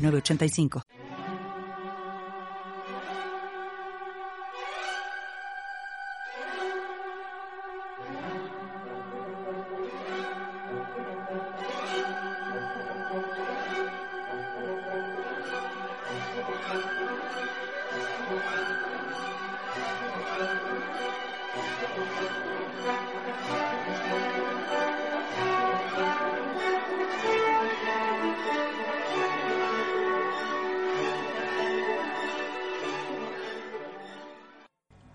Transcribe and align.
985. 0.00 0.82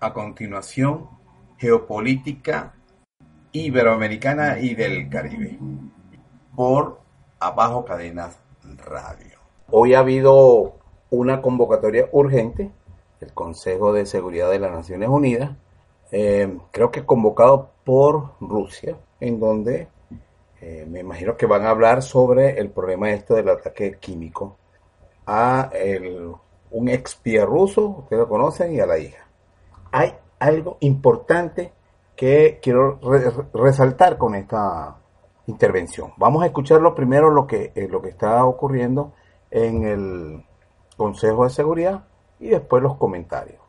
A 0.06 0.12
continuación, 0.12 1.08
Geopolítica 1.58 2.74
Iberoamericana 3.50 4.60
y 4.60 4.76
del 4.76 5.08
Caribe, 5.08 5.58
por 6.54 7.00
Abajo 7.40 7.84
Cadenas 7.84 8.38
Radio. 8.84 9.40
Hoy 9.68 9.94
ha 9.94 9.98
habido 9.98 10.76
una 11.10 11.42
convocatoria 11.42 12.08
urgente 12.12 12.70
del 13.18 13.32
Consejo 13.32 13.92
de 13.92 14.06
Seguridad 14.06 14.48
de 14.48 14.60
las 14.60 14.70
Naciones 14.70 15.08
Unidas, 15.08 15.56
eh, 16.12 16.56
creo 16.70 16.92
que 16.92 17.04
convocado 17.04 17.72
por 17.82 18.34
Rusia, 18.40 18.96
en 19.18 19.40
donde 19.40 19.88
eh, 20.60 20.86
me 20.88 21.00
imagino 21.00 21.36
que 21.36 21.46
van 21.46 21.66
a 21.66 21.70
hablar 21.70 22.00
sobre 22.04 22.60
el 22.60 22.70
problema 22.70 23.10
este 23.10 23.34
del 23.34 23.48
ataque 23.48 23.96
químico 23.98 24.56
a 25.26 25.68
un 26.70 26.88
expía 26.88 27.44
ruso, 27.44 27.88
ustedes 27.88 28.20
lo 28.20 28.28
conocen, 28.28 28.72
y 28.72 28.78
a 28.78 28.86
la 28.86 28.98
hija 28.98 29.25
hay 29.92 30.14
algo 30.38 30.78
importante 30.80 31.72
que 32.16 32.58
quiero 32.62 32.98
resaltar 33.52 34.16
con 34.18 34.34
esta 34.34 34.96
intervención. 35.46 36.12
Vamos 36.16 36.42
a 36.42 36.46
escuchar 36.46 36.80
lo 36.80 36.94
primero 36.94 37.30
lo 37.30 37.46
que, 37.46 37.72
eh, 37.74 37.88
lo 37.88 38.00
que 38.02 38.08
está 38.08 38.44
ocurriendo 38.44 39.12
en 39.50 39.84
el 39.84 40.44
Consejo 40.96 41.44
de 41.44 41.50
Seguridad 41.50 42.04
y 42.40 42.48
después 42.48 42.82
los 42.82 42.96
comentarios. 42.96 43.60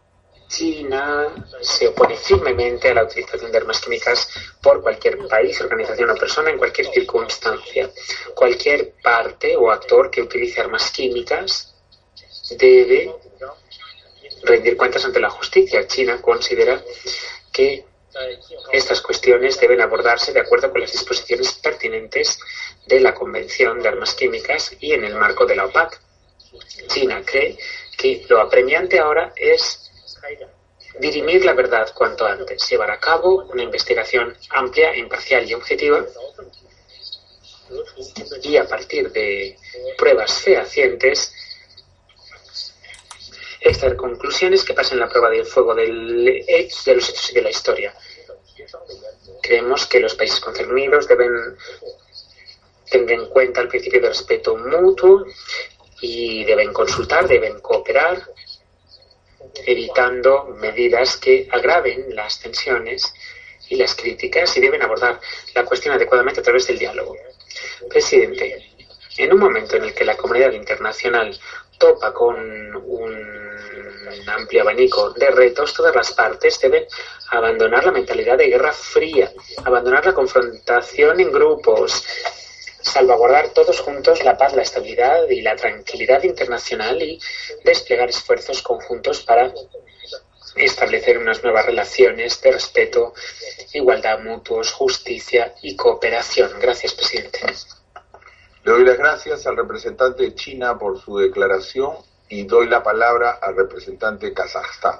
China 0.47 1.27
se 1.61 1.89
opone 1.89 2.15
firmemente 2.15 2.89
a 2.89 2.93
la 2.93 3.03
utilización 3.03 3.51
de 3.51 3.57
armas 3.57 3.81
químicas 3.81 4.29
por 4.61 4.81
cualquier 4.81 5.17
país, 5.27 5.59
organización 5.59 6.09
o 6.09 6.15
persona 6.15 6.51
en 6.51 6.57
cualquier 6.57 6.87
circunstancia. 6.87 7.89
Cualquier 8.33 8.93
parte 9.03 9.57
o 9.57 9.69
actor 9.69 10.09
que 10.09 10.21
utilice 10.21 10.61
armas 10.61 10.89
químicas 10.91 11.75
debe 12.57 13.13
rendir 14.47 14.77
cuentas 14.77 15.05
ante 15.05 15.19
la 15.19 15.29
justicia. 15.29 15.85
China 15.87 16.21
considera 16.21 16.81
que 17.51 17.85
estas 18.71 19.01
cuestiones 19.01 19.59
deben 19.59 19.81
abordarse 19.81 20.33
de 20.33 20.39
acuerdo 20.39 20.71
con 20.71 20.81
las 20.81 20.91
disposiciones 20.91 21.53
pertinentes 21.53 22.39
de 22.85 22.99
la 22.99 23.13
Convención 23.13 23.81
de 23.81 23.89
Armas 23.89 24.15
Químicas 24.15 24.75
y 24.79 24.93
en 24.93 25.03
el 25.03 25.15
marco 25.15 25.45
de 25.45 25.55
la 25.55 25.65
OPAC. 25.65 26.01
China 26.87 27.21
cree 27.25 27.57
que 27.97 28.25
lo 28.29 28.41
apremiante 28.41 28.99
ahora 28.99 29.33
es 29.35 29.91
dirimir 30.99 31.45
la 31.45 31.53
verdad 31.53 31.93
cuanto 31.93 32.25
antes, 32.25 32.67
llevar 32.69 32.91
a 32.91 32.99
cabo 32.99 33.45
una 33.51 33.63
investigación 33.63 34.35
amplia, 34.49 34.95
imparcial 34.95 35.47
y 35.47 35.53
objetiva 35.53 36.05
y 38.43 38.57
a 38.57 38.65
partir 38.65 39.11
de 39.11 39.57
pruebas 39.97 40.41
fehacientes 40.41 41.33
extraer 43.69 43.95
conclusiones 43.95 44.63
que 44.63 44.73
pasen 44.73 44.99
la 44.99 45.09
prueba 45.09 45.29
del 45.29 45.45
fuego 45.45 45.75
del 45.75 46.25
de 46.25 46.95
los 46.95 47.09
hechos 47.09 47.31
y 47.31 47.35
de 47.35 47.41
la 47.41 47.49
historia. 47.49 47.93
Creemos 49.41 49.85
que 49.85 49.99
los 49.99 50.15
países 50.15 50.39
concernidos 50.39 51.07
deben 51.07 51.57
tener 52.89 53.11
en 53.11 53.25
cuenta 53.27 53.61
el 53.61 53.67
principio 53.67 54.01
de 54.01 54.09
respeto 54.09 54.55
mutuo 54.55 55.25
y 56.01 56.43
deben 56.45 56.73
consultar, 56.73 57.27
deben 57.27 57.59
cooperar, 57.59 58.21
evitando 59.65 60.45
medidas 60.45 61.17
que 61.17 61.47
agraven 61.51 62.15
las 62.15 62.39
tensiones 62.39 63.13
y 63.69 63.75
las 63.75 63.95
críticas 63.95 64.55
y 64.57 64.61
deben 64.61 64.81
abordar 64.81 65.19
la 65.53 65.65
cuestión 65.65 65.93
adecuadamente 65.95 66.39
a 66.39 66.43
través 66.43 66.67
del 66.67 66.79
diálogo. 66.79 67.15
Presidente, 67.89 68.71
en 69.17 69.33
un 69.33 69.39
momento 69.39 69.75
en 69.75 69.83
el 69.83 69.93
que 69.93 70.05
la 70.05 70.15
comunidad 70.15 70.51
internacional 70.51 71.37
topa 71.77 72.13
con 72.13 72.75
un 72.75 73.56
amplio 74.27 74.61
abanico 74.61 75.11
de 75.11 75.29
retos, 75.31 75.73
todas 75.73 75.95
las 75.95 76.11
partes 76.11 76.59
deben 76.59 76.85
abandonar 77.31 77.85
la 77.85 77.91
mentalidad 77.91 78.37
de 78.37 78.47
guerra 78.47 78.73
fría, 78.73 79.31
abandonar 79.63 80.05
la 80.05 80.13
confrontación 80.13 81.19
en 81.19 81.31
grupos, 81.31 82.03
salvaguardar 82.81 83.49
todos 83.49 83.79
juntos 83.81 84.23
la 84.23 84.37
paz, 84.37 84.53
la 84.53 84.61
estabilidad 84.61 85.27
y 85.29 85.41
la 85.41 85.55
tranquilidad 85.55 86.23
internacional 86.23 87.01
y 87.01 87.19
desplegar 87.63 88.09
esfuerzos 88.09 88.61
conjuntos 88.61 89.21
para 89.21 89.53
establecer 90.55 91.17
unas 91.17 91.43
nuevas 91.43 91.65
relaciones 91.65 92.41
de 92.41 92.51
respeto, 92.51 93.13
igualdad 93.73 94.19
mutuos, 94.19 94.71
justicia 94.71 95.53
y 95.61 95.75
cooperación. 95.75 96.51
Gracias, 96.59 96.93
presidente. 96.93 97.39
Le 98.63 98.71
doy 98.71 98.83
las 98.83 98.97
gracias 98.97 99.45
al 99.47 99.55
representante 99.55 100.23
de 100.23 100.35
China 100.35 100.77
por 100.77 100.99
su 100.99 101.17
declaración 101.17 101.95
y 102.29 102.43
doy 102.43 102.67
la 102.67 102.83
palabra 102.83 103.39
al 103.41 103.55
representante 103.55 104.27
de 104.27 104.33
Kazajstán. 104.33 104.99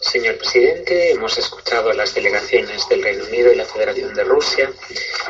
Señor 0.00 0.38
presidente, 0.38 1.12
hemos 1.12 1.36
escuchado 1.38 1.92
las 1.92 2.14
delegaciones 2.14 2.88
del 2.88 3.02
Reino 3.02 3.24
Unido 3.24 3.52
y 3.52 3.56
la 3.56 3.64
Federación 3.64 4.14
de 4.14 4.24
Rusia 4.24 4.70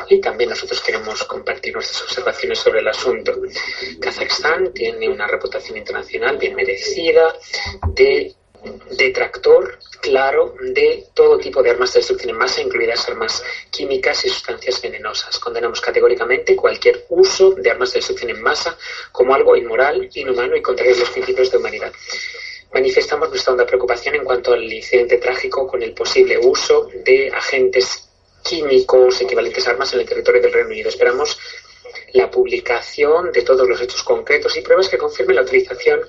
y 0.09 0.19
también 0.19 0.49
nosotros 0.51 0.81
queremos 0.81 1.23
compartir 1.23 1.73
nuestras 1.73 2.01
observaciones 2.03 2.59
sobre 2.59 2.81
el 2.81 2.87
asunto. 2.87 3.33
Kazajstán 3.99 4.73
tiene 4.73 5.09
una 5.09 5.27
reputación 5.27 5.77
internacional 5.77 6.37
bien 6.37 6.55
merecida 6.55 7.33
de 7.87 8.35
detractor 8.91 9.79
claro 10.01 10.55
de 10.59 11.05
todo 11.13 11.37
tipo 11.37 11.63
de 11.63 11.71
armas 11.71 11.93
de 11.93 11.99
destrucción 11.99 12.31
en 12.31 12.37
masa, 12.37 12.61
incluidas 12.61 13.07
armas 13.07 13.43
químicas 13.69 14.25
y 14.25 14.29
sustancias 14.29 14.81
venenosas. 14.81 15.39
Condenamos 15.39 15.81
categóricamente 15.81 16.55
cualquier 16.55 17.05
uso 17.09 17.51
de 17.51 17.71
armas 17.71 17.93
de 17.93 17.99
destrucción 17.99 18.31
en 18.31 18.41
masa 18.41 18.77
como 19.11 19.33
algo 19.33 19.55
inmoral, 19.55 20.09
inhumano 20.13 20.55
y 20.55 20.61
contrario 20.61 20.95
a 20.95 20.99
los 20.99 21.09
principios 21.09 21.51
de 21.51 21.57
humanidad. 21.57 21.93
Manifestamos 22.73 23.29
nuestra 23.29 23.53
honda 23.53 23.65
preocupación 23.65 24.15
en 24.15 24.23
cuanto 24.23 24.53
al 24.53 24.63
incidente 24.71 25.17
trágico 25.17 25.67
con 25.67 25.83
el 25.83 25.93
posible 25.93 26.37
uso 26.39 26.89
de 27.05 27.29
agentes 27.29 28.09
químicos 28.43 29.21
equivalentes 29.21 29.67
a 29.67 29.71
armas 29.71 29.93
en 29.93 30.01
el 30.01 30.05
territorio 30.07 30.41
del 30.41 30.53
Reino 30.53 30.69
Unido. 30.69 30.89
Esperamos 30.89 31.37
la 32.13 32.29
publicación 32.29 33.31
de 33.31 33.41
todos 33.41 33.67
los 33.67 33.79
hechos 33.81 34.03
concretos 34.03 34.55
y 34.57 34.61
pruebas 34.61 34.89
que 34.89 34.97
confirmen 34.97 35.35
la 35.35 35.41
utilización 35.43 36.01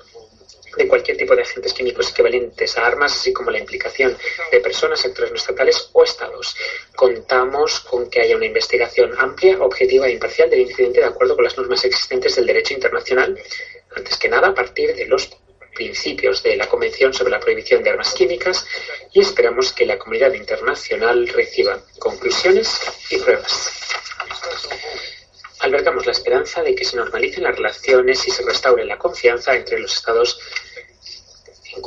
de 0.77 0.87
cualquier 0.87 1.17
tipo 1.17 1.35
de 1.35 1.41
agentes 1.41 1.73
químicos 1.73 2.11
equivalentes 2.11 2.77
a 2.77 2.85
armas, 2.85 3.13
así 3.13 3.33
como 3.33 3.51
la 3.51 3.59
implicación 3.59 4.17
de 4.51 4.59
personas, 4.59 4.99
sectores 4.99 5.31
no 5.31 5.37
estatales 5.37 5.89
o 5.93 6.03
estados. 6.03 6.55
Contamos 6.95 7.79
con 7.81 8.09
que 8.09 8.21
haya 8.21 8.35
una 8.35 8.45
investigación 8.45 9.13
amplia, 9.17 9.57
objetiva 9.61 10.07
e 10.07 10.13
imparcial 10.13 10.49
del 10.49 10.61
incidente 10.61 10.99
de 10.99 11.07
acuerdo 11.07 11.35
con 11.35 11.43
las 11.43 11.57
normas 11.57 11.83
existentes 11.85 12.35
del 12.35 12.45
derecho 12.45 12.73
internacional, 12.73 13.39
antes 13.95 14.17
que 14.17 14.29
nada 14.29 14.49
a 14.49 14.53
partir 14.53 14.95
de 14.95 15.05
los 15.05 15.29
principios 15.73 16.41
de 16.41 16.55
la 16.55 16.67
Convención 16.67 17.13
sobre 17.13 17.31
la 17.31 17.39
Prohibición 17.39 17.83
de 17.83 17.89
Armas 17.91 18.13
Químicas 18.13 18.65
y 19.13 19.19
esperamos 19.19 19.73
que 19.73 19.85
la 19.85 19.97
comunidad 19.97 20.33
internacional 20.33 21.27
reciba 21.27 21.81
conclusiones 21.99 22.79
y 23.09 23.17
pruebas 23.17 23.71
albergamos 25.65 26.05
la 26.05 26.11
esperanza 26.11 26.61
de 26.61 26.75
que 26.75 26.85
se 26.85 26.95
normalicen 26.95 27.43
las 27.43 27.55
relaciones 27.55 28.27
y 28.27 28.31
se 28.31 28.43
restaure 28.43 28.85
la 28.85 28.97
confianza 28.97 29.55
entre 29.55 29.79
los 29.79 29.95
Estados 29.95 30.39
en 31.75 31.81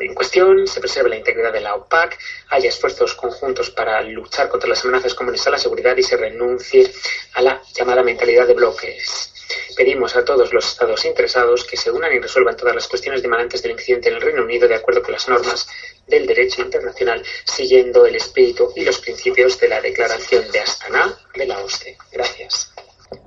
en 0.00 0.14
cuestión, 0.14 0.66
se 0.66 0.80
preserve 0.80 1.10
la 1.10 1.16
integridad 1.16 1.52
de 1.52 1.60
la 1.60 1.74
OPAC, 1.74 2.18
haya 2.48 2.70
esfuerzos 2.70 3.14
conjuntos 3.14 3.68
para 3.70 4.00
luchar 4.00 4.48
contra 4.48 4.68
las 4.68 4.82
amenazas 4.82 5.14
comunes 5.14 5.46
a 5.46 5.50
la 5.50 5.58
seguridad 5.58 5.96
y 5.96 6.02
se 6.02 6.16
renuncie 6.16 6.90
a 7.34 7.42
la 7.42 7.62
llamada 7.74 8.02
mentalidad 8.02 8.46
de 8.46 8.54
bloques. 8.54 9.34
Pedimos 9.76 10.16
a 10.16 10.24
todos 10.24 10.52
los 10.54 10.66
Estados 10.66 11.04
interesados 11.04 11.64
que 11.64 11.76
se 11.76 11.90
unan 11.90 12.14
y 12.14 12.20
resuelvan 12.20 12.56
todas 12.56 12.74
las 12.74 12.88
cuestiones 12.88 13.20
demandantes 13.20 13.62
del 13.62 13.72
incidente 13.72 14.08
en 14.08 14.14
el 14.14 14.22
Reino 14.22 14.42
Unido 14.42 14.66
de 14.66 14.76
acuerdo 14.76 15.02
con 15.02 15.12
las 15.12 15.28
normas 15.28 15.68
del 16.10 16.26
derecho 16.26 16.60
internacional, 16.60 17.22
siguiendo 17.44 18.04
el 18.04 18.16
espíritu 18.16 18.72
y 18.76 18.84
los 18.84 18.98
principios 18.98 19.58
de 19.58 19.68
la 19.68 19.80
Declaración 19.80 20.50
de 20.50 20.60
Astana 20.60 21.16
de 21.34 21.46
la 21.46 21.58
OSCE. 21.60 21.96
Gracias. 22.12 22.72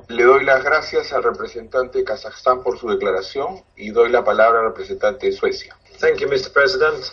Le 0.09 0.23
doy 0.23 0.43
las 0.43 0.63
gracias 0.63 1.11
al 1.13 1.23
representante 1.23 1.99
de 1.99 2.03
Kazajstán 2.03 2.61
por 2.61 2.77
su 2.77 2.89
declaración 2.89 3.63
y 3.75 3.89
doy 3.89 4.09
la 4.09 4.23
palabra 4.23 4.59
al 4.59 4.67
representante 4.67 5.27
de 5.27 5.31
Suecia. 5.31 5.75
Thank 5.99 6.17
you, 6.17 6.27
Mr. 6.27 6.51
President. 6.51 7.03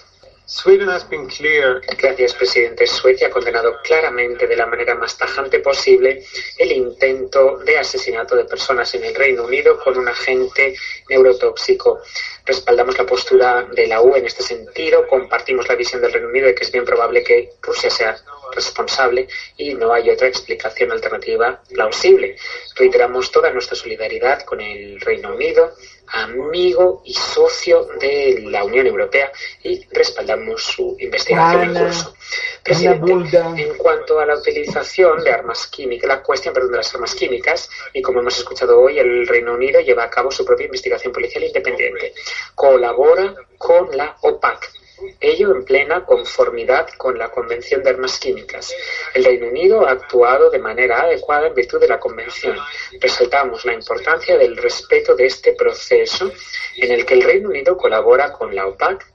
Gracias, 1.97 2.35
presidente. 2.35 2.85
Suecia 2.85 3.29
ha 3.29 3.31
condenado 3.31 3.81
claramente 3.85 4.49
de 4.49 4.56
la 4.56 4.67
manera 4.67 4.97
más 4.97 5.17
tajante 5.17 5.61
posible 5.61 6.25
el 6.58 6.73
intento 6.73 7.58
de 7.58 7.79
asesinato 7.79 8.35
de 8.35 8.47
personas 8.47 8.93
en 8.97 9.05
el 9.05 9.14
Reino 9.14 9.44
Unido 9.44 9.79
con 9.79 9.97
un 9.97 10.08
agente 10.08 10.75
neurotóxico. 11.08 12.00
Respaldamos 12.44 12.99
la 12.99 13.06
postura 13.06 13.62
de 13.62 13.87
la 13.87 14.00
UE 14.00 14.19
en 14.19 14.26
este 14.26 14.43
sentido. 14.43 15.06
Compartimos 15.06 15.69
la 15.69 15.76
visión 15.76 16.02
del 16.02 16.12
Reino 16.12 16.29
Unido 16.29 16.49
de 16.49 16.55
que 16.56 16.64
es 16.64 16.73
bien 16.73 16.85
probable 16.85 17.23
que 17.23 17.50
Rusia 17.62 17.88
sea 17.88 18.17
responsable 18.52 19.29
y 19.56 19.75
no 19.75 19.93
hay 19.93 20.11
otra 20.11 20.26
explicación 20.26 20.91
alternativa 20.91 21.62
plausible. 21.69 22.37
Reiteramos 22.75 23.31
toda 23.31 23.52
nuestra 23.52 23.76
solidaridad 23.76 24.43
con 24.43 24.61
el 24.61 25.00
Reino 25.00 25.32
Unido, 25.32 25.75
amigo 26.12 27.03
y 27.05 27.15
socio 27.15 27.89
de 28.01 28.45
la 28.47 28.65
Unión 28.65 28.87
Europea 28.87 29.31
y 29.62 29.85
respaldamos 29.91 30.62
su 30.62 30.97
investigación 30.99 31.77
en 31.77 31.85
curso. 31.85 32.15
Presidente, 32.62 33.39
en 33.57 33.77
cuanto 33.77 34.21
a 34.21 34.27
la 34.27 34.37
utilización 34.37 35.23
de 35.25 35.33
armas 35.33 35.67
químicas, 35.67 36.09
la 36.09 36.23
cuestión 36.23 36.55
perdón, 36.55 36.73
de 36.73 36.77
las 36.79 36.95
armas 36.95 37.15
químicas, 37.15 37.71
y 37.93 38.03
como 38.03 38.21
hemos 38.21 38.39
escuchado 38.39 38.81
hoy, 38.81 38.99
el 38.99 39.27
Reino 39.27 39.55
Unido 39.55 39.81
lleva 39.81 40.05
a 40.05 40.11
cabo 40.11 40.31
su 40.31 40.45
propia 40.45 40.67
investigación 40.67 41.12
policial 41.12 41.45
independiente. 41.45 42.12
Colabora 42.55 43.35
con 43.57 43.97
la 43.97 44.17
OPAC, 44.21 44.80
ello 45.20 45.55
en 45.55 45.64
plena 45.64 46.05
conformidad 46.05 46.88
con 46.97 47.19
la 47.19 47.31
Convención 47.31 47.82
de 47.82 47.91
Armas 47.91 48.19
Químicas. 48.19 48.75
El 49.14 49.25
Reino 49.25 49.49
Unido 49.49 49.87
ha 49.87 49.93
actuado 49.93 50.50
de 50.50 50.58
manera 50.58 51.02
adecuada 51.02 51.49
en 51.49 51.55
virtud 51.55 51.81
de 51.81 51.88
la 51.88 52.00
Convención. 52.00 52.56
Resaltamos 53.00 53.64
la 53.64 53.75
importancia 53.75 54.37
del 54.37 54.56
respeto 54.56 55.14
de 55.14 55.26
este 55.26 55.52
proceso 55.52 56.31
en 56.76 56.93
el 56.93 57.05
que 57.05 57.14
el 57.14 57.23
Reino 57.23 57.49
Unido 57.49 57.76
colabora 57.76 58.32
con 58.32 58.55
la 58.55 58.67
OPAC 58.67 59.06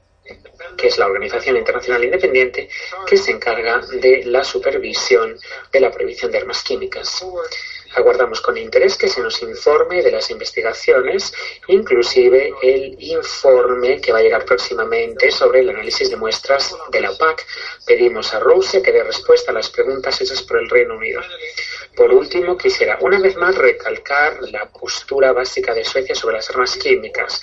que 0.76 0.88
es 0.88 0.98
la 0.98 1.06
Organización 1.06 1.56
Internacional 1.56 2.04
Independiente 2.04 2.68
que 3.06 3.16
se 3.16 3.30
encarga 3.30 3.78
de 3.78 4.24
la 4.24 4.42
supervisión 4.42 5.38
de 5.72 5.80
la 5.80 5.90
prohibición 5.90 6.30
de 6.32 6.38
armas 6.38 6.62
químicas. 6.62 7.24
Aguardamos 7.96 8.42
con 8.42 8.58
interés 8.58 8.98
que 8.98 9.08
se 9.08 9.22
nos 9.22 9.42
informe 9.42 10.02
de 10.02 10.10
las 10.10 10.30
investigaciones, 10.30 11.32
inclusive 11.68 12.52
el 12.62 12.94
informe 12.98 14.02
que 14.02 14.12
va 14.12 14.18
a 14.18 14.22
llegar 14.22 14.44
próximamente 14.44 15.30
sobre 15.30 15.60
el 15.60 15.70
análisis 15.70 16.10
de 16.10 16.16
muestras 16.16 16.76
de 16.90 17.00
la 17.00 17.10
OPAC. 17.10 17.46
Pedimos 17.86 18.34
a 18.34 18.40
Rusia 18.40 18.82
que 18.82 18.92
dé 18.92 19.02
respuesta 19.02 19.50
a 19.50 19.54
las 19.54 19.70
preguntas 19.70 20.20
hechas 20.20 20.42
por 20.42 20.58
el 20.58 20.68
Reino 20.68 20.94
Unido. 20.94 21.22
Por 21.96 22.12
último, 22.12 22.58
quisiera 22.58 22.98
una 23.00 23.18
vez 23.18 23.34
más 23.36 23.56
recalcar 23.56 24.42
la 24.42 24.68
postura 24.68 25.32
básica 25.32 25.72
de 25.72 25.82
Suecia 25.82 26.14
sobre 26.14 26.36
las 26.36 26.50
armas 26.50 26.76
químicas. 26.76 27.40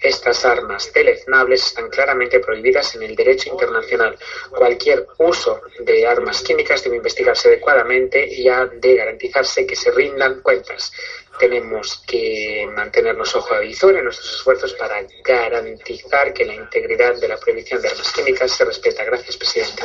Estas 0.00 0.44
armas 0.44 0.92
deleznables 0.92 1.66
están 1.66 1.88
claramente 1.88 2.40
prohibidas 2.40 2.94
en 2.94 3.02
el 3.02 3.16
derecho 3.16 3.48
internacional. 3.50 4.18
Cualquier 4.50 5.06
uso 5.18 5.62
de 5.80 6.06
armas 6.06 6.42
químicas 6.42 6.84
debe 6.84 6.96
investigarse 6.96 7.48
adecuadamente 7.48 8.26
y 8.26 8.48
ha 8.48 8.66
de 8.66 8.94
garantizarse 8.94 9.66
que 9.66 9.74
se 9.74 9.90
rindan 9.90 10.42
cuentas. 10.42 10.92
Tenemos 11.38 12.02
que 12.06 12.68
mantenernos 12.74 13.34
ojo 13.36 13.54
a 13.54 13.60
visor 13.60 13.96
en 13.96 14.04
nuestros 14.04 14.36
esfuerzos 14.36 14.74
para 14.74 15.02
garantizar 15.24 16.32
que 16.32 16.44
la 16.44 16.54
integridad 16.54 17.18
de 17.18 17.28
la 17.28 17.36
prohibición 17.38 17.80
de 17.80 17.88
armas 17.88 18.12
químicas 18.12 18.52
se 18.52 18.64
respeta. 18.64 19.04
Gracias, 19.04 19.36
presidente. 19.36 19.82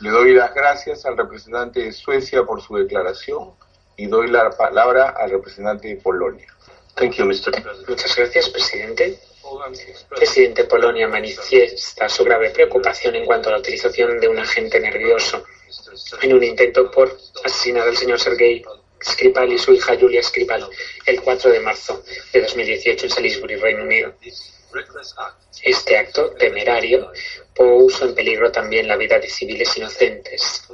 Le 0.00 0.10
doy 0.10 0.34
las 0.34 0.54
gracias 0.54 1.04
al 1.06 1.16
representante 1.16 1.80
de 1.80 1.92
Suecia 1.92 2.44
por 2.44 2.60
su 2.60 2.76
declaración 2.76 3.54
y 3.96 4.06
doy 4.06 4.28
la 4.28 4.50
palabra 4.50 5.10
al 5.10 5.30
representante 5.30 5.88
de 5.88 5.96
Polonia. 5.96 6.46
Muchas 7.88 8.16
gracias, 8.16 8.50
presidente. 8.50 9.18
El 9.52 10.16
presidente 10.16 10.62
de 10.62 10.68
Polonia 10.68 11.08
manifiesta 11.08 12.08
su 12.08 12.24
grave 12.24 12.50
preocupación 12.50 13.16
en 13.16 13.26
cuanto 13.26 13.48
a 13.48 13.52
la 13.52 13.58
utilización 13.58 14.18
de 14.18 14.28
un 14.28 14.38
agente 14.38 14.80
nervioso 14.80 15.44
en 16.22 16.32
un 16.32 16.42
intento 16.42 16.90
por 16.90 17.18
asesinar 17.44 17.86
al 17.86 17.96
señor 17.96 18.18
Sergei 18.18 18.64
Skripal 19.04 19.52
y 19.52 19.58
su 19.58 19.72
hija 19.72 19.96
Julia 19.98 20.22
Skripal 20.22 20.68
el 21.04 21.20
4 21.20 21.50
de 21.50 21.60
marzo 21.60 22.02
de 22.32 22.40
2018 22.40 23.06
en 23.06 23.10
Salisbury, 23.10 23.56
Reino 23.56 23.82
Unido. 23.82 24.14
Este 25.62 25.96
acto 25.96 26.30
temerario 26.30 27.12
puso 27.54 28.06
en 28.06 28.14
peligro 28.14 28.50
también 28.50 28.88
la 28.88 28.96
vida 28.96 29.18
de 29.18 29.28
civiles 29.28 29.76
inocentes. 29.76 30.66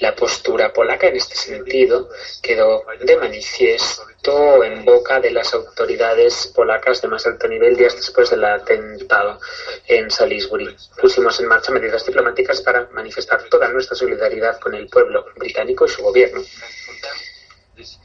La 0.00 0.14
postura 0.14 0.72
polaca 0.72 1.08
en 1.08 1.16
este 1.16 1.34
sentido 1.34 2.08
quedó 2.42 2.84
de 3.00 3.16
manifiesto 3.16 4.64
en 4.64 4.84
boca 4.84 5.20
de 5.20 5.30
las 5.30 5.52
autoridades 5.54 6.52
polacas 6.54 7.02
de 7.02 7.08
más 7.08 7.26
alto 7.26 7.48
nivel 7.48 7.76
días 7.76 7.96
después 7.96 8.30
del 8.30 8.44
atentado 8.44 9.40
en 9.86 10.10
Salisbury. 10.10 10.76
Pusimos 11.00 11.38
en 11.40 11.48
marcha 11.48 11.72
medidas 11.72 12.06
diplomáticas 12.06 12.60
para 12.62 12.88
manifestar 12.92 13.42
toda 13.48 13.68
nuestra 13.68 13.96
solidaridad 13.96 14.58
con 14.60 14.74
el 14.74 14.88
pueblo 14.88 15.26
británico 15.36 15.84
y 15.86 15.88
su 15.88 16.02
gobierno 16.02 16.42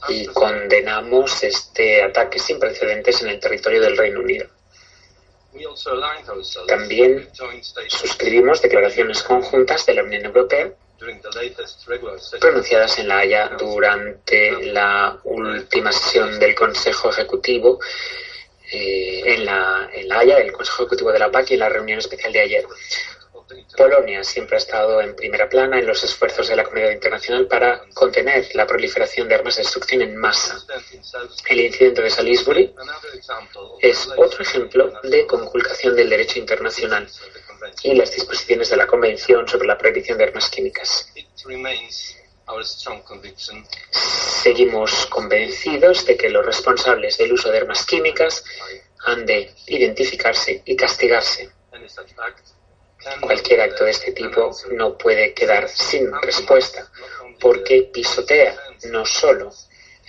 y 0.09 0.25
condenamos 0.27 1.43
este 1.43 2.03
ataque 2.03 2.39
sin 2.39 2.59
precedentes 2.59 3.21
en 3.21 3.29
el 3.29 3.39
territorio 3.39 3.81
del 3.81 3.97
Reino 3.97 4.19
Unido. 4.19 4.47
También 6.67 7.29
suscribimos 7.87 8.61
declaraciones 8.61 9.23
conjuntas 9.23 9.85
de 9.85 9.93
la 9.95 10.03
Unión 10.03 10.25
Europea 10.25 10.71
pronunciadas 12.39 12.99
en 12.99 13.07
La 13.07 13.19
Haya 13.19 13.49
durante 13.57 14.51
la 14.71 15.17
última 15.23 15.91
sesión 15.91 16.39
del 16.39 16.53
Consejo 16.53 17.09
Ejecutivo 17.09 17.79
eh, 18.71 19.23
en, 19.25 19.45
la, 19.45 19.89
en 19.93 20.07
La 20.07 20.19
Haya, 20.19 20.37
el 20.37 20.51
Consejo 20.51 20.83
Ejecutivo 20.83 21.11
de 21.11 21.19
la 21.19 21.31
PAC 21.31 21.51
y 21.51 21.53
en 21.55 21.59
la 21.61 21.69
reunión 21.69 21.99
especial 21.99 22.31
de 22.31 22.41
ayer. 22.41 22.65
Polonia 23.75 24.23
siempre 24.23 24.55
ha 24.55 24.59
estado 24.59 25.01
en 25.01 25.15
primera 25.15 25.49
plana 25.49 25.79
en 25.79 25.87
los 25.87 26.03
esfuerzos 26.03 26.47
de 26.47 26.55
la 26.55 26.63
comunidad 26.63 26.91
internacional 26.91 27.47
para 27.47 27.81
contener 27.93 28.47
la 28.53 28.67
proliferación 28.67 29.27
de 29.27 29.35
armas 29.35 29.55
de 29.55 29.63
destrucción 29.63 30.01
en 30.01 30.15
masa. 30.15 30.57
El 31.49 31.59
incidente 31.59 32.01
de 32.01 32.09
Salisbury 32.09 32.73
es 33.79 34.09
otro 34.17 34.41
ejemplo 34.41 34.91
de 35.03 35.25
conculcación 35.25 35.95
del 35.95 36.09
derecho 36.09 36.39
internacional 36.39 37.07
y 37.83 37.93
las 37.93 38.11
disposiciones 38.11 38.69
de 38.69 38.77
la 38.77 38.87
Convención 38.87 39.47
sobre 39.47 39.67
la 39.67 39.77
prohibición 39.77 40.17
de 40.17 40.25
armas 40.25 40.49
químicas. 40.49 41.11
Seguimos 44.43 45.05
convencidos 45.07 46.05
de 46.05 46.17
que 46.17 46.29
los 46.29 46.45
responsables 46.45 47.17
del 47.17 47.33
uso 47.33 47.49
de 47.51 47.59
armas 47.59 47.85
químicas 47.85 48.43
han 49.05 49.25
de 49.25 49.53
identificarse 49.67 50.61
y 50.65 50.75
castigarse. 50.75 51.51
Cualquier 53.19 53.61
acto 53.61 53.85
de 53.85 53.91
este 53.91 54.11
tipo 54.11 54.51
no 54.71 54.97
puede 54.97 55.33
quedar 55.33 55.67
sin 55.69 56.11
respuesta 56.21 56.89
porque 57.39 57.89
pisotea 57.91 58.55
no 58.91 59.05
solo 59.05 59.51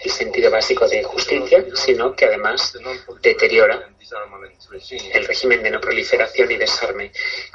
el 0.04 0.10
sentido 0.10 0.50
básico 0.50 0.88
de 0.88 1.02
justicia, 1.02 1.64
sino 1.74 2.14
que 2.14 2.26
además 2.26 2.76
deteriora 3.22 3.88
el 5.12 5.24
régimen 5.24 5.62
de 5.62 5.70
no 5.70 5.80
proliferación 5.80 6.50
y 6.50 6.56
desarme 6.56 7.12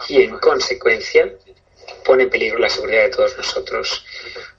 y 0.08 0.24
en 0.24 0.38
consecuencia 0.40 1.32
pone 2.04 2.24
en 2.24 2.30
peligro 2.30 2.58
la 2.58 2.70
seguridad 2.70 3.04
de 3.04 3.10
todos 3.10 3.38
nosotros. 3.38 4.06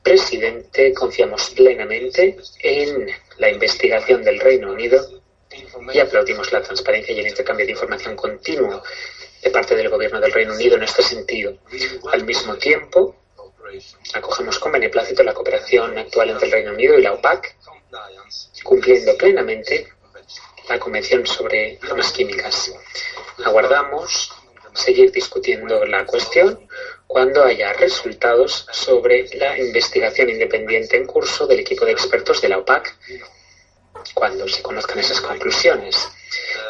Presidente, 0.02 0.92
confiamos 0.92 1.50
plenamente 1.50 2.36
en 2.60 3.10
la 3.38 3.50
investigación 3.50 4.22
del 4.22 4.38
Reino 4.38 4.72
Unido 4.72 5.04
y 5.92 5.98
aplaudimos 5.98 6.52
la 6.52 6.62
transparencia 6.62 7.14
y 7.14 7.20
el 7.20 7.28
intercambio 7.28 7.66
de 7.66 7.72
información 7.72 8.16
continuo 8.16 8.82
de 9.42 9.50
parte 9.50 9.76
del 9.76 9.88
Gobierno 9.88 10.20
del 10.20 10.32
Reino 10.32 10.54
Unido 10.54 10.76
en 10.76 10.82
este 10.82 11.02
sentido. 11.02 11.58
Al 12.12 12.24
mismo 12.24 12.56
tiempo, 12.56 13.16
acogemos 14.14 14.58
con 14.58 14.72
beneplácito 14.72 15.22
la 15.22 15.34
cooperación 15.34 15.96
actual 15.98 16.30
entre 16.30 16.46
el 16.46 16.52
Reino 16.52 16.72
Unido 16.72 16.98
y 16.98 17.02
la 17.02 17.12
OPAC, 17.12 17.56
cumpliendo 18.62 19.16
plenamente 19.16 19.88
la 20.68 20.78
Convención 20.78 21.26
sobre 21.26 21.78
Armas 21.82 22.12
Químicas. 22.12 22.72
Aguardamos 23.44 24.32
seguir 24.74 25.10
discutiendo 25.10 25.84
la 25.86 26.06
cuestión 26.06 26.68
cuando 27.06 27.42
haya 27.44 27.72
resultados 27.72 28.66
sobre 28.70 29.28
la 29.36 29.58
investigación 29.58 30.28
independiente 30.28 30.96
en 30.96 31.06
curso 31.06 31.46
del 31.46 31.60
equipo 31.60 31.84
de 31.84 31.92
expertos 31.92 32.40
de 32.40 32.50
la 32.50 32.58
OPAC, 32.58 32.96
cuando 34.14 34.48
se 34.48 34.62
conozcan 34.62 34.98
esas 34.98 35.20
conclusiones. 35.20 36.10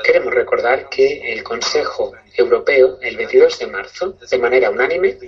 queremos 0.04 0.32
recordar 0.32 0.88
que 0.88 1.32
el 1.32 1.42
Consejo 1.42 2.14
Europeo, 2.34 2.98
el 3.00 3.16
22 3.16 3.58
de 3.58 3.66
marzo, 3.66 4.16
de 4.30 4.38
manera 4.38 4.70
unánime, 4.70 5.18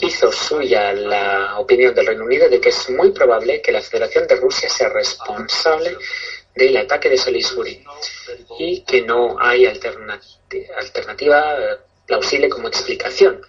hizo 0.00 0.30
suya 0.30 0.92
la 0.92 1.58
opinión 1.58 1.94
del 1.94 2.06
Reino 2.06 2.24
Unido 2.24 2.48
de 2.48 2.60
que 2.60 2.68
es 2.68 2.90
muy 2.90 3.10
probable 3.12 3.60
que 3.62 3.72
la 3.72 3.80
Federación 3.80 4.26
de 4.26 4.36
Rusia 4.36 4.68
sea 4.68 4.88
responsable 4.88 5.96
del 6.54 6.76
ataque 6.76 7.08
de 7.08 7.18
Salisbury 7.18 7.84
y 8.58 8.80
que 8.82 9.02
no 9.02 9.36
hay 9.38 9.66
alternativa 9.66 11.58
eh, 11.58 11.76
plausible 12.06 12.48
como 12.48 12.68
explicación. 12.68 13.40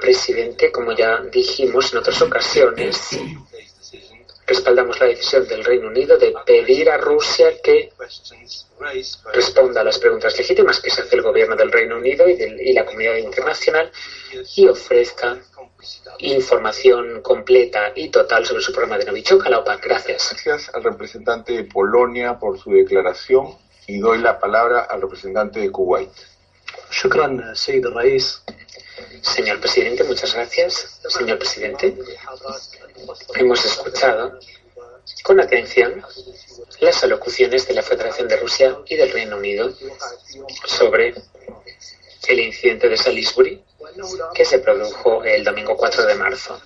Presidente, 0.00 0.72
como 0.72 0.92
ya 0.92 1.20
dijimos 1.32 1.92
en 1.92 1.98
otras 2.00 2.20
ocasiones, 2.20 3.16
respaldamos 4.46 5.00
la 5.00 5.06
decisión 5.06 5.46
del 5.48 5.64
Reino 5.64 5.88
Unido 5.88 6.18
de 6.18 6.34
pedir 6.44 6.90
a 6.90 6.98
Rusia 6.98 7.60
que 7.62 7.92
responda 9.32 9.80
a 9.80 9.84
las 9.84 9.98
preguntas 9.98 10.36
legítimas 10.36 10.80
que 10.80 10.90
se 10.90 11.02
hace 11.02 11.16
el 11.16 11.22
gobierno 11.22 11.56
del 11.56 11.72
Reino 11.72 11.96
Unido 11.96 12.28
y, 12.28 12.72
la 12.72 12.84
comunidad 12.84 13.16
internacional 13.16 13.90
y 14.56 14.66
ofrezca 14.66 15.38
información 16.18 17.22
completa 17.22 17.92
y 17.94 18.08
total 18.08 18.44
sobre 18.44 18.62
su 18.62 18.72
programa 18.72 18.98
de 18.98 19.06
Novichok 19.06 19.46
a 19.46 19.50
la 19.50 19.58
OPAC. 19.58 19.84
Gracias. 19.84 20.30
Gracias 20.30 20.74
al 20.74 20.84
representante 20.84 21.52
de 21.52 21.64
Polonia 21.64 22.38
por 22.38 22.58
su 22.58 22.70
declaración 22.70 23.56
y 23.86 23.98
doy 23.98 24.18
la 24.18 24.38
palabra 24.38 24.80
al 24.82 25.02
representante 25.02 25.60
de 25.60 25.70
Kuwait. 25.70 26.10
Señor 29.22 29.60
presidente, 29.60 30.04
muchas 30.04 30.34
gracias. 30.34 31.00
Señor 31.08 31.38
presidente, 31.38 31.94
hemos 33.34 33.64
escuchado 33.64 34.38
con 35.22 35.40
atención 35.40 36.02
las 36.80 37.02
alocuciones 37.04 37.66
de 37.66 37.74
la 37.74 37.82
Federación 37.82 38.28
de 38.28 38.36
Rusia 38.36 38.78
y 38.86 38.96
del 38.96 39.10
Reino 39.10 39.36
Unido 39.36 39.72
sobre 40.66 41.14
el 42.28 42.40
incidente 42.40 42.88
de 42.88 42.96
Salisbury 42.96 43.62
que 44.34 44.44
se 44.44 44.58
produjo 44.58 45.24
el 45.24 45.44
domingo 45.44 45.76
4 45.76 46.06
de 46.06 46.14
marzo. 46.14 46.60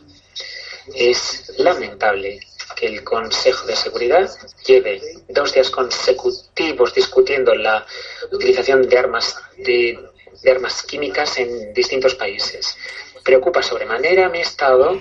Es 0.95 1.52
lamentable 1.59 2.40
que 2.76 2.87
el 2.87 3.04
Consejo 3.04 3.66
de 3.66 3.76
Seguridad 3.76 4.30
lleve 4.64 5.00
dos 5.28 5.52
días 5.52 5.71
consecutivos 5.71 6.95
discutiendo 6.95 7.54
la 7.54 7.85
utilización 8.30 8.88
de 8.88 8.99
armas 8.99 9.37
de, 9.57 9.99
de 10.42 10.50
armas 10.50 10.83
químicas 10.83 11.38
en 11.38 11.73
distintos 11.73 12.14
países. 12.14 12.76
Preocupa 13.25 13.62
sobremanera 13.62 14.28
mi 14.28 14.40
Estado 14.40 15.00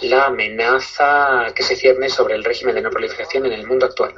la 0.00 0.26
amenaza 0.26 1.52
que 1.54 1.62
se 1.62 1.74
cierne 1.74 2.08
sobre 2.08 2.34
el 2.34 2.44
régimen 2.44 2.74
de 2.74 2.82
no 2.82 2.90
proliferación 2.90 3.46
en 3.46 3.52
el 3.52 3.66
mundo 3.66 3.86
actual. 3.86 4.14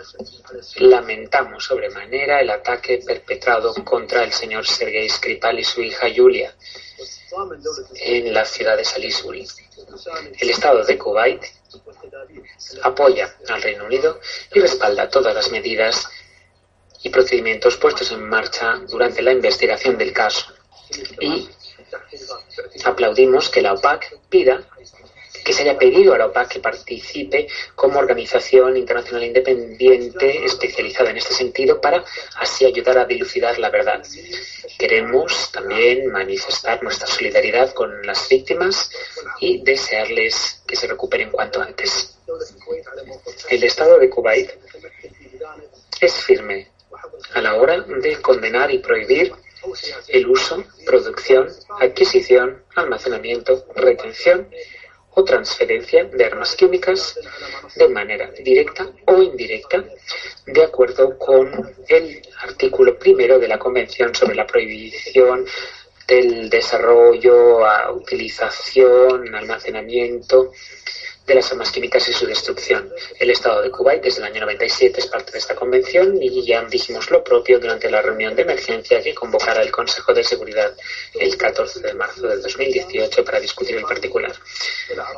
Lamentamos 0.77 1.65
sobremanera 1.65 2.41
el 2.41 2.51
ataque 2.51 3.01
perpetrado 3.05 3.73
contra 3.85 4.25
el 4.25 4.33
señor 4.33 4.67
Sergei 4.67 5.09
Skripal 5.09 5.59
y 5.59 5.65
su 5.65 5.83
hija 5.83 6.09
Julia 6.15 6.55
en 7.95 8.35
la 8.35 8.45
ciudad 8.45 8.77
de 8.77 8.85
Salisbury. 8.85 9.47
El 10.39 10.51
Estado 10.51 10.85
de 10.85 10.99
Kuwait 10.99 11.43
apoya 12.83 13.35
al 13.49 13.63
Reino 13.63 13.85
Unido 13.85 14.21
y 14.53 14.61
respalda 14.61 15.09
todas 15.09 15.35
las 15.35 15.51
medidas 15.51 16.09
y 17.03 17.11
procedimientos 17.11 17.77
puestos 17.77 18.13
en 18.13 18.29
marcha 18.29 18.81
durante 18.89 19.23
la 19.23 19.33
investigación 19.33 19.97
del 19.97 20.13
caso. 20.13 20.53
Y 21.21 21.49
aplaudimos 22.85 23.49
que 23.49 23.63
la 23.63 23.73
OPAC 23.73 24.19
pida 24.29 24.63
que 25.45 25.53
se 25.53 25.63
haya 25.63 25.79
pedido 25.79 26.15
a 26.15 26.19
la 26.19 26.27
OPAC 26.27 26.49
que 26.49 26.61
participe 26.61 27.49
como 27.75 27.99
organización 27.99 28.77
internacional 28.77 29.25
independiente 29.25 30.45
especializada 30.45 31.11
en 31.11 31.17
este 31.17 31.35
sentido 31.35 31.81
para 31.81 32.05
así 32.37 32.65
ayudar 32.67 32.99
a 32.99 33.05
dilucidar 33.05 33.59
la 33.59 33.71
verdad. 33.71 34.03
Queremos 34.79 35.51
también 35.53 36.07
manifestar 36.11 36.83
nuestra 36.83 37.07
solidaridad 37.07 37.73
con 37.73 38.07
las 38.07 38.29
víctimas 38.29 38.91
y 39.41 39.63
desearles 39.63 40.63
que 40.67 40.77
se 40.77 40.87
recuperen 40.87 41.31
cuanto 41.31 41.61
antes. 41.63 42.17
El 43.49 43.65
Estado 43.65 43.99
de 43.99 44.11
Kuwait 44.11 44.51
es 46.01 46.15
firme 46.15 46.69
a 47.35 47.41
la 47.41 47.55
hora 47.55 47.81
de 47.81 48.21
condenar 48.21 48.71
y 48.71 48.79
prohibir 48.79 49.33
el 50.09 50.27
uso, 50.27 50.65
producción, 50.87 51.49
adquisición, 51.81 52.63
almacenamiento, 52.75 53.67
retención 53.75 54.49
o 55.13 55.25
transferencia 55.25 56.05
de 56.05 56.25
armas 56.25 56.55
químicas 56.57 57.19
de 57.75 57.89
manera 57.89 58.31
directa 58.31 58.89
o 59.07 59.21
indirecta, 59.21 59.85
de 60.47 60.63
acuerdo 60.63 61.19
con 61.19 61.75
el 61.89 62.23
artículo 62.43 62.99
primero 62.99 63.39
de 63.39 63.49
la 63.49 63.59
Convención 63.59 64.15
sobre 64.15 64.35
la 64.35 64.47
prohibición 64.47 65.45
del 66.07 66.49
desarrollo, 66.49 67.61
utilización, 67.93 69.35
almacenamiento 69.35 70.53
de 71.31 71.37
las 71.37 71.53
armas 71.53 71.71
químicas 71.71 72.09
y 72.09 72.13
su 72.13 72.27
destrucción. 72.27 72.93
El 73.21 73.31
Estado 73.31 73.63
de 73.63 73.71
Kuwait 73.71 74.03
desde 74.03 74.19
el 74.19 74.25
año 74.25 74.41
97 74.41 74.99
es 74.99 75.07
parte 75.07 75.31
de 75.31 75.39
esta 75.39 75.55
convención 75.55 76.21
y 76.21 76.45
ya 76.45 76.65
dijimos 76.65 77.09
lo 77.13 77.23
propio 77.23 77.61
durante 77.61 77.89
la 77.89 78.03
reunión 78.03 78.35
de 78.35 78.43
emergencia 78.43 79.01
que 79.01 79.15
convocará 79.15 79.63
el 79.63 79.71
Consejo 79.71 80.13
de 80.13 80.25
Seguridad 80.25 80.75
el 81.15 81.37
14 81.37 81.83
de 81.83 81.95
marzo 81.95 82.27
del 82.27 82.43
2018 82.43 83.25
para 83.25 83.39
discutir 83.39 83.77
el 83.77 83.85
particular. 83.85 84.33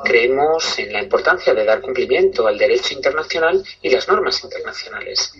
Creemos 0.04 0.78
en 0.78 0.92
la 0.92 1.02
importancia 1.02 1.54
de 1.54 1.64
dar 1.64 1.80
cumplimiento 1.80 2.46
al 2.46 2.58
derecho 2.58 2.92
internacional 2.92 3.64
y 3.80 3.88
las 3.88 4.06
normas 4.06 4.44
internacionales. 4.44 5.32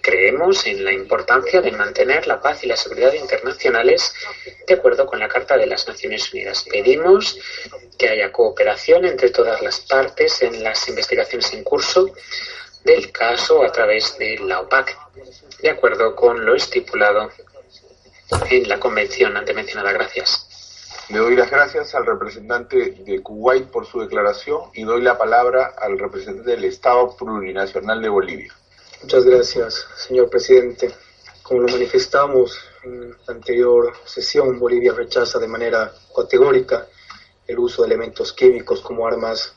Creemos 0.00 0.66
en 0.66 0.82
la 0.82 0.94
importancia 0.94 1.60
de 1.60 1.72
mantener 1.72 2.26
la 2.26 2.40
paz 2.40 2.64
y 2.64 2.68
la 2.68 2.76
seguridad 2.76 3.12
internacionales 3.12 4.14
de 4.66 4.74
acuerdo 4.74 5.04
con 5.04 5.18
la 5.18 5.28
Carta 5.28 5.58
de 5.58 5.66
las 5.66 5.86
Naciones 5.86 6.32
Unidas. 6.32 6.64
Pedimos 6.70 7.38
que 7.98 8.08
haya 8.08 8.32
cooperación 8.32 9.04
entre 9.04 9.28
todas 9.28 9.60
las 9.60 9.86
partes 9.90 10.40
en 10.42 10.62
las 10.62 10.88
investigaciones 10.88 11.52
en 11.52 11.64
curso 11.64 12.10
del 12.84 13.12
caso 13.12 13.62
a 13.62 13.70
través 13.72 14.16
de 14.18 14.38
la 14.38 14.60
OPAC, 14.60 14.96
de 15.60 15.70
acuerdo 15.70 16.14
con 16.14 16.44
lo 16.44 16.54
estipulado 16.54 17.30
en 18.48 18.68
la 18.68 18.78
convención 18.78 19.36
antemencionada. 19.36 19.92
Gracias. 19.92 20.46
Le 21.08 21.18
doy 21.18 21.34
las 21.34 21.50
gracias 21.50 21.94
al 21.96 22.06
representante 22.06 22.92
de 22.92 23.20
Kuwait 23.20 23.66
por 23.66 23.84
su 23.84 24.00
declaración 24.00 24.70
y 24.74 24.84
doy 24.84 25.02
la 25.02 25.18
palabra 25.18 25.74
al 25.76 25.98
representante 25.98 26.52
del 26.52 26.64
Estado 26.64 27.16
Plurinacional 27.16 28.00
de 28.00 28.08
Bolivia. 28.08 28.54
Muchas 29.02 29.24
gracias, 29.24 29.86
señor 29.96 30.30
presidente. 30.30 30.94
Como 31.42 31.62
lo 31.62 31.68
manifestamos 31.68 32.60
en 32.84 33.10
la 33.10 33.34
anterior 33.34 33.92
sesión, 34.04 34.58
Bolivia 34.60 34.92
rechaza 34.92 35.40
de 35.40 35.48
manera 35.48 35.92
categórica 36.14 36.86
el 37.46 37.58
uso 37.58 37.82
de 37.82 37.88
elementos 37.88 38.32
químicos 38.32 38.80
como 38.80 39.04
armas 39.04 39.54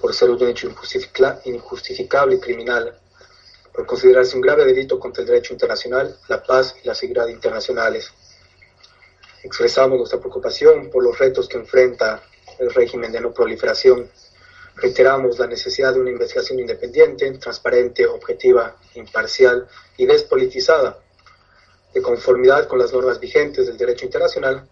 por 0.00 0.14
ser 0.14 0.30
un 0.30 0.42
hecho 0.46 0.68
injustificable 0.68 2.36
y 2.36 2.40
criminal, 2.40 2.98
por 3.72 3.86
considerarse 3.86 4.36
un 4.36 4.42
grave 4.42 4.64
delito 4.64 4.98
contra 4.98 5.22
el 5.22 5.28
derecho 5.28 5.52
internacional, 5.52 6.16
la 6.28 6.42
paz 6.42 6.74
y 6.82 6.86
la 6.86 6.94
seguridad 6.94 7.28
internacionales. 7.28 8.10
Expresamos 9.42 9.98
nuestra 9.98 10.18
preocupación 10.18 10.90
por 10.90 11.04
los 11.04 11.18
retos 11.18 11.48
que 11.48 11.56
enfrenta 11.56 12.22
el 12.58 12.72
régimen 12.72 13.12
de 13.12 13.20
no 13.20 13.32
proliferación. 13.32 14.10
Reiteramos 14.76 15.38
la 15.38 15.46
necesidad 15.46 15.94
de 15.94 16.00
una 16.00 16.10
investigación 16.10 16.58
independiente, 16.58 17.30
transparente, 17.38 18.06
objetiva, 18.06 18.76
imparcial 18.94 19.68
y 19.96 20.06
despolitizada, 20.06 20.98
de 21.94 22.02
conformidad 22.02 22.66
con 22.66 22.78
las 22.78 22.92
normas 22.92 23.20
vigentes 23.20 23.66
del 23.66 23.78
derecho 23.78 24.04
internacional, 24.04 24.68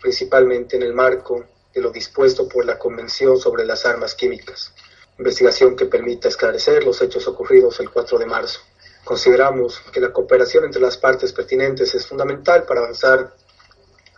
principalmente 0.00 0.76
en 0.76 0.82
el 0.82 0.92
marco 0.92 1.46
de 1.74 1.80
lo 1.80 1.90
dispuesto 1.90 2.48
por 2.48 2.64
la 2.64 2.78
Convención 2.78 3.38
sobre 3.38 3.64
las 3.64 3.86
Armas 3.86 4.14
Químicas, 4.14 4.72
investigación 5.18 5.76
que 5.76 5.86
permita 5.86 6.28
esclarecer 6.28 6.84
los 6.84 7.00
hechos 7.02 7.26
ocurridos 7.28 7.78
el 7.80 7.90
4 7.90 8.18
de 8.18 8.26
marzo. 8.26 8.60
Consideramos 9.04 9.80
que 9.92 10.00
la 10.00 10.12
cooperación 10.12 10.64
entre 10.64 10.80
las 10.80 10.96
partes 10.96 11.32
pertinentes 11.32 11.94
es 11.94 12.06
fundamental 12.06 12.64
para 12.64 12.80
avanzar 12.80 13.34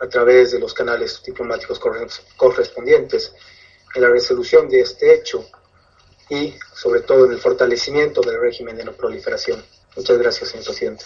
a 0.00 0.08
través 0.08 0.52
de 0.52 0.58
los 0.58 0.74
canales 0.74 1.22
diplomáticos 1.24 1.80
correspondientes 2.36 3.34
en 3.94 4.02
la 4.02 4.08
resolución 4.08 4.68
de 4.68 4.80
este 4.80 5.14
hecho 5.14 5.44
y 6.28 6.54
sobre 6.74 7.00
todo 7.00 7.26
en 7.26 7.32
el 7.32 7.38
fortalecimiento 7.38 8.20
del 8.20 8.40
régimen 8.40 8.76
de 8.76 8.84
no 8.84 8.92
proliferación. 8.92 9.62
Muchas 9.96 10.18
gracias, 10.18 10.50
señor 10.50 10.64
presidente. 10.66 11.04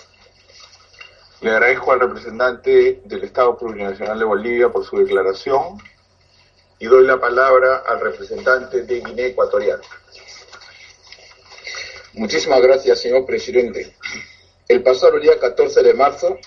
Le 1.40 1.50
agradezco 1.50 1.92
al 1.92 2.00
representante 2.00 3.02
del 3.04 3.24
Estado 3.24 3.58
Plurinacional 3.58 4.18
de 4.18 4.24
Bolivia 4.24 4.70
por 4.70 4.84
su 4.84 4.96
declaración 4.96 5.78
y 6.78 6.86
doy 6.86 7.06
la 7.06 7.18
palabra 7.18 7.84
al 7.86 8.00
representante 8.00 8.82
de 8.82 9.00
Guinea 9.00 9.26
Ecuatorial. 9.26 9.80
Muchísimas 12.12 12.60
gracias, 12.60 13.00
señor 13.00 13.24
presidente. 13.24 13.94
El 14.68 14.82
pasado 14.82 15.18
día 15.18 15.38
14 15.38 15.82
de 15.82 15.94
marzo, 15.94 16.38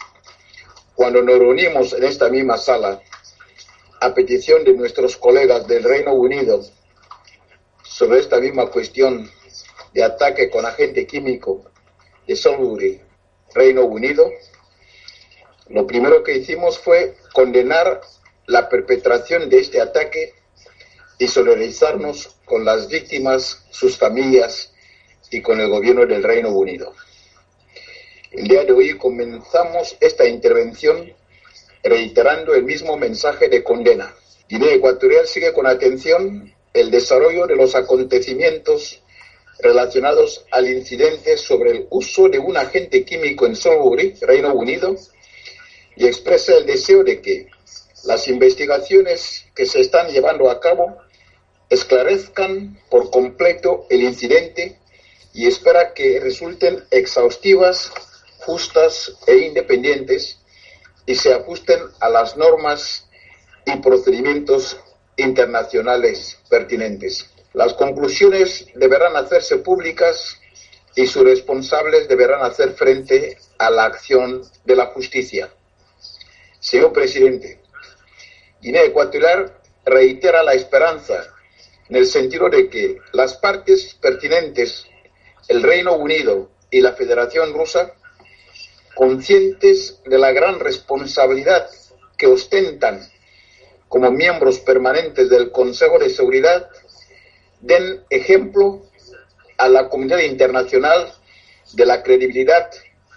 cuando 0.96 1.22
nos 1.22 1.40
reunimos 1.40 1.94
en 1.94 2.04
esta 2.04 2.30
misma 2.30 2.58
sala, 2.58 3.02
a 4.02 4.14
petición 4.14 4.64
de 4.64 4.74
nuestros 4.74 5.18
colegas 5.18 5.68
del 5.68 5.84
Reino 5.84 6.14
Unido, 6.14 6.64
sobre 7.84 8.20
esta 8.20 8.40
misma 8.40 8.68
cuestión 8.68 9.30
de 9.94 10.04
ataque 10.04 10.50
con 10.50 10.66
agente 10.66 11.06
químico 11.08 11.66
de 12.28 12.36
Salisbury, 12.36 13.02
Reino 13.54 13.84
Unido, 13.84 14.32
lo 15.70 15.86
primero 15.86 16.24
que 16.24 16.38
hicimos 16.38 16.80
fue 16.80 17.16
condenar 17.34 18.02
la 18.50 18.68
perpetración 18.68 19.48
de 19.48 19.60
este 19.60 19.80
ataque 19.80 20.34
y 21.20 21.28
solidarizarnos 21.28 22.36
con 22.46 22.66
las 22.66 22.88
víctimas, 22.88 23.64
sus 23.70 23.96
familias 23.96 24.74
y 25.30 25.42
con 25.42 25.62
el 25.62 25.70
gobierno 25.70 26.08
del 26.08 26.24
Reino 26.24 26.50
Unido. 26.50 26.94
El 28.32 28.48
día 28.48 28.66
de 28.66 28.72
hoy 28.72 28.98
comenzamos 28.98 29.96
esta 30.00 30.28
intervención 30.28 31.14
reiterando 31.84 32.56
el 32.56 32.64
mismo 32.64 32.98
mensaje 32.98 33.50
de 33.50 33.64
condena. 33.64 34.16
Guinea 34.48 34.74
Ecuatorial 34.74 35.28
sigue 35.28 35.54
con 35.54 35.68
atención 35.68 36.52
el 36.74 36.90
desarrollo 36.90 37.46
de 37.46 37.56
los 37.56 37.76
acontecimientos 37.76 39.04
relacionados 39.60 40.46
al 40.50 40.68
incidente 40.68 41.38
sobre 41.38 41.72
el 41.72 41.88
uso 41.92 42.28
de 42.30 42.40
un 42.40 42.58
agente 42.58 43.06
químico 43.06 43.46
en 43.46 43.56
Salisbury, 43.56 44.16
Reino 44.22 44.56
Unido, 44.56 44.96
y 45.96 46.08
expresa 46.08 46.56
el 46.56 46.66
deseo 46.66 47.04
de 47.04 47.22
que 47.22 47.49
las 48.04 48.28
investigaciones 48.28 49.46
que 49.56 49.66
se 49.66 49.82
están 49.82 50.08
llevando 50.08 50.50
a 50.50 50.60
cabo 50.60 50.98
esclarezcan 51.70 52.80
por 52.90 53.12
completo 53.12 53.86
el 53.90 54.04
incidente 54.04 54.80
y 55.34 55.48
espera 55.48 55.94
que 55.94 56.20
resulten 56.20 56.84
exhaustivas, 56.92 57.92
justas 58.40 59.14
e 59.28 59.38
independientes 59.38 60.40
y 61.06 61.16
se 61.16 61.34
ajusten 61.34 61.80
a 62.00 62.10
las 62.10 62.38
normas 62.38 63.08
y 63.66 63.76
procedimientos 63.78 64.78
internacionales 65.18 66.38
pertinentes. 66.50 67.30
Las 67.54 67.74
conclusiones 67.74 68.68
deberán 68.76 69.16
hacerse 69.16 69.58
públicas 69.58 70.40
y 70.96 71.08
sus 71.08 71.24
responsables 71.24 72.08
deberán 72.08 72.42
hacer 72.42 72.74
frente 72.74 73.38
a 73.58 73.70
la 73.70 73.86
acción 73.86 74.44
de 74.66 74.76
la 74.76 74.88
justicia. 74.88 75.50
Señor 76.60 76.94
presidente, 76.94 77.60
Guinea 78.62 78.84
Ecuatorial 78.84 79.54
reitera 79.86 80.44
la 80.44 80.54
esperanza 80.54 81.34
en 81.88 81.96
el 81.96 82.06
sentido 82.06 82.50
de 82.50 82.70
que 82.70 82.98
las 83.14 83.36
partes 83.38 83.96
pertinentes, 83.96 84.86
el 85.48 85.64
Reino 85.64 85.96
Unido 85.96 86.52
y 86.70 86.82
la 86.82 86.94
Federación 86.94 87.54
Rusa, 87.54 87.94
conscientes 88.96 90.02
de 90.06 90.18
la 90.18 90.32
gran 90.32 90.60
responsabilidad 90.60 91.70
que 92.18 92.28
ostentan 92.28 93.10
como 93.88 94.12
miembros 94.12 94.60
permanentes 94.60 95.30
del 95.30 95.52
Consejo 95.52 95.98
de 95.98 96.10
Seguridad, 96.10 96.70
den 97.62 98.04
ejemplo 98.10 98.84
a 99.58 99.68
la 99.68 99.90
comunidad 99.90 100.20
internacional 100.20 101.12
de 101.74 101.86
la 101.86 102.04
credibilidad 102.04 102.70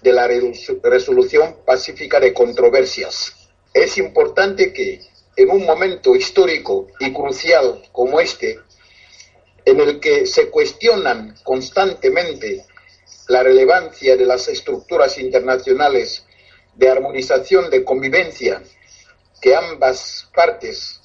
de 0.02 0.12
la 0.12 0.28
resolución 0.82 1.58
pacífica 1.66 2.20
de 2.20 2.32
controversias. 2.32 3.50
Es 3.74 3.98
importante 3.98 4.72
que 4.72 5.00
en 5.36 5.50
un 5.50 5.64
momento 5.64 6.14
histórico 6.14 6.88
y 7.00 7.12
crucial 7.12 7.82
como 7.92 8.20
este, 8.20 8.60
en 9.64 9.80
el 9.80 10.00
que 10.00 10.26
se 10.26 10.50
cuestionan 10.50 11.34
constantemente 11.42 12.66
la 13.28 13.42
relevancia 13.42 14.16
de 14.16 14.26
las 14.26 14.48
estructuras 14.48 15.18
internacionales 15.18 16.26
de 16.74 16.88
armonización 16.88 17.70
de 17.70 17.84
convivencia 17.84 18.62
que 19.40 19.54
ambas 19.54 20.28
partes 20.34 21.00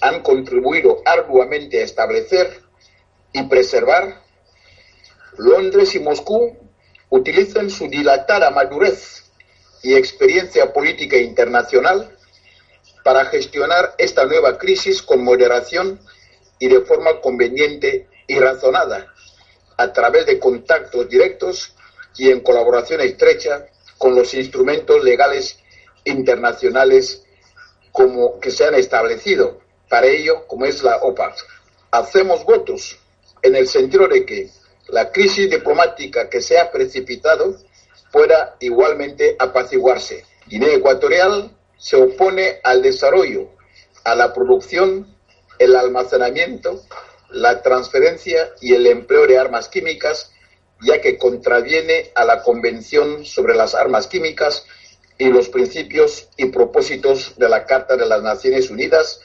han 0.00 0.22
contribuido 0.22 1.00
arduamente 1.04 1.80
a 1.80 1.84
establecer 1.84 2.60
y 3.32 3.44
preservar, 3.44 4.20
Londres 5.38 5.94
y 5.94 6.00
Moscú 6.00 6.56
utilizan 7.08 7.70
su 7.70 7.88
dilatada 7.88 8.50
madurez 8.50 9.30
y 9.82 9.94
experiencia 9.94 10.72
política 10.72 11.16
internacional 11.16 12.11
para 13.02 13.26
gestionar 13.26 13.94
esta 13.98 14.24
nueva 14.26 14.58
crisis 14.58 15.02
con 15.02 15.24
moderación 15.24 16.00
y 16.58 16.68
de 16.68 16.80
forma 16.82 17.20
conveniente 17.20 18.08
y 18.26 18.38
razonada, 18.38 19.12
a 19.76 19.92
través 19.92 20.26
de 20.26 20.38
contactos 20.38 21.08
directos 21.08 21.74
y 22.16 22.30
en 22.30 22.40
colaboración 22.40 23.00
estrecha 23.00 23.66
con 23.98 24.14
los 24.14 24.34
instrumentos 24.34 25.02
legales 25.02 25.58
internacionales 26.04 27.24
como 27.90 28.40
que 28.40 28.50
se 28.50 28.64
han 28.64 28.74
establecido 28.74 29.60
para 29.88 30.06
ello, 30.06 30.46
como 30.46 30.64
es 30.64 30.82
la 30.82 30.96
OPAC. 30.96 31.34
Hacemos 31.90 32.44
votos 32.44 32.98
en 33.42 33.56
el 33.56 33.68
sentido 33.68 34.08
de 34.08 34.24
que 34.24 34.50
la 34.88 35.10
crisis 35.10 35.50
diplomática 35.50 36.28
que 36.28 36.40
se 36.40 36.58
ha 36.58 36.70
precipitado 36.70 37.56
pueda 38.10 38.56
igualmente 38.60 39.36
apaciguarse. 39.38 40.24
Guinea 40.46 40.74
Ecuatorial 40.74 41.50
se 41.82 41.96
opone 41.96 42.60
al 42.62 42.80
desarrollo, 42.80 43.50
a 44.04 44.14
la 44.14 44.32
producción, 44.32 45.16
el 45.58 45.74
almacenamiento, 45.74 46.80
la 47.28 47.60
transferencia 47.60 48.52
y 48.60 48.74
el 48.74 48.86
empleo 48.86 49.26
de 49.26 49.36
armas 49.36 49.68
químicas, 49.68 50.30
ya 50.80 51.00
que 51.00 51.18
contraviene 51.18 52.12
a 52.14 52.24
la 52.24 52.44
Convención 52.44 53.24
sobre 53.24 53.56
las 53.56 53.74
Armas 53.74 54.06
Químicas 54.06 54.64
y 55.18 55.26
los 55.26 55.48
principios 55.48 56.28
y 56.36 56.46
propósitos 56.46 57.36
de 57.36 57.48
la 57.48 57.66
Carta 57.66 57.96
de 57.96 58.06
las 58.06 58.22
Naciones 58.22 58.70
Unidas 58.70 59.20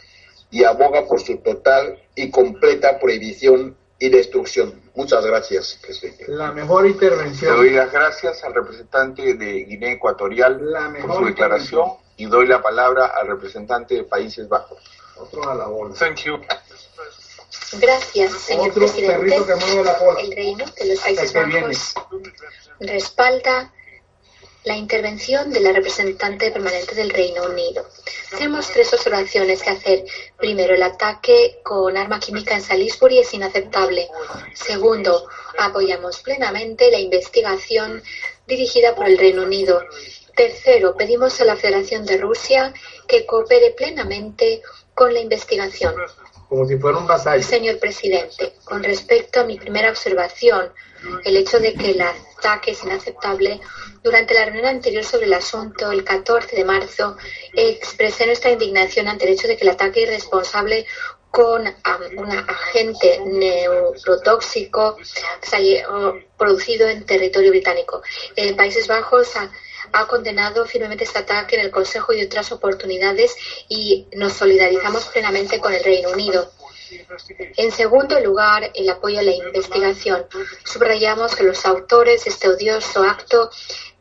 y 0.50 0.64
aboga 0.64 1.06
por 1.06 1.22
su 1.22 1.38
total 1.38 2.02
y 2.16 2.32
completa 2.32 3.00
prohibición 3.00 3.78
y 4.00 4.10
destrucción. 4.10 4.82
Muchas 4.96 5.26
gracias, 5.26 5.80
presidente. 5.82 6.26
La 6.28 6.52
mejor 6.52 6.86
intervención. 6.86 7.54
Le 7.54 7.58
doy 7.58 7.70
las 7.72 7.92
gracias 7.92 8.44
al 8.44 8.54
representante 8.54 9.34
de 9.34 9.64
Guinea 9.64 9.94
Ecuatorial 9.94 10.62
por 11.02 11.18
su 11.18 11.26
declaración 11.26 11.94
y 12.16 12.26
doy 12.26 12.48
la 12.48 12.62
palabra 12.62 13.08
al 13.08 13.28
representante 13.28 13.96
de 13.96 14.04
Países 14.04 14.48
Bajos. 14.48 14.80
Otro 15.18 15.50
a 15.50 15.56
la 15.56 15.68
bola. 15.68 15.96
Thank 15.96 16.24
you. 16.26 16.40
Gracias, 17.80 18.32
señor 18.34 18.70
Otro 18.70 18.82
presidente. 18.82 19.26
que 19.26 19.84
la. 19.84 20.20
El 20.20 20.32
Reino 20.32 20.66
de 20.80 20.86
los 20.86 21.00
Países. 21.00 21.34
Bajos 21.34 21.94
respalda 22.80 23.74
la 24.68 24.76
intervención 24.76 25.50
de 25.52 25.62
la 25.62 25.72
representante 25.72 26.52
permanente 26.52 26.94
del 26.94 27.10
Reino 27.10 27.44
Unido. 27.46 27.86
Tenemos 28.30 28.70
tres 28.70 28.94
observaciones 28.94 29.64
que 29.64 29.70
hacer. 29.70 30.04
Primero, 30.38 30.76
el 30.76 30.84
ataque 30.84 31.62
con 31.64 31.96
arma 31.96 32.20
química 32.20 32.54
en 32.54 32.62
Salisbury 32.62 33.20
es 33.20 33.34
inaceptable. 33.34 34.10
Segundo, 34.54 35.30
apoyamos 35.58 36.20
plenamente 36.20 36.92
la 36.92 37.00
investigación 37.00 38.04
dirigida 38.46 38.94
por 38.94 39.08
el 39.08 39.18
Reino 39.18 39.44
Unido. 39.44 39.82
Tercero, 40.36 40.98
pedimos 40.98 41.40
a 41.40 41.46
la 41.46 41.56
Federación 41.56 42.06
de 42.06 42.18
Rusia 42.18 42.74
que 43.08 43.26
coopere 43.26 43.72
plenamente 43.72 44.62
con 44.94 45.14
la 45.14 45.22
investigación. 45.22 45.96
Como 46.50 46.66
si 46.66 46.78
fuera 46.78 46.98
un. 46.98 47.42
Señor 47.42 47.80
presidente, 47.80 48.54
con 48.66 48.84
respecto 48.84 49.40
a 49.40 49.46
mi 49.46 49.58
primera 49.58 49.90
observación, 49.90 50.74
el 51.24 51.38
hecho 51.38 51.60
de 51.60 51.74
que 51.74 51.92
el 51.92 52.02
ataque 52.02 52.72
es 52.72 52.84
inaceptable, 52.84 53.60
durante 54.04 54.34
la 54.34 54.46
reunión 54.46 54.68
anterior 54.68 55.04
sobre 55.04 55.26
el 55.26 55.34
asunto, 55.34 55.92
el 55.92 56.04
14 56.04 56.56
de 56.56 56.64
marzo, 56.64 57.18
expresé 57.54 58.26
nuestra 58.26 58.52
indignación 58.52 59.08
ante 59.08 59.26
el 59.26 59.34
hecho 59.34 59.48
de 59.48 59.58
que 59.58 59.64
el 59.64 59.70
ataque 59.72 60.02
irresponsable 60.02 60.86
con 61.30 61.62
un 62.18 62.32
agente 62.32 63.20
neurotóxico 63.26 64.98
producido 66.38 66.88
en 66.88 67.06
territorio 67.06 67.52
británico. 67.52 68.02
En 68.36 68.56
Países 68.56 68.88
Bajos 68.88 69.34
ha 69.92 70.08
condenado 70.08 70.66
firmemente 70.66 71.04
este 71.04 71.20
ataque 71.20 71.56
en 71.56 71.62
el 71.66 71.72
Consejo 71.72 72.14
y 72.14 72.24
otras 72.24 72.52
oportunidades 72.52 73.36
y 73.70 74.08
nos 74.14 74.34
solidarizamos 74.34 75.06
plenamente 75.06 75.60
con 75.60 75.74
el 75.74 75.84
Reino 75.84 76.10
Unido. 76.10 76.52
En 77.58 77.72
segundo 77.72 78.20
lugar, 78.20 78.72
el 78.74 78.90
apoyo 78.90 79.20
a 79.20 79.24
la 79.24 79.32
investigación. 79.32 80.26
Subrayamos 80.64 81.36
que 81.36 81.44
los 81.44 81.66
autores 81.66 82.26
de 82.26 82.32
este 82.32 82.50
odioso 82.50 83.04
acto 83.04 83.50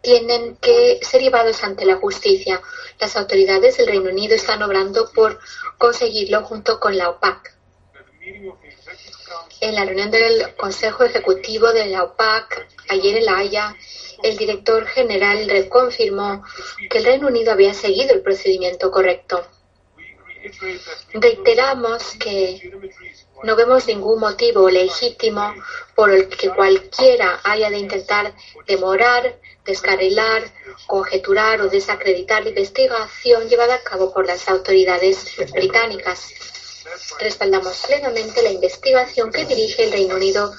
tienen 0.00 0.56
que 0.56 1.00
ser 1.02 1.20
llevados 1.20 1.64
ante 1.64 1.84
la 1.84 1.96
justicia. 1.96 2.60
Las 3.00 3.16
autoridades 3.16 3.76
del 3.76 3.88
Reino 3.88 4.10
Unido 4.10 4.34
están 4.34 4.62
obrando 4.62 5.10
por 5.12 5.40
conseguirlo 5.78 6.42
junto 6.44 6.78
con 6.78 6.96
la 6.96 7.10
OPAC. 7.10 7.54
En 9.60 9.74
la 9.74 9.84
reunión 9.84 10.10
del 10.10 10.54
Consejo 10.54 11.04
Ejecutivo 11.04 11.72
de 11.72 11.86
la 11.86 12.04
OPAC 12.04 12.68
ayer 12.88 13.16
en 13.16 13.24
La 13.24 13.38
Haya, 13.38 13.74
el 14.22 14.36
director 14.36 14.86
general 14.86 15.48
reconfirmó 15.48 16.44
que 16.90 16.98
el 16.98 17.04
Reino 17.04 17.28
Unido 17.28 17.52
había 17.52 17.74
seguido 17.74 18.14
el 18.14 18.22
procedimiento 18.22 18.90
correcto. 18.90 19.46
Reiteramos 21.12 22.02
que 22.18 22.70
no 23.42 23.56
vemos 23.56 23.86
ningún 23.86 24.20
motivo 24.20 24.68
legítimo 24.70 25.54
por 25.94 26.10
el 26.10 26.28
que 26.28 26.50
cualquiera 26.50 27.40
haya 27.44 27.70
de 27.70 27.78
intentar 27.78 28.34
demorar, 28.66 29.38
descarrilar, 29.64 30.42
conjeturar 30.86 31.60
o 31.60 31.68
desacreditar 31.68 32.42
la 32.42 32.50
investigación 32.50 33.48
llevada 33.48 33.74
a 33.74 33.82
cabo 33.82 34.12
por 34.12 34.26
las 34.26 34.48
autoridades 34.48 35.26
británicas. 35.52 36.28
Respaldamos 37.18 37.84
plenamente 37.86 38.42
la 38.42 38.50
investigación 38.50 39.30
que 39.30 39.44
dirige 39.44 39.84
el 39.84 39.92
Reino 39.92 40.16
Unido 40.16 40.52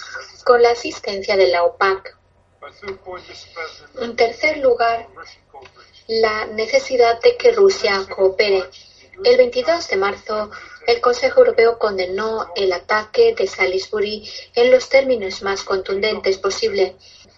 con 0.43 0.61
la 0.61 0.71
asistencia 0.71 1.35
de 1.35 1.47
la 1.47 1.63
OPAC. 1.63 2.15
En 4.01 4.15
tercer 4.15 4.57
lugar, 4.57 5.07
la 6.07 6.45
necesidad 6.47 7.19
de 7.21 7.37
que 7.37 7.51
Rusia 7.51 8.05
coopere. 8.09 8.63
El 9.23 9.35
22 9.37 9.87
de 9.87 9.97
marzo, 9.97 10.51
el 10.85 11.01
Consejo 11.01 11.39
Europeo 11.39 11.79
condenó 11.79 12.45
el 12.55 12.71
ataque 12.71 13.33
de 13.35 13.47
Salisbury 13.47 14.29
en 14.53 14.69
los 14.71 14.89
términos 14.89 15.41
más 15.41 15.63
contundentes 15.63 16.37
posible. 16.37 16.95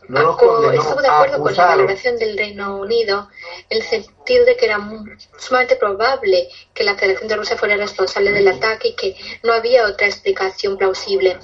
No 0.10 0.32
estuvo 0.32 0.60
de 1.02 1.08
acuerdo 1.08 1.44
con 1.44 1.54
la 1.56 1.66
valoración 1.68 2.18
del 2.18 2.36
Reino 2.36 2.78
Unido 2.78 3.30
en 3.70 3.78
el 3.78 3.84
sentido 3.84 4.44
de 4.44 4.58
que 4.58 4.66
era 4.66 4.80
sumamente 5.38 5.76
probable 5.76 6.50
que 6.74 6.84
la 6.84 6.96
Federación 6.96 7.30
de 7.30 7.36
Rusia 7.36 7.58
fuera 7.58 7.78
responsable 7.78 8.32
del 8.32 8.48
ataque 8.48 8.90
y 8.90 8.96
que 8.96 9.16
no 9.44 9.54
había 9.54 9.86
otra 9.86 10.08
explicación 10.08 10.78
plausible. 10.78 11.38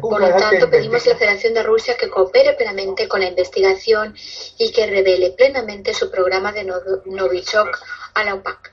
Por 0.00 0.20
lo 0.20 0.28
tanto, 0.36 0.68
pedimos 0.68 1.06
a 1.06 1.10
la 1.10 1.16
Federación 1.16 1.54
de 1.54 1.62
Rusia 1.62 1.96
que 1.96 2.10
coopere 2.10 2.54
plenamente 2.54 3.06
con 3.06 3.20
la 3.20 3.28
investigación 3.28 4.16
y 4.58 4.72
que 4.72 4.86
revele 4.86 5.30
plenamente 5.30 5.94
su 5.94 6.10
programa 6.10 6.50
de 6.50 6.64
Novichok 6.64 7.78
a 8.14 8.24
la 8.24 8.34
OPAC. 8.34 8.72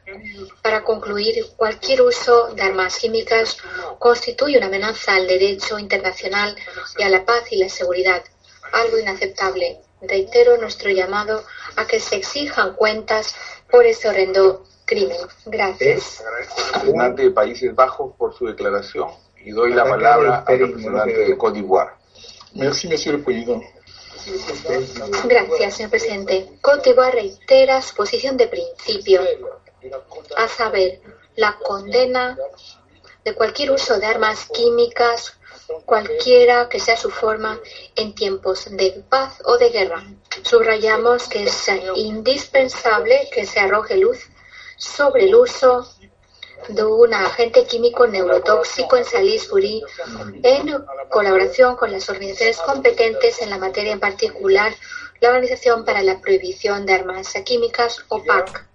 Para 0.63 0.84
concluir, 0.84 1.45
cualquier 1.56 2.02
uso 2.02 2.47
de 2.56 2.63
armas 2.63 2.97
químicas 2.97 3.58
constituye 4.00 4.58
una 4.58 4.65
amenaza 4.65 5.13
al 5.13 5.28
derecho 5.28 5.78
internacional 5.78 6.56
y 6.97 7.04
a 7.04 7.10
la 7.10 7.23
paz 7.23 7.52
y 7.52 7.58
la 7.58 7.69
seguridad 7.69 8.23
algo 8.73 8.97
inaceptable. 8.97 9.80
Reitero 10.01 10.58
nuestro 10.58 10.89
llamado 10.89 11.43
a 11.75 11.88
que 11.88 11.99
se 11.99 12.15
exijan 12.15 12.75
cuentas 12.75 13.36
por 13.69 13.86
ese 13.86 14.10
horrendo 14.10 14.63
crimen. 14.86 15.17
Gracias. 15.45 16.23
Representante 16.73 17.23
de 17.23 17.32
Países 17.32 17.75
Bajos 17.75 18.13
por 18.17 18.34
su 18.36 18.47
declaración 18.47 19.10
y 19.43 19.51
doy 19.51 19.73
la 19.73 19.84
palabra 19.84 20.43
al 20.45 20.60
representante 20.60 21.17
de 21.17 21.38
Côte 21.38 21.60
d'Ivoire. 21.60 21.91
Merci, 22.53 22.88
monsieur 22.88 23.17
le 23.17 23.23
président. 23.23 23.62
Gracias, 25.25 25.75
señor 25.75 25.89
presidente. 25.89 26.49
Côte 26.62 26.89
d'Ivoire 26.89 27.13
reitera 27.13 27.82
su 27.82 27.95
posición 27.95 28.36
de 28.38 28.47
principio, 28.47 29.21
a 30.36 30.47
saber, 30.47 31.01
la 31.36 31.56
condena 31.60 32.38
de 33.23 33.34
cualquier 33.36 33.71
uso 33.71 33.99
de 33.99 34.06
armas 34.06 34.47
químicas 34.47 35.37
cualquiera 35.86 36.69
que 36.69 36.80
sea 36.80 36.97
su 36.97 37.10
forma 37.10 37.60
en 37.95 38.13
tiempos 38.15 38.65
de 38.71 39.03
paz 39.10 39.41
o 39.45 39.58
de 39.58 39.69
guerra. 39.69 40.03
Subrayamos 40.43 41.27
que 41.27 41.43
es 41.43 41.69
indispensable 41.95 43.30
que 43.32 43.45
se 43.45 43.60
arroje 43.60 43.97
luz 43.97 44.19
sobre 44.77 45.25
el 45.25 45.36
uso 45.36 45.88
de 46.69 46.84
un 46.84 47.13
agente 47.13 47.65
químico 47.65 48.08
neurotóxico 48.08 48.97
en 48.97 49.06
Salisbury 49.06 49.84
en 50.43 50.86
colaboración 51.10 51.75
con 51.75 51.91
las 51.91 52.10
organizaciones 52.10 52.58
competentes 52.58 53.41
en 53.41 53.49
la 53.49 53.58
materia, 53.58 53.93
en 53.93 53.99
particular 53.99 54.73
la 55.19 55.30
Organización 55.30 55.86
para 55.86 56.03
la 56.03 56.19
Prohibición 56.19 56.86
de 56.86 56.93
Armas 56.93 57.34
Químicas, 57.45 58.03
OPAC. 58.10 58.65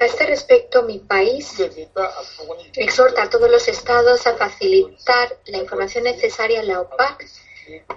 A 0.00 0.04
este 0.06 0.26
respecto, 0.26 0.82
mi 0.82 0.98
país 0.98 1.54
exhorta 2.74 3.24
a 3.24 3.30
todos 3.30 3.50
los 3.50 3.68
estados 3.68 4.26
a 4.26 4.36
facilitar 4.36 5.36
la 5.46 5.58
información 5.58 6.04
necesaria 6.04 6.60
a 6.60 6.64
la 6.64 6.80
OPAC 6.80 7.26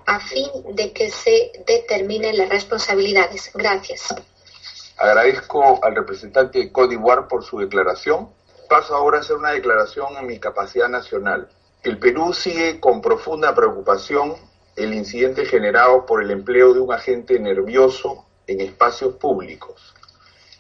a 0.06 0.20
fin 0.20 0.50
de 0.74 0.92
que 0.94 1.10
se 1.10 1.52
determinen 1.66 2.38
las 2.38 2.50
responsabilidades. 2.50 3.52
Gracias. 3.54 4.14
Agradezco 4.98 5.80
al 5.84 5.96
representante 5.96 6.60
de 6.60 6.88
d'Ivoire 6.88 7.24
por 7.30 7.44
su 7.44 7.60
declaración. 7.60 8.30
Paso 8.70 8.96
ahora 8.96 9.20
a 9.20 9.22
hacer 9.22 9.38
una 9.38 9.52
declaración 9.52 10.18
en 10.18 10.26
mi 10.26 10.40
capacidad 10.40 10.90
nacional. 10.90 11.50
El 11.84 11.98
Perú 12.00 12.34
sigue 12.34 12.80
con 12.80 13.02
profunda 13.02 13.56
preocupación 13.56 14.36
el 14.76 14.94
incidente 14.94 15.46
generado 15.46 16.06
por 16.06 16.22
el 16.22 16.32
empleo 16.32 16.74
de 16.74 16.82
un 16.82 16.92
agente 16.92 17.40
nervioso 17.40 18.26
en 18.48 18.62
espacios 18.62 19.16
públicos 19.16 19.97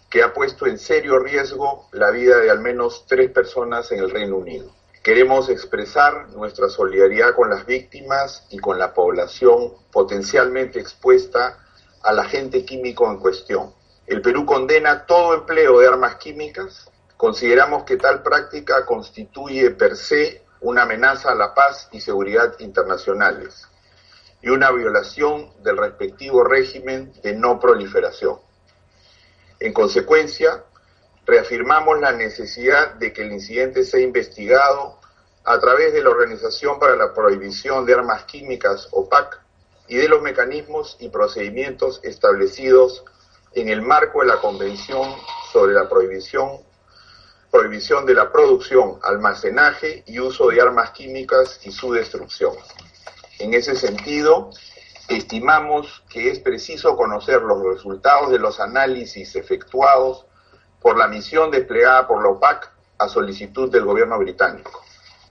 que 0.09 0.23
ha 0.23 0.33
puesto 0.33 0.65
en 0.65 0.77
serio 0.77 1.19
riesgo 1.19 1.87
la 1.91 2.11
vida 2.11 2.37
de 2.37 2.49
al 2.49 2.59
menos 2.59 3.05
tres 3.07 3.29
personas 3.31 3.91
en 3.91 3.99
el 3.99 4.09
Reino 4.09 4.37
Unido. 4.37 4.71
Queremos 5.03 5.49
expresar 5.49 6.29
nuestra 6.29 6.69
solidaridad 6.69 7.35
con 7.35 7.49
las 7.49 7.65
víctimas 7.65 8.45
y 8.49 8.59
con 8.59 8.77
la 8.77 8.93
población 8.93 9.73
potencialmente 9.91 10.79
expuesta 10.79 11.59
al 12.03 12.19
agente 12.19 12.65
químico 12.65 13.09
en 13.09 13.17
cuestión. 13.17 13.73
El 14.05 14.21
Perú 14.21 14.45
condena 14.45 15.05
todo 15.05 15.33
empleo 15.33 15.79
de 15.79 15.87
armas 15.87 16.15
químicas. 16.15 16.89
Consideramos 17.17 17.83
que 17.83 17.97
tal 17.97 18.23
práctica 18.23 18.85
constituye 18.85 19.71
per 19.71 19.95
se 19.95 20.43
una 20.61 20.83
amenaza 20.83 21.31
a 21.31 21.35
la 21.35 21.53
paz 21.53 21.89
y 21.91 22.01
seguridad 22.01 22.57
internacionales 22.59 23.67
y 24.41 24.49
una 24.49 24.71
violación 24.71 25.51
del 25.63 25.77
respectivo 25.77 26.43
régimen 26.43 27.11
de 27.23 27.33
no 27.33 27.59
proliferación. 27.59 28.46
En 29.59 29.73
consecuencia, 29.73 30.63
reafirmamos 31.25 31.99
la 31.99 32.11
necesidad 32.11 32.93
de 32.95 33.11
que 33.11 33.23
el 33.23 33.31
incidente 33.31 33.83
sea 33.83 33.99
investigado 33.99 34.99
a 35.43 35.59
través 35.59 35.93
de 35.93 36.03
la 36.03 36.09
Organización 36.09 36.79
para 36.79 36.95
la 36.95 37.13
Prohibición 37.13 37.85
de 37.85 37.93
Armas 37.93 38.25
Químicas, 38.25 38.87
OPAC, 38.91 39.41
y 39.87 39.95
de 39.95 40.09
los 40.09 40.21
mecanismos 40.21 40.97
y 40.99 41.09
procedimientos 41.09 42.01
establecidos 42.03 43.03
en 43.53 43.69
el 43.69 43.81
marco 43.81 44.21
de 44.21 44.27
la 44.27 44.41
Convención 44.41 45.15
sobre 45.51 45.73
la 45.73 45.87
prohibición, 45.87 46.61
prohibición 47.49 48.05
de 48.05 48.13
la 48.13 48.31
producción, 48.31 48.99
almacenaje 49.01 50.03
y 50.05 50.19
uso 50.19 50.49
de 50.49 50.61
armas 50.61 50.91
químicas 50.91 51.59
y 51.63 51.71
su 51.71 51.93
destrucción. 51.93 52.53
En 53.39 53.53
ese 53.53 53.75
sentido, 53.75 54.51
estimamos 55.07 56.03
que 56.09 56.29
es 56.29 56.39
preciso 56.39 56.95
conocer 56.97 57.41
los 57.41 57.63
resultados 57.63 58.29
de 58.31 58.39
los 58.39 58.59
análisis 58.59 59.35
efectuados 59.35 60.25
por 60.81 60.97
la 60.97 61.07
misión 61.07 61.51
desplegada 61.51 62.07
por 62.07 62.21
la 62.21 62.29
OPAC 62.29 62.71
a 62.97 63.07
solicitud 63.07 63.71
del 63.71 63.85
gobierno 63.85 64.17
británico. 64.17 64.83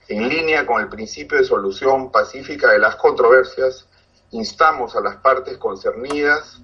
En 0.07 0.29
línea 0.29 0.65
con 0.65 0.81
el 0.81 0.89
principio 0.89 1.37
de 1.37 1.43
solución 1.43 2.11
pacífica 2.11 2.71
de 2.71 2.79
las 2.79 2.95
controversias, 2.95 3.87
instamos 4.31 4.95
a 4.95 5.01
las 5.01 5.17
partes 5.17 5.57
concernidas 5.57 6.61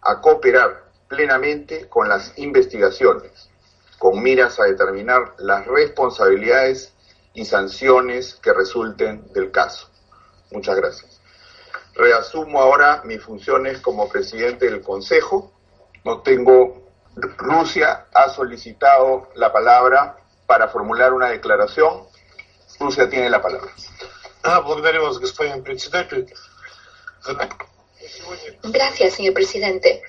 a 0.00 0.20
cooperar 0.20 0.86
plenamente 1.08 1.88
con 1.88 2.08
las 2.08 2.36
investigaciones, 2.38 3.50
con 3.98 4.22
miras 4.22 4.58
a 4.60 4.64
determinar 4.64 5.34
las 5.38 5.66
responsabilidades 5.66 6.94
y 7.34 7.44
sanciones 7.44 8.34
que 8.36 8.52
resulten 8.52 9.30
del 9.32 9.50
caso. 9.50 9.90
Muchas 10.50 10.76
gracias. 10.76 11.15
Reasumo 11.96 12.60
ahora 12.60 13.02
mis 13.04 13.22
funciones 13.22 13.80
como 13.80 14.08
presidente 14.08 14.66
del 14.66 14.82
Consejo. 14.82 15.52
No 16.04 16.20
tengo. 16.20 16.84
Rusia 17.16 18.06
ha 18.12 18.28
solicitado 18.28 19.30
la 19.36 19.50
palabra 19.50 20.18
para 20.46 20.68
formular 20.68 21.14
una 21.14 21.30
declaración. 21.30 22.06
Rusia 22.78 23.08
tiene 23.08 23.30
la 23.30 23.40
palabra. 23.40 23.72
Gracias, 28.64 29.14
señor 29.14 29.32
presidente. 29.32 30.02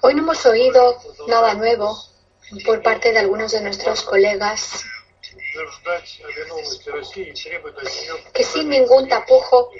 Hoy 0.00 0.14
no 0.14 0.22
hemos 0.22 0.46
oído 0.46 0.98
nada 1.28 1.54
nuevo 1.54 1.98
por 2.64 2.82
parte 2.82 3.12
de 3.12 3.18
algunos 3.18 3.52
de 3.52 3.60
nuestros 3.60 4.02
colegas 4.02 4.84
que 8.32 8.44
sin 8.44 8.68
ningún 8.68 9.08
tapujo 9.08 9.70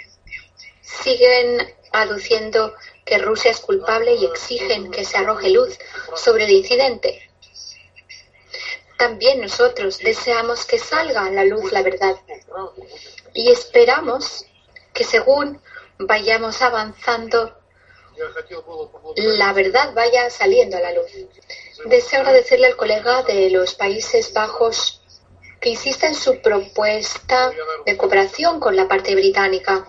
siguen 0.81 1.75
aduciendo 1.93 2.75
que 3.05 3.19
Rusia 3.19 3.51
es 3.51 3.61
culpable 3.61 4.15
y 4.15 4.25
exigen 4.25 4.91
que 4.91 5.05
se 5.05 5.17
arroje 5.17 5.51
luz 5.51 5.79
sobre 6.17 6.45
el 6.45 6.51
incidente. 6.51 7.31
También 8.99 9.41
nosotros 9.41 9.99
deseamos 9.99 10.65
que 10.65 10.79
salga 10.79 11.27
a 11.27 11.31
la 11.31 11.45
luz 11.45 11.71
la 11.73 11.83
verdad 11.83 12.17
y 13.35 13.51
esperamos 13.51 14.47
que 14.93 15.05
según 15.05 15.61
vayamos 15.99 16.63
avanzando, 16.63 17.55
la 19.17 19.53
verdad 19.53 19.93
vaya 19.95 20.31
saliendo 20.31 20.79
a 20.79 20.81
la 20.81 20.93
luz. 20.93 21.11
Deseo 21.85 22.21
agradecerle 22.21 22.69
al 22.69 22.77
colega 22.77 23.23
de 23.23 23.51
los 23.51 23.75
Países 23.75 24.33
Bajos 24.33 25.03
que 25.67 25.71
insista 25.71 26.07
en 26.07 26.15
su 26.15 26.41
propuesta 26.41 27.51
de 27.85 27.97
cooperación 27.97 28.61
con 28.61 28.77
la 28.77 28.87
parte 28.87 29.17
británica. 29.17 29.85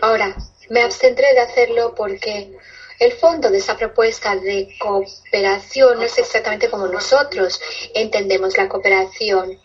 Ahora, 0.00 0.34
me 0.70 0.80
abstendré 0.80 1.34
de 1.34 1.40
hacerlo 1.40 1.94
porque 1.94 2.56
el 2.98 3.12
fondo 3.12 3.50
de 3.50 3.58
esa 3.58 3.76
propuesta 3.76 4.36
de 4.36 4.74
cooperación 4.78 5.98
no 5.98 6.04
es 6.04 6.16
exactamente 6.16 6.70
como 6.70 6.86
nosotros 6.86 7.60
entendemos 7.94 8.56
la 8.56 8.70
cooperación. 8.70 9.60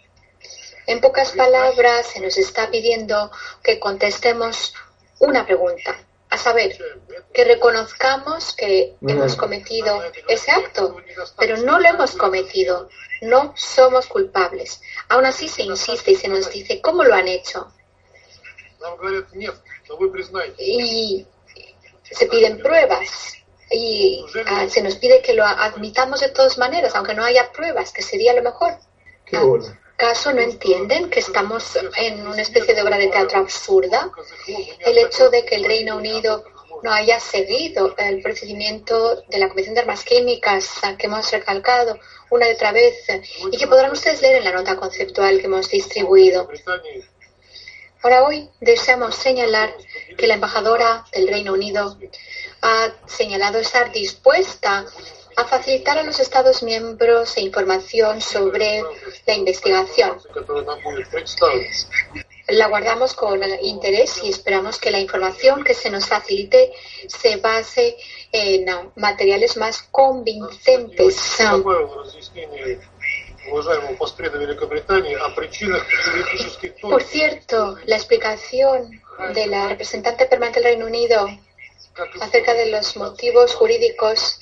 En 0.86 1.00
pocas 1.00 1.32
palabras, 1.32 2.08
se 2.08 2.19
nos 2.19 2.38
está 2.38 2.69
pidiendo 2.69 3.32
que 3.63 3.80
contestemos 3.80 4.73
una 5.19 5.45
pregunta. 5.45 5.97
A 6.30 6.38
saber, 6.38 6.78
que 7.34 7.44
reconozcamos 7.44 8.54
que 8.54 8.96
hemos 9.02 9.36
cometido 9.36 10.02
ese 10.28 10.52
acto, 10.52 10.98
pero 11.38 11.58
no 11.58 11.80
lo 11.80 11.88
hemos 11.88 12.16
cometido, 12.16 12.90
no 13.22 13.54
somos 13.56 14.08
culpables. 14.08 14.82
Aún 15.10 15.26
así 15.26 15.48
se 15.48 15.63
insiste 15.63 16.12
y 16.12 16.16
se 16.16 16.28
nos 16.28 16.50
dice 16.50 16.82
cómo 16.82 17.04
lo 17.04 17.13
han 17.13 17.28
hecho. 17.28 17.72
Y 20.58 21.26
se 22.04 22.28
piden 22.28 22.60
pruebas 22.60 23.34
y 23.70 24.26
ah, 24.46 24.68
se 24.70 24.82
nos 24.82 24.96
pide 24.96 25.22
que 25.22 25.34
lo 25.34 25.44
admitamos 25.46 26.22
de 26.22 26.30
todas 26.30 26.58
maneras, 26.58 26.96
aunque 26.96 27.13
no 27.13 27.24
haya 27.24 27.52
pruebas, 27.52 27.92
que 27.92 28.02
sería 28.02 28.34
lo 28.34 28.44
mejor. 28.44 28.78
¿Acaso 30.00 30.32
no 30.32 30.42
entienden 30.42 31.10
que 31.10 31.22
estamos 31.22 31.76
en 31.96 32.28
una 32.28 32.44
especie 32.44 32.76
de 32.76 32.84
obra 32.84 33.00
de 33.00 33.08
teatro 33.08 33.40
absurda? 33.40 34.12
El 34.86 34.96
hecho 35.00 35.32
de 35.32 35.44
que 35.44 35.56
el 35.56 35.64
Reino 35.64 35.98
Unido 35.98 36.44
no 36.84 36.94
haya 36.94 37.20
seguido 37.20 37.96
el 37.98 38.22
procedimiento 38.22 39.24
de 39.28 39.40
la 39.40 39.50
Comisión 39.50 39.74
de 39.74 39.82
Armas 39.82 40.04
Químicas 40.04 40.70
que 41.00 41.08
hemos 41.08 41.32
recalcado 41.32 41.98
una 42.30 42.48
y 42.48 42.54
otra 42.54 42.72
vez 42.74 42.94
y 43.52 43.58
que 43.58 43.66
podrán 43.66 43.92
ustedes 43.92 44.22
leer 44.22 44.36
en 44.36 44.44
la 44.44 44.52
nota 44.52 44.76
conceptual 44.76 45.40
que 45.40 45.48
hemos 45.48 45.68
distribuido. 45.68 46.48
Ahora 48.04 48.24
hoy 48.24 48.52
deseamos 48.62 49.16
señalar 49.16 49.74
que 50.16 50.28
la 50.28 50.36
embajadora 50.36 51.06
del 51.12 51.28
Reino 51.28 51.54
Unido 51.54 51.98
ha 52.62 52.94
señalado 53.08 53.58
estar 53.58 53.92
dispuesta 53.92 54.86
a 55.38 55.45
facilitar 55.45 56.00
a 56.00 56.04
los 56.04 56.19
Estados 56.19 56.63
miembros 56.63 57.38
información 57.38 58.21
sobre 58.21 58.82
la 59.28 59.36
investigación. 59.36 60.17
La 62.47 62.67
guardamos 62.67 63.13
con 63.13 63.39
interés 63.62 64.19
y 64.23 64.30
esperamos 64.30 64.80
que 64.80 64.89
la 64.89 65.00
información 65.00 65.63
que 65.63 65.76
se 65.76 65.91
nos 65.91 66.08
facilite 66.08 66.73
se 67.08 67.36
base 67.36 67.97
en 68.32 68.65
materiales 68.95 69.58
más 69.58 69.84
convincentes. 69.91 71.38
Por 76.82 77.04
cierto, 77.04 77.78
la 77.86 77.95
explicación 77.95 79.02
de 79.36 79.45
la 79.45 79.67
representante 79.67 80.26
permanente 80.26 80.62
del 80.62 80.69
Reino 80.69 80.88
Unido 80.88 81.28
acerca 82.21 82.56
de 82.56 82.71
los 82.71 82.97
motivos 82.97 83.54
jurídicos 83.54 84.39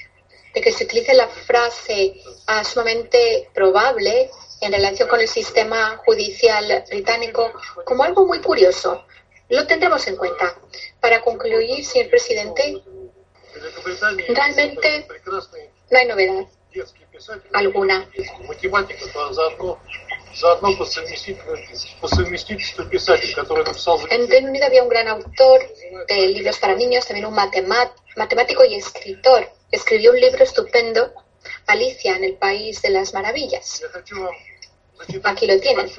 de 0.55 0.61
que 0.61 0.71
se 0.71 0.85
utilice 0.85 1.13
la 1.13 1.27
frase 1.27 2.15
ah, 2.47 2.63
sumamente 2.63 3.49
probable 3.53 4.31
en 4.61 4.71
relación 4.71 5.09
con 5.09 5.19
el 5.19 5.27
sistema 5.27 5.97
judicial 6.05 6.85
británico 6.89 7.51
como 7.83 8.03
algo 8.03 8.25
muy 8.25 8.39
curioso. 8.39 9.05
Lo 9.49 9.67
tendremos 9.67 10.07
en 10.07 10.15
cuenta. 10.15 10.57
Para 10.99 11.21
concluir, 11.21 11.85
señor 11.85 12.09
presidente, 12.09 12.81
realmente 14.29 15.07
no 15.91 15.97
hay 15.97 16.07
novedad 16.07 16.47
alguna. 17.53 18.07
En 24.09 24.29
Reino 24.29 24.49
Unido 24.49 24.65
había 24.65 24.83
un 24.83 24.89
gran 24.89 25.07
autor 25.07 25.61
de 26.07 26.27
libros 26.27 26.59
para 26.59 26.75
niños, 26.75 27.05
también 27.05 27.25
un 27.25 27.35
matemático 27.35 28.65
y 28.65 28.75
escritor. 28.75 29.49
Escribió 29.71 30.11
un 30.11 30.19
libro 30.19 30.43
estupendo, 30.43 31.13
Alicia 31.67 32.15
en 32.15 32.23
el 32.25 32.33
País 32.35 32.81
de 32.81 32.89
las 32.89 33.13
Maravillas. 33.13 33.81
Aquí 35.23 35.47
lo 35.47 35.59
tienen. 35.59 35.89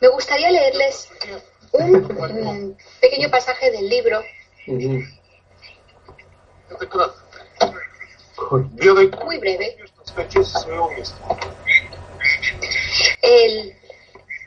Me 0.00 0.08
gustaría 0.08 0.50
leerles 0.50 1.08
un 1.72 2.76
pequeño 3.00 3.30
pasaje 3.30 3.70
del 3.70 3.88
libro 3.88 4.22
muy 9.24 9.38
breve. 9.38 9.76
El 13.22 13.76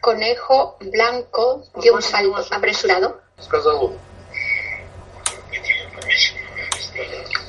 conejo 0.01 0.77
blanco 0.79 1.63
dio 1.81 1.93
un 1.95 2.01
salto 2.01 2.45
apresurado. 2.51 3.21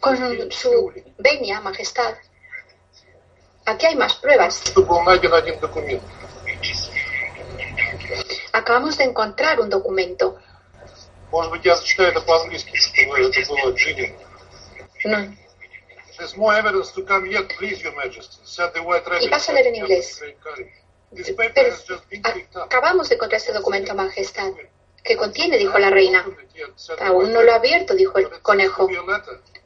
Con 0.01 0.51
su 0.51 0.93
venia, 1.19 1.61
majestad. 1.61 2.15
Aquí 3.65 3.87
hay 3.87 3.97
más 3.97 4.15
pruebas. 4.15 4.73
Acabamos 8.53 8.99
de 8.99 9.05
encontrar 9.05 9.61
un 9.61 9.71
documento. 9.71 10.39
No. 15.05 15.42
Y 19.23 19.29
vas 19.29 19.49
a 19.49 19.53
leer 19.53 19.69
en 19.69 19.77
inglés. 19.77 20.23
acabamos 22.55 23.09
de 23.09 23.15
encontrar 23.17 23.41
este 23.41 23.53
documento, 23.53 23.95
Majestad. 23.95 24.53
¿Qué 25.03 25.17
contiene? 25.17 25.59
dijo 25.59 25.79
la 25.79 25.91
reina. 25.91 26.25
Aún 27.01 27.33
no 27.33 27.43
lo 27.43 27.53
ha 27.53 27.57
abierto, 27.57 27.95
dijo 27.95 28.19
el 28.19 28.31
conejo. 28.41 28.89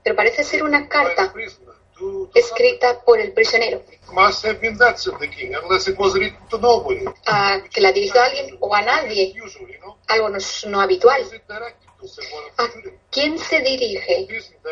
Pero 0.02 0.16
parece 0.16 0.44
ser 0.44 0.62
una 0.62 0.88
carta 0.88 1.32
escrita 2.34 3.00
por 3.00 3.20
el 3.20 3.32
prisionero. 3.32 3.82
¿A 7.26 7.60
que 7.70 7.80
la 7.80 7.92
dirigió 7.92 8.20
a 8.20 8.26
alguien 8.26 8.56
o 8.60 8.74
a 8.74 8.82
nadie? 8.82 9.34
Algo 10.08 10.28
no, 10.28 10.38
no 10.68 10.80
habitual. 10.80 11.22
¿A 12.58 12.68
quién 13.10 13.38
se 13.38 13.60
dirige? 13.60 14.28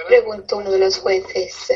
Preguntó 0.08 0.58
uno 0.58 0.70
de 0.70 0.78
los 0.78 0.98
jueces. 0.98 1.72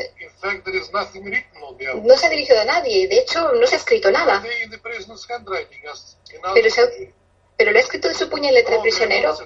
No 2.03 2.17
se 2.17 2.25
ha 2.25 2.29
dirigido 2.29 2.61
a 2.61 2.65
nadie, 2.65 3.07
de 3.07 3.19
hecho 3.19 3.51
no 3.53 3.67
se 3.67 3.75
ha 3.75 3.77
escrito 3.77 4.11
nada. 4.11 4.43
Pero, 6.53 6.69
¿Pero 7.57 7.71
lo 7.71 7.77
ha 7.77 7.81
escrito 7.81 8.07
de 8.07 8.13
su 8.13 8.29
puño 8.29 8.49
y 8.49 8.53
letra 8.53 8.75
el 8.75 8.81
prisionero? 8.81 9.37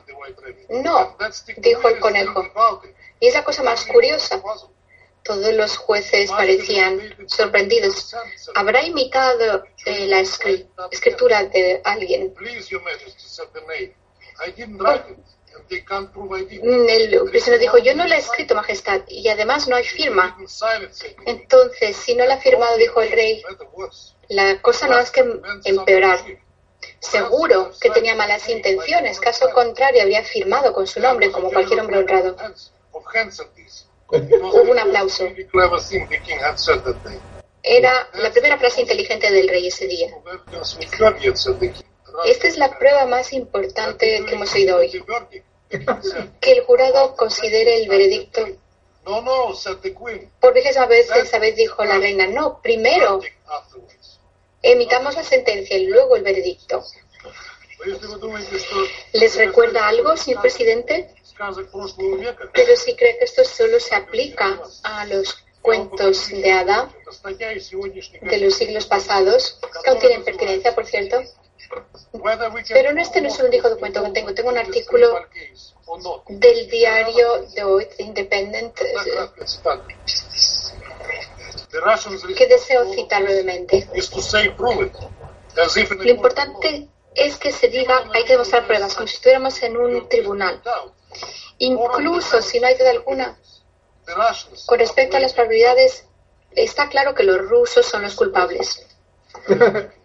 No, 0.70 1.18
dijo 1.58 1.90
el 1.90 2.00
conejo. 2.00 2.46
Y 3.20 3.28
es 3.28 3.34
la 3.34 3.44
cosa 3.44 3.64
más 3.64 3.86
curiosa. 3.86 4.42
Todos 5.24 5.54
los 5.54 5.78
jueces 5.78 6.30
parecían 6.30 7.00
sorprendidos. 7.28 8.14
¿Habrá 8.56 8.84
imitado 8.84 9.64
eh, 9.86 10.06
la 10.08 10.20
escritura 10.20 11.46
de 11.46 11.82
alguien? 11.84 12.36
Mm, 16.62 16.90
el 16.90 17.22
prisionero 17.30 17.62
dijo, 17.62 17.78
yo 17.78 17.96
no 17.96 18.06
la 18.06 18.16
he 18.16 18.20
escrito, 18.20 18.56
Majestad, 18.56 19.02
y 19.08 19.28
además 19.28 19.68
no 19.68 19.76
hay 19.76 19.84
firma. 19.84 20.38
Entonces, 21.26 21.96
si 21.96 22.16
no 22.16 22.26
la 22.26 22.36
ha 22.36 22.40
firmado, 22.40 22.78
dijo 22.78 23.02
el 23.02 23.12
rey, 23.12 23.44
la 24.30 24.62
cosa 24.62 24.88
no 24.88 24.98
es 25.00 25.12
que 25.12 25.24
empeorar. 25.66 26.20
Seguro 27.00 27.72
que 27.80 27.90
tenía 27.90 28.16
malas 28.16 28.48
intenciones, 28.50 29.20
caso 29.20 29.50
contrario, 29.52 30.02
habría 30.02 30.24
firmado 30.24 30.74
con 30.74 30.88
su 30.88 31.00
nombre 31.00 31.32
como 31.32 31.52
cualquier 31.52 31.82
hombre 31.82 31.98
honrado. 31.98 32.36
Hubo 34.10 34.72
un 34.72 34.80
aplauso. 34.80 35.28
Era 37.64 38.10
la 38.14 38.32
primera 38.32 38.58
frase 38.58 38.82
inteligente 38.82 39.32
del 39.32 39.48
rey 39.48 39.68
ese 39.68 39.88
día. 39.88 40.14
Esta 42.26 42.48
es 42.48 42.58
la 42.58 42.78
prueba 42.78 43.06
más 43.06 43.34
importante 43.34 44.24
que 44.26 44.36
hemos 44.36 44.54
oído 44.54 44.78
hoy. 44.78 45.04
Que 46.40 46.52
el 46.52 46.62
jurado 46.64 47.16
considere 47.16 47.82
el 47.82 47.90
veredicto. 47.90 48.46
Por 50.40 50.54
vez, 50.54 50.66
esa 50.66 51.40
vez 51.40 51.56
dijo 51.56 51.84
la 51.84 51.98
reina, 51.98 52.28
no, 52.28 52.62
primero 52.62 53.22
emitamos 54.62 55.16
la 55.16 55.24
sentencia 55.24 55.78
y 55.78 55.88
luego 55.88 56.16
el 56.16 56.24
veredicto. 56.24 56.84
¿Les 59.12 59.36
recuerda 59.36 59.88
algo, 59.88 60.16
señor 60.16 60.42
presidente? 60.42 61.14
Pero 62.54 62.76
si 62.78 62.96
cree 62.96 63.18
que 63.18 63.26
esto 63.26 63.44
solo 63.44 63.80
se 63.80 63.96
aplica 63.96 64.60
a 64.84 65.06
los 65.06 65.44
cuentos 65.62 66.30
de 66.30 66.52
hada 66.52 66.90
de 68.22 68.38
los 68.38 68.54
siglos 68.56 68.86
pasados, 68.86 69.60
que 69.84 69.90
aún 69.90 70.00
tienen 70.00 70.24
pertinencia, 70.24 70.74
por 70.76 70.86
cierto. 70.86 71.22
Pero 72.70 72.90
en 72.90 73.00
este 73.00 73.22
no 73.22 73.28
es 73.28 73.40
el 73.40 73.48
único 73.48 73.70
documento 73.70 74.04
que 74.04 74.12
tengo. 74.12 74.34
Tengo 74.34 74.50
un 74.50 74.58
artículo 74.58 75.20
del 76.28 76.70
diario 76.70 77.44
de 77.56 77.64
hoy, 77.64 77.88
Independent, 78.00 78.78
que 82.36 82.48
deseo 82.48 82.94
citar 82.94 83.24
brevemente. 83.24 83.88
Lo 86.00 86.10
importante 86.10 86.88
es 87.16 87.38
que 87.38 87.52
se 87.52 87.68
diga, 87.68 88.10
hay 88.14 88.24
que 88.24 88.34
demostrar 88.34 88.66
pruebas, 88.66 88.96
como 88.96 89.08
si 89.08 89.16
estuviéramos 89.16 89.62
en 89.64 89.78
un 89.78 90.08
tribunal. 90.10 90.62
Incluso 91.60 92.42
si 92.42 92.60
no 92.60 92.68
hay 92.68 92.76
duda 92.76 92.92
alguna, 92.92 93.38
con 94.66 94.80
respecto 94.80 95.18
a 95.18 95.20
las 95.20 95.34
probabilidades, 95.34 96.06
está 96.52 96.90
claro 96.90 97.14
que 97.14 97.24
los 97.24 97.38
rusos 97.50 97.86
son 97.86 98.04
los 98.04 98.16
culpables. 98.16 98.86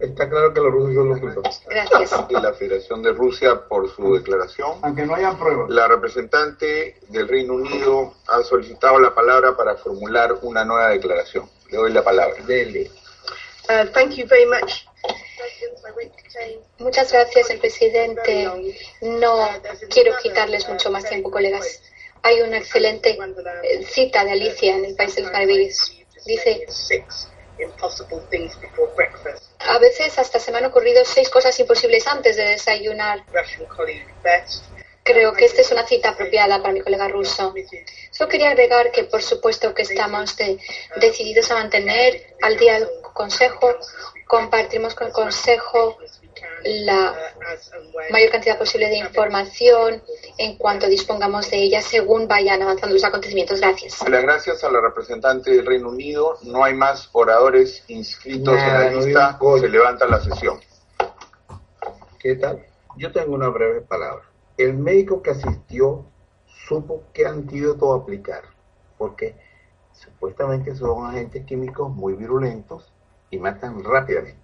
Está 0.00 0.30
claro 0.30 0.54
que 0.54 0.60
los 0.60 0.72
rusos 0.72 0.94
son 0.94 1.08
los 1.10 1.20
culpables. 1.20 1.62
Gracias. 1.68 2.24
Y 2.30 2.32
la 2.32 2.54
Federación 2.54 3.02
de 3.02 3.12
Rusia 3.12 3.68
por 3.68 3.94
su 3.94 4.14
declaración. 4.14 4.78
Aunque 4.82 5.04
no 5.04 5.14
hayan 5.14 5.38
pruebas. 5.38 5.68
La 5.68 5.88
representante 5.88 6.96
del 7.08 7.28
Reino 7.28 7.54
Unido 7.54 8.14
ha 8.26 8.42
solicitado 8.42 8.98
la 8.98 9.14
palabra 9.14 9.54
para 9.56 9.76
formular 9.76 10.38
una 10.40 10.64
nueva 10.64 10.88
declaración. 10.88 11.48
Le 11.68 11.76
doy 11.76 11.92
la 11.92 12.02
palabra. 12.02 12.42
Dele. 12.44 12.90
Uh, 13.68 13.86
thank 13.92 14.12
you 14.12 14.26
very 14.26 14.46
much. 14.46 14.86
Muchas 16.78 17.12
gracias, 17.12 17.50
el 17.50 17.58
presidente. 17.58 18.48
No 19.02 19.48
quiero 19.90 20.14
quitarles 20.22 20.66
mucho 20.68 20.90
más 20.90 21.04
tiempo, 21.04 21.30
colegas. 21.30 21.82
Hay 22.22 22.40
una 22.40 22.58
excelente 22.58 23.18
eh, 23.62 23.84
cita 23.84 24.24
de 24.24 24.32
Alicia 24.32 24.76
en 24.76 24.84
el 24.86 24.96
País 24.96 25.14
de 25.14 25.22
los 25.22 25.32
Maravillas. 25.32 25.92
Dice, 26.26 26.66
a 29.58 29.78
veces 29.78 30.18
hasta 30.18 30.38
se 30.40 30.50
me 30.52 30.58
han 30.58 30.64
ocurrido 30.66 31.04
seis 31.04 31.28
cosas 31.28 31.58
imposibles 31.60 32.06
antes 32.06 32.36
de 32.36 32.44
desayunar. 32.44 33.24
Creo 35.02 35.32
que 35.32 35.44
esta 35.46 35.62
es 35.62 35.70
una 35.72 35.86
cita 35.86 36.10
apropiada 36.10 36.58
para 36.60 36.72
mi 36.72 36.80
colega 36.82 37.08
ruso. 37.08 37.52
Solo 38.10 38.28
quería 38.28 38.50
agregar 38.50 38.90
que, 38.92 39.04
por 39.04 39.22
supuesto, 39.22 39.74
que 39.74 39.82
estamos 39.82 40.36
de- 40.36 40.58
decididos 40.96 41.50
a 41.50 41.54
mantener 41.54 42.36
al 42.42 42.56
día 42.58 42.76
el 42.76 42.88
Consejo. 43.14 43.76
Compartimos 44.26 44.94
con 44.94 45.08
el 45.08 45.12
Consejo 45.12 45.98
la 46.64 47.14
mayor 48.10 48.30
cantidad 48.30 48.58
posible 48.58 48.88
de 48.88 48.98
información 48.98 50.02
en 50.38 50.56
cuanto 50.56 50.88
dispongamos 50.88 51.50
de 51.50 51.58
ella 51.58 51.82
según 51.82 52.28
vayan 52.28 52.62
avanzando 52.62 52.94
los 52.94 53.04
acontecimientos. 53.04 53.60
Gracias. 53.60 54.08
Las 54.08 54.22
gracias 54.22 54.64
a 54.64 54.70
la 54.70 54.80
representante 54.80 55.50
del 55.50 55.66
Reino 55.66 55.88
Unido. 55.88 56.38
No 56.42 56.64
hay 56.64 56.74
más 56.74 57.08
oradores 57.12 57.84
inscritos 57.88 58.54
en 58.54 58.72
la 58.72 58.90
lista. 58.90 59.38
Se 59.60 59.68
levanta 59.68 60.06
la 60.06 60.20
sesión. 60.20 60.60
¿Qué 62.18 62.36
tal? 62.36 62.64
Yo 62.96 63.12
tengo 63.12 63.34
una 63.34 63.48
breve 63.48 63.80
palabra. 63.80 64.24
El 64.56 64.74
médico 64.74 65.22
que 65.22 65.30
asistió 65.30 66.04
supo 66.68 67.04
qué 67.14 67.26
antídoto 67.26 67.94
aplicar, 67.94 68.42
porque 68.98 69.34
supuestamente 69.92 70.74
son 70.76 71.06
agentes 71.06 71.44
químicos 71.46 71.90
muy 71.90 72.14
virulentos 72.14 72.92
y 73.30 73.38
matan 73.38 73.82
rápidamente. 73.82 74.39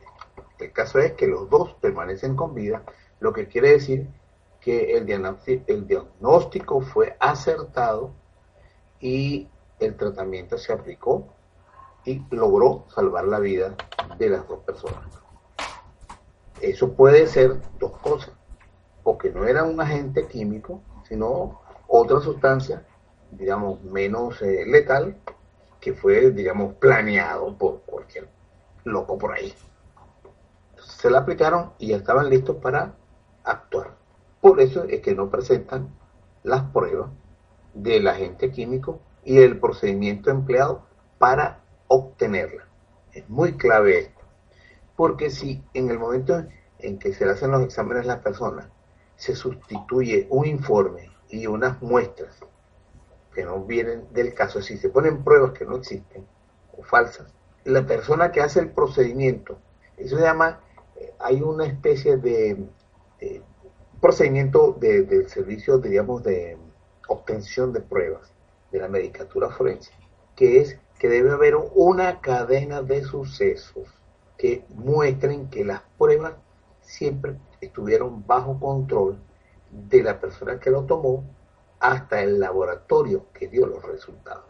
El 0.59 0.73
caso 0.73 0.99
es 0.99 1.13
que 1.13 1.27
los 1.27 1.51
dos 1.51 1.75
permanecen 1.81 2.35
con 2.35 2.55
vida, 2.55 2.83
lo 3.21 3.33
que 3.33 3.49
quiere 3.49 3.71
decir 3.71 4.09
que 4.61 4.97
el 4.97 5.07
diagnóstico, 5.87 6.81
fue 6.81 7.17
acertado 7.21 8.11
y 8.99 9.49
el 9.79 9.97
tratamiento 9.97 10.59
se 10.59 10.73
aplicó 10.73 11.29
y 12.05 12.21
logró 12.31 12.85
salvar 12.89 13.27
la 13.27 13.39
vida 13.39 13.77
de 14.19 14.29
las 14.29 14.49
dos 14.49 14.61
personas. 14.65 15.05
Eso 16.61 16.93
puede 16.95 17.27
ser 17.27 17.61
dos 17.79 17.93
cosas, 17.99 18.33
o 19.05 19.17
que 19.17 19.31
no 19.31 19.45
era 19.45 19.63
un 19.63 19.81
agente 19.81 20.27
químico, 20.27 20.81
sino 21.07 21.61
otra 21.87 22.19
sustancia, 22.21 22.85
digamos, 23.31 23.83
menos 23.85 24.43
eh, 24.43 24.65
letal, 24.67 25.17
que 25.81 25.93
fue, 25.93 26.33
digamos, 26.33 26.75
planeado 26.75 27.57
por 27.57 27.83
cualquier 27.83 28.29
loco 28.85 29.17
por 29.17 29.33
ahí. 29.33 29.55
Se 31.07 31.13
la 31.13 31.21
aplicaron 31.21 31.71
y 31.79 31.91
ya 31.91 31.99
estaban 31.99 32.29
listos 32.29 32.57
para 32.57 32.97
actuar. 33.45 33.95
Por 34.41 34.61
eso 34.61 34.83
es 34.83 35.03
que 35.03 35.15
no 35.15 35.31
presentan 35.31 35.95
las 36.43 36.65
pruebas 36.73 37.11
del 37.75 38.09
agente 38.09 38.51
químico 38.51 38.99
y 39.23 39.39
el 39.39 39.61
procedimiento 39.61 40.33
empleado 40.33 40.85
para 41.19 41.61
obtenerla. 41.87 42.67
Es 43.13 43.29
muy 43.29 43.57
clave 43.57 44.01
esto. 44.01 44.21
Porque 44.97 45.31
si 45.31 45.63
en 45.75 45.91
el 45.91 46.01
momento 46.01 46.45
en 46.81 46.99
que 46.99 47.15
se 47.15 47.25
le 47.25 47.31
hacen 47.31 47.53
los 47.53 47.63
exámenes 47.63 48.03
a 48.03 48.17
la 48.17 48.21
persona, 48.21 48.69
se 49.15 49.37
sustituye 49.37 50.27
un 50.29 50.45
informe 50.45 51.13
y 51.29 51.47
unas 51.47 51.81
muestras 51.83 52.41
que 53.33 53.45
no 53.45 53.61
vienen 53.61 54.13
del 54.13 54.35
caso, 54.35 54.61
si 54.61 54.77
se 54.77 54.89
ponen 54.89 55.23
pruebas 55.23 55.53
que 55.53 55.67
no 55.67 55.77
existen 55.77 56.27
o 56.77 56.83
falsas, 56.83 57.33
la 57.63 57.87
persona 57.87 58.33
que 58.33 58.41
hace 58.41 58.59
el 58.59 58.71
procedimiento, 58.73 59.61
eso 59.97 60.17
se 60.17 60.25
llama, 60.25 60.63
hay 61.19 61.43
una 61.43 61.67
especie 61.67 62.17
de, 62.17 62.67
procedimiento 64.01 64.77
de- 64.79 65.03
del 65.03 65.29
servicio, 65.29 65.79
digamos, 65.79 66.23
de 66.23 66.57
obtención 67.09 67.73
de 67.73 67.81
pruebas 67.81 68.31
de 68.71 68.81
la 68.81 68.89
medicatura 68.89 69.51
forense, 69.51 69.93
que 70.35 70.61
es 70.61 70.79
que 70.99 71.09
debe 71.09 71.31
haber 71.31 71.57
una 71.75 72.21
cadena 72.21 72.83
de 72.83 73.03
sucesos 73.05 73.89
que 74.37 74.65
muestren 74.75 75.49
que 75.49 75.65
las 75.65 75.83
pruebas 75.99 76.35
siempre 76.83 77.37
estuvieron 77.61 78.27
bajo 78.27 78.59
control 78.61 79.19
de 79.71 80.03
la 80.03 80.21
persona 80.21 80.59
que 80.61 80.71
lo 80.71 80.85
tomó 80.85 81.25
hasta 81.81 82.23
el 82.23 82.39
laboratorio 82.41 83.27
que 83.33 83.49
dio 83.49 83.67
los 83.67 83.83
resultados. 83.83 84.45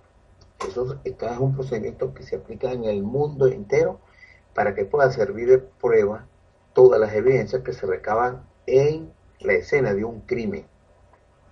Eso 0.68 0.98
este 1.04 1.26
es 1.26 1.38
un 1.38 1.54
procedimiento 1.54 2.14
que 2.14 2.22
se 2.22 2.36
aplica 2.36 2.72
en 2.72 2.84
el 2.84 3.02
mundo 3.02 3.46
entero 3.46 4.00
para 4.54 4.74
que 4.74 4.84
pueda 4.84 5.10
servir 5.10 5.48
de 5.48 5.58
prueba 5.58 6.26
todas 6.76 7.00
las 7.00 7.14
evidencias 7.14 7.62
que 7.62 7.72
se 7.72 7.86
recaban 7.86 8.46
en 8.66 9.10
la 9.40 9.54
escena 9.54 9.94
de 9.94 10.04
un 10.04 10.20
crimen. 10.20 10.66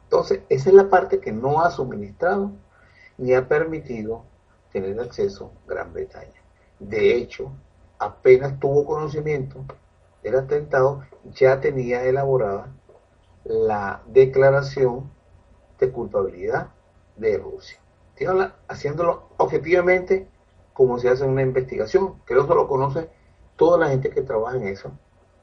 Entonces, 0.02 0.40
esa 0.50 0.68
es 0.68 0.74
la 0.74 0.90
parte 0.90 1.18
que 1.18 1.32
no 1.32 1.62
ha 1.62 1.70
suministrado 1.70 2.52
ni 3.16 3.32
ha 3.32 3.48
permitido 3.48 4.26
tener 4.70 5.00
acceso 5.00 5.50
Gran 5.66 5.94
Bretaña. 5.94 6.42
De 6.78 7.16
hecho, 7.16 7.50
apenas 7.98 8.60
tuvo 8.60 8.84
conocimiento 8.84 9.64
del 10.22 10.37
atentado, 10.37 11.02
ya 11.32 11.58
tenía 11.58 12.04
elaborada 12.04 12.70
la 13.44 14.02
declaración 14.06 15.10
de 15.80 15.90
culpabilidad 15.90 16.68
de 17.16 17.38
Rusia. 17.38 17.80
Haciéndolo 18.68 19.30
objetivamente 19.38 20.28
como 20.74 20.98
se 20.98 21.08
hace 21.08 21.24
una 21.24 21.40
investigación, 21.40 22.20
que 22.26 22.34
eso 22.34 22.54
lo 22.54 22.68
conoce 22.68 23.08
toda 23.56 23.78
la 23.78 23.88
gente 23.88 24.10
que 24.10 24.20
trabaja 24.20 24.58
en 24.58 24.68
eso, 24.68 24.92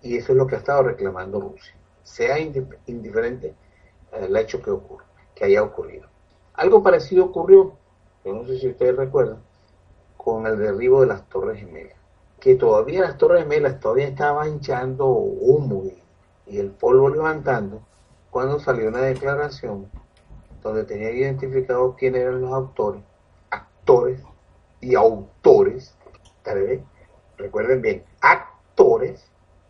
y 0.01 0.17
eso 0.17 0.31
es 0.31 0.37
lo 0.37 0.47
que 0.47 0.55
ha 0.55 0.59
estado 0.59 0.83
reclamando 0.83 1.39
Rusia, 1.39 1.75
sea 2.03 2.37
indif- 2.39 2.77
indiferente 2.87 3.53
el 4.11 4.35
hecho 4.35 4.61
que 4.61 4.71
ocurre, 4.71 5.05
que 5.35 5.45
haya 5.45 5.63
ocurrido. 5.63 6.07
Algo 6.53 6.83
parecido 6.83 7.25
ocurrió, 7.25 7.73
yo 8.25 8.33
no 8.33 8.45
sé 8.45 8.59
si 8.59 8.67
ustedes 8.67 8.95
recuerdan, 8.95 9.41
con 10.17 10.45
el 10.45 10.57
derribo 10.57 11.01
de 11.01 11.07
las 11.07 11.27
Torres 11.29 11.59
Gemelas, 11.59 11.97
que 12.39 12.55
todavía 12.55 13.01
las 13.01 13.17
Torres 13.17 13.43
Gemelas 13.43 13.79
todavía 13.79 14.07
estaban 14.07 14.49
hinchando 14.49 15.07
humo 15.07 15.83
y, 16.47 16.57
el 16.57 16.71
polvo 16.71 17.09
levantando, 17.09 17.81
cuando 18.29 18.59
salió 18.59 18.89
una 18.89 19.01
declaración 19.01 19.89
donde 20.61 20.83
tenía 20.83 21.11
identificado 21.11 21.95
quién 21.95 22.15
eran 22.15 22.41
los 22.41 22.51
autores, 22.51 23.03
actores 23.49 24.21
y 24.81 24.95
autores, 24.95 25.95
tal 26.43 26.61
vez, 26.61 26.81
recuerden 27.37 27.81
bien, 27.81 28.03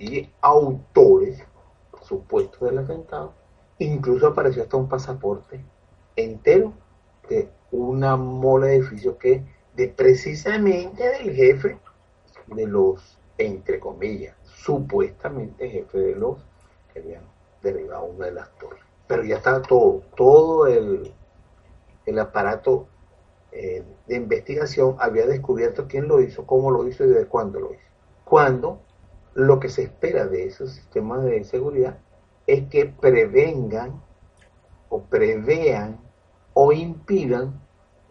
y 0.01 0.27
autores 0.41 1.43
supuestos 2.01 2.59
del 2.61 2.79
atentado, 2.79 3.33
incluso 3.77 4.27
apareció 4.27 4.63
hasta 4.63 4.77
un 4.77 4.89
pasaporte 4.89 5.63
entero 6.15 6.73
de 7.29 7.49
una 7.71 8.15
mola 8.15 8.67
de 8.67 8.77
edificio 8.77 9.17
que 9.19 9.43
de 9.75 9.87
precisamente 9.89 11.07
del 11.07 11.35
jefe 11.35 11.77
de 12.47 12.67
los, 12.67 13.19
entre 13.37 13.79
comillas, 13.79 14.35
supuestamente 14.43 15.69
jefe 15.69 15.97
de 15.99 16.15
los 16.15 16.39
que 16.91 16.99
habían 16.99 17.23
derribado 17.61 18.05
una 18.05 18.25
de 18.25 18.33
las 18.33 18.49
torres. 18.57 18.81
Pero 19.07 19.23
ya 19.23 19.37
estaba 19.37 19.61
todo, 19.61 20.01
todo 20.15 20.65
el, 20.65 21.13
el 22.07 22.19
aparato 22.19 22.87
eh, 23.51 23.83
de 24.07 24.15
investigación 24.15 24.95
había 24.99 25.27
descubierto 25.27 25.87
quién 25.87 26.07
lo 26.07 26.21
hizo, 26.21 26.47
cómo 26.47 26.71
lo 26.71 26.87
hizo 26.87 27.03
y 27.03 27.09
desde 27.09 27.27
cuándo 27.27 27.59
lo 27.59 27.73
hizo. 27.73 27.83
Cuando 28.25 28.81
lo 29.33 29.59
que 29.59 29.69
se 29.69 29.83
espera 29.83 30.27
de 30.27 30.45
esos 30.45 30.71
sistemas 30.71 31.23
de 31.23 31.43
seguridad 31.43 31.97
es 32.47 32.67
que 32.69 32.85
prevengan 32.85 34.01
o 34.89 35.03
prevean 35.03 35.99
o 36.53 36.71
impidan 36.71 37.61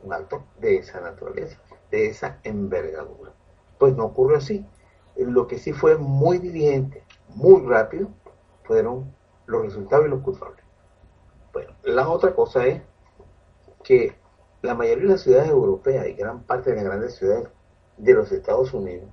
un 0.02 0.12
acto 0.12 0.44
de 0.60 0.76
esa 0.76 1.00
naturaleza, 1.00 1.58
de 1.90 2.06
esa 2.06 2.38
envergadura. 2.42 3.32
Pues 3.78 3.94
no 3.96 4.06
ocurrió 4.06 4.38
así. 4.38 4.66
Lo 5.16 5.46
que 5.46 5.58
sí 5.58 5.72
fue 5.72 5.98
muy 5.98 6.38
diligente, 6.38 7.04
muy 7.34 7.66
rápido, 7.66 8.08
fueron 8.64 9.14
los 9.46 9.62
resultados 9.62 10.06
y 10.06 10.10
los 10.10 10.22
culpables. 10.22 10.64
Bueno, 11.52 11.72
la 11.82 12.08
otra 12.08 12.34
cosa 12.34 12.66
es 12.66 12.80
que 13.82 14.14
la 14.62 14.74
mayoría 14.74 15.04
de 15.04 15.10
las 15.10 15.22
ciudades 15.22 15.50
europeas 15.50 16.06
y 16.06 16.14
gran 16.14 16.42
parte 16.44 16.70
de 16.70 16.76
las 16.76 16.84
grandes 16.84 17.16
ciudades 17.16 17.48
de 17.96 18.14
los 18.14 18.30
Estados 18.32 18.72
Unidos, 18.72 19.10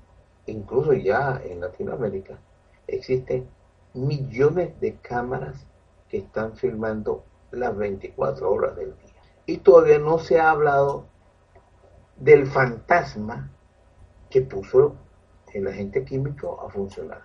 incluso 0.48 0.93
ya 0.93 1.41
en 1.43 1.62
Latinoamérica, 1.62 2.39
existen 2.88 3.48
millones 3.93 4.80
de 4.80 4.95
cámaras 4.95 5.66
que 6.10 6.18
están 6.18 6.56
filmando 6.56 7.24
las 7.52 7.76
24 7.76 8.52
horas 8.52 8.76
del 8.76 8.95
día. 8.98 9.14
Y 9.45 9.58
todavía 9.58 10.00
no 10.00 10.20
se 10.20 10.39
ha 10.39 10.52
hablado 10.52 11.06
del 12.18 12.48
fantasma 12.48 13.52
que 14.30 14.41
puso 14.41 14.95
el 15.54 15.68
agente 15.68 16.04
químico 16.04 16.62
a 16.62 16.70
funcionar. 16.70 17.22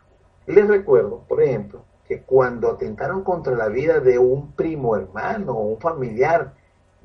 Les 0.46 0.66
recuerdo, 0.66 1.24
por 1.28 1.42
ejemplo, 1.42 1.84
que 2.06 2.22
cuando 2.22 2.70
atentaron 2.70 3.22
contra 3.22 3.54
la 3.54 3.68
vida 3.68 4.00
de 4.00 4.18
un 4.18 4.52
primo 4.52 4.96
hermano 4.96 5.52
o 5.52 5.62
un 5.68 5.80
familiar 5.80 6.54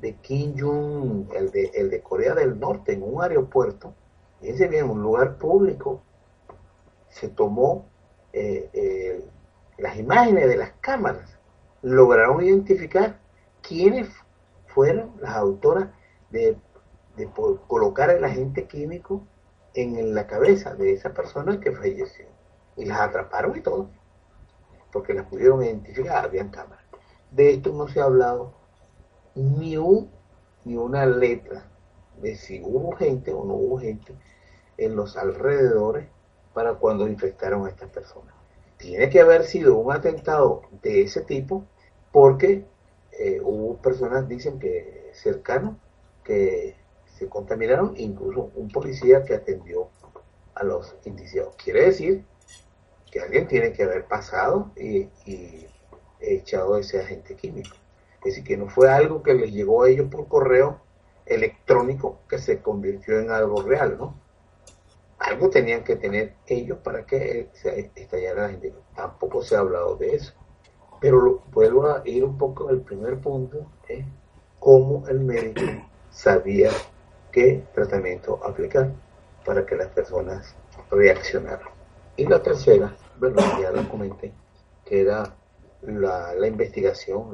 de 0.00 0.14
Kim 0.16 0.54
Jong, 0.58 1.32
el 1.34 1.50
de, 1.50 1.70
el 1.74 1.90
de 1.90 2.02
Corea 2.02 2.34
del 2.34 2.58
Norte, 2.58 2.92
en 2.92 3.02
un 3.02 3.22
aeropuerto, 3.22 3.94
fíjense 4.40 4.68
bien, 4.68 4.90
un 4.90 5.02
lugar 5.02 5.36
público, 5.36 6.02
se 7.20 7.28
tomó 7.28 7.86
eh, 8.32 8.68
eh, 8.72 9.24
las 9.78 9.96
imágenes 9.96 10.48
de 10.48 10.56
las 10.56 10.72
cámaras, 10.80 11.38
lograron 11.82 12.42
identificar 12.42 13.18
quiénes 13.62 14.08
fueron 14.66 15.12
las 15.20 15.36
autoras 15.36 15.88
de, 16.30 16.56
de 17.16 17.28
colocar 17.66 18.10
el 18.10 18.24
agente 18.24 18.66
químico 18.66 19.26
en 19.74 20.14
la 20.14 20.26
cabeza 20.26 20.74
de 20.74 20.92
esa 20.92 21.12
persona 21.14 21.60
que 21.60 21.72
falleció. 21.72 22.26
Y 22.76 22.84
las 22.84 23.00
atraparon 23.00 23.56
y 23.56 23.60
todo, 23.60 23.90
porque 24.92 25.14
las 25.14 25.26
pudieron 25.26 25.62
identificar, 25.62 26.24
habían 26.24 26.50
cámaras. 26.50 26.84
De 27.30 27.54
esto 27.54 27.72
no 27.72 27.88
se 27.88 28.00
ha 28.00 28.04
hablado 28.04 28.54
ni, 29.34 29.76
un, 29.76 30.10
ni 30.64 30.76
una 30.76 31.06
letra 31.06 31.68
de 32.20 32.36
si 32.36 32.62
hubo 32.62 32.92
gente 32.96 33.32
o 33.32 33.44
no 33.44 33.54
hubo 33.54 33.78
gente 33.78 34.14
en 34.76 34.96
los 34.96 35.16
alrededores 35.16 36.08
para 36.58 36.74
cuando 36.74 37.06
infectaron 37.06 37.64
a 37.66 37.68
estas 37.68 37.88
personas. 37.88 38.34
Tiene 38.78 39.08
que 39.10 39.20
haber 39.20 39.44
sido 39.44 39.78
un 39.78 39.92
atentado 39.92 40.62
de 40.82 41.02
ese 41.02 41.20
tipo 41.20 41.64
porque 42.10 42.64
eh, 43.12 43.40
hubo 43.40 43.76
personas, 43.76 44.28
dicen 44.28 44.58
que 44.58 45.12
cercanos, 45.12 45.76
que 46.24 46.74
se 47.16 47.28
contaminaron, 47.28 47.94
incluso 47.96 48.50
un 48.56 48.70
policía 48.70 49.22
que 49.22 49.36
atendió 49.36 49.88
a 50.56 50.64
los 50.64 50.96
indiciados. 51.04 51.54
Quiere 51.62 51.84
decir 51.84 52.24
que 53.12 53.20
alguien 53.20 53.46
tiene 53.46 53.72
que 53.72 53.84
haber 53.84 54.06
pasado 54.06 54.72
y, 54.74 55.08
y 55.26 55.64
echado 56.18 56.76
ese 56.76 57.00
agente 57.00 57.36
químico. 57.36 57.76
Es 58.18 58.34
decir, 58.34 58.42
que 58.42 58.56
no 58.56 58.68
fue 58.68 58.90
algo 58.90 59.22
que 59.22 59.34
les 59.34 59.52
llegó 59.52 59.84
a 59.84 59.90
ellos 59.90 60.08
por 60.10 60.26
correo 60.26 60.80
electrónico 61.24 62.18
que 62.28 62.38
se 62.38 62.60
convirtió 62.62 63.20
en 63.20 63.30
algo 63.30 63.62
real, 63.62 63.96
¿no? 63.96 64.27
Algo 65.28 65.50
tenían 65.50 65.84
que 65.84 65.96
tener 65.96 66.36
ellos 66.46 66.78
para 66.78 67.04
que 67.04 67.50
se 67.52 67.90
estallara 67.94 68.44
la 68.44 68.48
gente. 68.48 68.72
Tampoco 68.96 69.42
se 69.42 69.56
ha 69.56 69.58
hablado 69.58 69.96
de 69.96 70.14
eso. 70.14 70.32
Pero 71.00 71.42
vuelvo 71.52 71.86
a 71.86 72.02
ir 72.06 72.24
un 72.24 72.38
poco 72.38 72.68
al 72.68 72.80
primer 72.80 73.18
punto, 73.20 73.70
es 73.88 74.06
cómo 74.58 75.06
el 75.06 75.20
médico 75.20 75.60
sabía 76.10 76.70
qué 77.30 77.62
tratamiento 77.74 78.40
aplicar 78.42 78.90
para 79.44 79.66
que 79.66 79.76
las 79.76 79.88
personas 79.88 80.56
reaccionaran. 80.90 81.68
Y 82.16 82.24
la 82.24 82.42
tercera, 82.42 82.96
bueno, 83.20 83.36
ya 83.60 83.70
lo 83.70 83.86
comenté, 83.86 84.32
que 84.86 85.02
era 85.02 85.36
la, 85.82 86.34
la 86.34 86.46
investigación, 86.46 87.30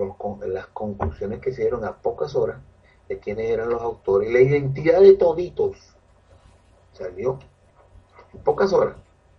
las 0.46 0.66
conclusiones 0.68 1.38
que 1.38 1.52
se 1.52 1.62
dieron 1.62 1.84
a 1.84 1.96
pocas 1.96 2.34
horas 2.34 2.58
de 3.08 3.20
quiénes 3.20 3.50
eran 3.50 3.68
los 3.68 3.80
autores, 3.80 4.32
la 4.32 4.40
identidad 4.40 5.00
de 5.00 5.14
toditos 5.14 5.94
salió 6.92 7.38
pocas 8.42 8.72
horas 8.72 8.96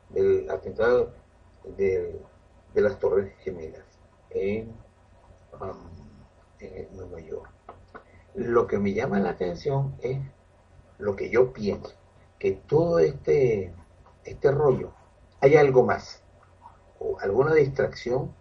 del 0.09 0.49
atentado 0.49 1.13
de, 1.77 2.21
de 2.73 2.81
las 2.81 2.99
Torres 2.99 3.33
Gemelas 3.39 3.83
en, 4.29 4.75
um, 5.59 5.89
en 6.59 6.95
Nueva 6.95 7.19
York. 7.19 7.49
Lo 8.35 8.67
que 8.67 8.77
me 8.77 8.93
llama 8.93 9.19
la 9.19 9.31
atención 9.31 9.95
es 10.01 10.19
lo 10.97 11.15
que 11.15 11.29
yo 11.29 11.53
pienso, 11.53 11.93
que 12.39 12.51
todo 12.51 12.99
este, 12.99 13.73
este 14.23 14.51
rollo, 14.51 14.91
hay 15.41 15.55
algo 15.55 15.83
más, 15.83 16.21
o 16.99 17.19
alguna 17.19 17.53
distracción, 17.53 18.33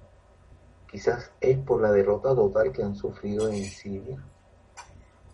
quizás 0.91 1.33
es 1.41 1.59
por 1.59 1.81
la 1.81 1.91
derrota 1.93 2.35
total 2.35 2.73
que 2.73 2.83
han 2.83 2.95
sufrido 2.95 3.49
en 3.49 3.65
Siria, 3.65 4.23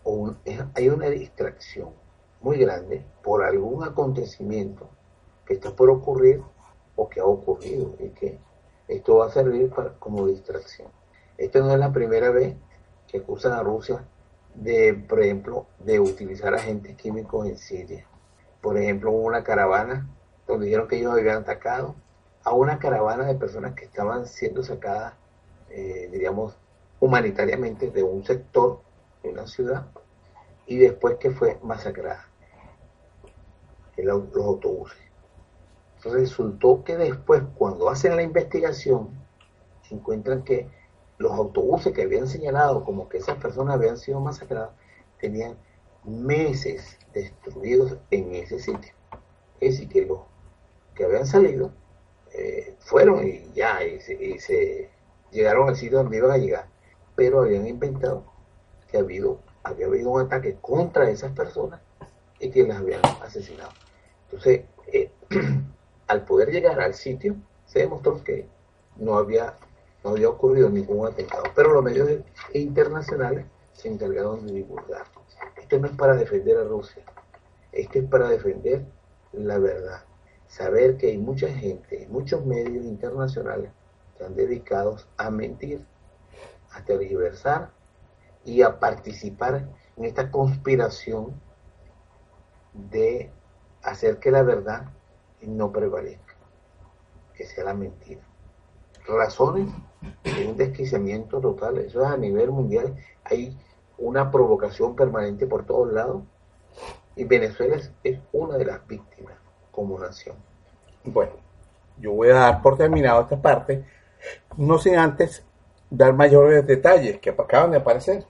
o 0.03 0.33
hay 0.73 0.89
una 0.89 1.07
distracción 1.07 1.89
muy 2.41 2.57
grande 2.57 3.05
por 3.23 3.43
algún 3.43 3.83
acontecimiento 3.83 4.89
que 5.51 5.55
está 5.55 5.75
por 5.75 5.89
ocurrir 5.89 6.41
o 6.95 7.09
que 7.09 7.19
ha 7.19 7.25
ocurrido 7.25 7.93
y 7.99 8.07
que 8.11 8.39
esto 8.87 9.17
va 9.17 9.25
a 9.25 9.31
servir 9.31 9.69
como 9.99 10.25
distracción. 10.27 10.87
Esta 11.37 11.59
no 11.59 11.73
es 11.73 11.77
la 11.77 11.91
primera 11.91 12.29
vez 12.29 12.55
que 13.05 13.17
acusan 13.17 13.51
a 13.51 13.61
Rusia 13.61 14.01
de, 14.55 14.93
por 14.93 15.21
ejemplo, 15.21 15.67
de 15.79 15.99
utilizar 15.99 16.55
agentes 16.55 16.95
químicos 16.95 17.47
en 17.47 17.57
Siria. 17.57 18.07
Por 18.61 18.77
ejemplo, 18.77 19.11
hubo 19.11 19.23
una 19.27 19.43
caravana 19.43 20.07
donde 20.47 20.67
dijeron 20.67 20.87
que 20.87 20.99
ellos 20.99 21.11
habían 21.11 21.39
atacado 21.39 21.95
a 22.45 22.53
una 22.53 22.79
caravana 22.79 23.25
de 23.25 23.35
personas 23.35 23.73
que 23.73 23.83
estaban 23.83 24.27
siendo 24.27 24.63
sacadas, 24.63 25.15
eh, 25.69 26.07
diríamos, 26.13 26.57
humanitariamente 27.01 27.91
de 27.91 28.03
un 28.03 28.23
sector 28.23 28.79
de 29.21 29.31
una 29.31 29.47
ciudad 29.47 29.87
y 30.65 30.77
después 30.77 31.17
que 31.17 31.31
fue 31.31 31.59
masacrada 31.61 32.25
en 33.97 34.07
los 34.07 34.33
autobuses. 34.33 35.10
Resultó 36.03 36.83
que 36.83 36.97
después, 36.97 37.43
cuando 37.55 37.89
hacen 37.89 38.15
la 38.15 38.23
investigación, 38.23 39.09
encuentran 39.91 40.43
que 40.43 40.67
los 41.17 41.31
autobuses 41.33 41.93
que 41.93 42.01
habían 42.01 42.27
señalado 42.27 42.83
como 42.83 43.07
que 43.07 43.17
esas 43.17 43.37
personas 43.37 43.75
habían 43.75 43.97
sido 43.97 44.19
masacradas 44.19 44.71
tenían 45.19 45.55
meses 46.03 46.97
destruidos 47.13 47.97
en 48.09 48.33
ese 48.33 48.59
sitio. 48.59 48.93
Es 49.59 49.73
decir, 49.73 49.89
que 49.89 50.05
los 50.05 50.19
que 50.95 51.05
habían 51.05 51.27
salido 51.27 51.71
eh, 52.33 52.75
fueron 52.79 53.27
y 53.27 53.51
ya, 53.53 53.83
y 53.83 53.99
se, 54.39 54.89
llegaron 55.31 55.69
al 55.69 55.75
sitio 55.75 55.99
donde 55.99 56.17
iban 56.17 56.31
a 56.31 56.37
llegar, 56.37 56.65
pero 57.15 57.41
habían 57.41 57.67
inventado 57.67 58.23
que 58.89 58.97
habido, 58.97 59.39
había 59.63 59.85
habido 59.85 60.09
un 60.09 60.21
ataque 60.21 60.57
contra 60.59 61.09
esas 61.09 61.31
personas 61.33 61.79
y 62.39 62.49
que 62.49 62.63
las 62.63 62.77
habían 62.79 63.01
asesinado. 63.21 63.71
Entonces, 64.25 64.61
eh, 64.91 65.11
al 66.11 66.25
poder 66.25 66.51
llegar 66.51 66.77
al 66.81 66.93
sitio, 66.93 67.37
se 67.65 67.79
demostró 67.79 68.21
que 68.21 68.45
no 68.97 69.15
había 69.15 69.55
no 70.03 70.09
había 70.09 70.29
ocurrido 70.29 70.69
ningún 70.69 71.07
atentado, 71.07 71.43
pero 71.55 71.73
los 71.73 71.83
medios 71.83 72.09
internacionales 72.53 73.45
se 73.71 73.87
encargaron 73.87 74.45
de 74.45 74.53
divulgar. 74.53 75.05
Esto 75.55 75.79
no 75.79 75.87
es 75.87 75.93
para 75.93 76.15
defender 76.15 76.57
a 76.57 76.63
Rusia, 76.63 77.03
esto 77.71 77.99
es 77.99 78.05
para 78.05 78.27
defender 78.27 78.83
la 79.31 79.57
verdad. 79.57 80.03
Saber 80.47 80.97
que 80.97 81.11
hay 81.11 81.17
mucha 81.17 81.47
gente, 81.47 82.07
muchos 82.09 82.45
medios 82.45 82.83
internacionales 82.83 83.71
están 84.11 84.35
dedicados 84.35 85.07
a 85.15 85.29
mentir, 85.29 85.85
a 86.71 86.83
tergiversar 86.83 87.69
y 88.43 88.63
a 88.63 88.79
participar 88.79 89.69
en 89.95 90.05
esta 90.05 90.29
conspiración 90.29 91.39
de 92.73 93.31
hacer 93.83 94.17
que 94.19 94.31
la 94.31 94.43
verdad 94.43 94.89
no 95.47 95.71
prevalezca, 95.71 96.35
que 97.33 97.45
sea 97.45 97.65
la 97.65 97.73
mentira 97.73 98.21
razones 99.07 99.67
de 100.23 100.47
un 100.47 100.57
desquiciamiento 100.57 101.39
total. 101.39 101.77
Eso 101.79 102.03
es 102.03 102.07
a 102.07 102.17
nivel 102.17 102.51
mundial. 102.51 102.95
Hay 103.23 103.57
una 103.97 104.31
provocación 104.31 104.95
permanente 104.95 105.47
por 105.47 105.65
todos 105.65 105.91
lados. 105.91 106.23
Y 107.15 107.25
Venezuela 107.25 107.77
es, 108.03 108.19
una 108.31 108.57
de 108.57 108.65
las 108.65 108.85
víctimas 108.87 109.35
como 109.71 109.99
nación. 109.99 110.35
Bueno, 111.03 111.33
yo 111.97 112.13
voy 112.13 112.29
a 112.29 112.35
dar 112.35 112.61
por 112.61 112.77
terminado 112.77 113.21
esta 113.21 113.41
parte, 113.41 113.85
no 114.55 114.77
sin 114.77 114.95
antes 114.95 115.43
dar 115.89 116.13
mayores 116.13 116.65
detalles 116.65 117.19
que 117.19 117.31
acaban 117.31 117.71
de 117.71 117.77
aparecer. 117.77 118.25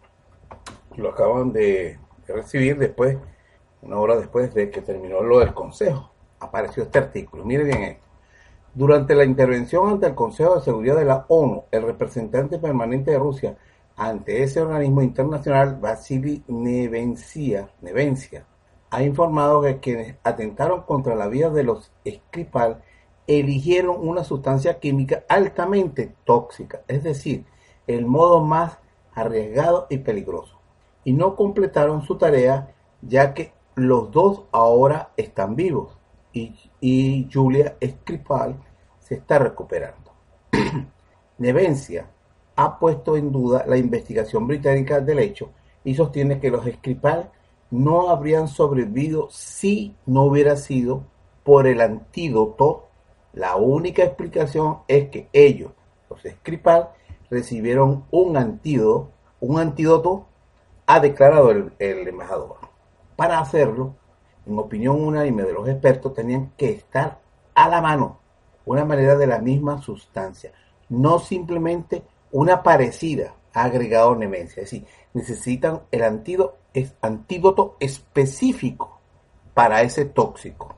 Lo 0.95 1.11
acaban 1.11 1.53
de, 1.53 1.99
recibir 2.27 2.77
después, 2.77 3.17
una 3.81 3.97
hora 3.97 4.15
después 4.17 4.53
de 4.53 4.69
que 4.69 4.81
terminó 4.81 5.21
lo 5.21 5.39
del 5.39 5.53
Consejo. 5.53 6.10
Apareció 6.41 6.83
este 6.83 6.99
artículo. 6.99 7.45
Miren 7.45 7.67
bien 7.67 7.83
esto. 7.83 8.11
Durante 8.73 9.15
la 9.15 9.25
intervención 9.25 9.89
ante 9.89 10.07
el 10.07 10.15
Consejo 10.15 10.55
de 10.55 10.61
Seguridad 10.61 10.95
de 10.95 11.05
la 11.05 11.25
ONU, 11.27 11.65
el 11.71 11.83
representante 11.83 12.57
permanente 12.57 13.11
de 13.11 13.19
Rusia 13.19 13.57
ante 13.97 14.43
ese 14.43 14.61
organismo 14.61 15.01
internacional, 15.01 15.77
Vasily 15.79 16.43
Nevencia, 16.47 17.69
ha 18.89 19.03
informado 19.03 19.61
que 19.61 19.79
quienes 19.79 20.15
atentaron 20.23 20.81
contra 20.83 21.15
la 21.15 21.27
vida 21.27 21.49
de 21.49 21.63
los 21.63 21.91
Skripal 22.07 22.81
eligieron 23.27 23.97
una 23.99 24.23
sustancia 24.23 24.79
química 24.79 25.23
altamente 25.29 26.15
tóxica, 26.25 26.81
es 26.87 27.03
decir, 27.03 27.45
el 27.87 28.05
modo 28.05 28.41
más 28.41 28.79
arriesgado 29.13 29.85
y 29.89 29.99
peligroso, 29.99 30.59
y 31.03 31.13
no 31.13 31.35
completaron 31.35 32.01
su 32.03 32.17
tarea 32.17 32.73
ya 33.01 33.33
que 33.33 33.53
los 33.75 34.11
dos 34.11 34.43
ahora 34.51 35.11
están 35.17 35.55
vivos 35.55 36.00
y, 36.33 37.27
Julia 37.31 37.75
Skripal 37.83 38.55
se 38.99 39.15
está 39.15 39.39
recuperando. 39.39 40.11
Nevencia 41.37 42.07
ha 42.55 42.79
puesto 42.79 43.17
en 43.17 43.31
duda 43.31 43.65
la 43.67 43.77
investigación 43.77 44.47
británica 44.47 44.99
del 44.99 45.19
hecho 45.19 45.51
y 45.83 45.95
sostiene 45.95 46.39
que 46.39 46.51
los 46.51 46.65
Skripal 46.65 47.31
no 47.71 48.09
habrían 48.09 48.47
sobrevivido 48.47 49.29
si 49.31 49.95
no 50.05 50.23
hubiera 50.23 50.55
sido 50.57 51.03
por 51.43 51.67
el 51.67 51.81
antídoto, 51.81 52.87
la 53.33 53.55
única 53.55 54.03
explicación 54.03 54.79
es 54.87 55.09
que 55.09 55.29
ellos, 55.33 55.71
los 56.09 56.21
Skripal, 56.21 56.89
recibieron 57.29 58.05
un 58.11 58.37
antídoto, 58.37 59.11
un 59.39 59.59
antídoto 59.59 60.27
ha 60.85 60.99
declarado 60.99 61.51
el 61.51 62.07
embajador. 62.07 62.57
Para 63.15 63.39
hacerlo, 63.39 63.95
en 64.45 64.57
opinión 64.57 65.01
unánime 65.01 65.43
de 65.43 65.53
los 65.53 65.67
expertos, 65.67 66.13
tenían 66.13 66.51
que 66.57 66.71
estar 66.71 67.19
a 67.53 67.69
la 67.69 67.81
mano, 67.81 68.19
una 68.65 68.85
manera 68.85 69.15
de 69.15 69.27
la 69.27 69.39
misma 69.39 69.81
sustancia, 69.81 70.51
no 70.89 71.19
simplemente 71.19 72.03
una 72.31 72.63
parecida 72.63 73.33
agregado 73.53 74.15
nemencia. 74.15 74.63
Es 74.63 74.71
decir, 74.71 74.87
necesitan 75.13 75.81
el 75.91 76.03
antídoto, 76.03 76.57
antídoto 77.01 77.75
específico 77.79 78.99
para 79.53 79.81
ese 79.81 80.05
tóxico. 80.05 80.75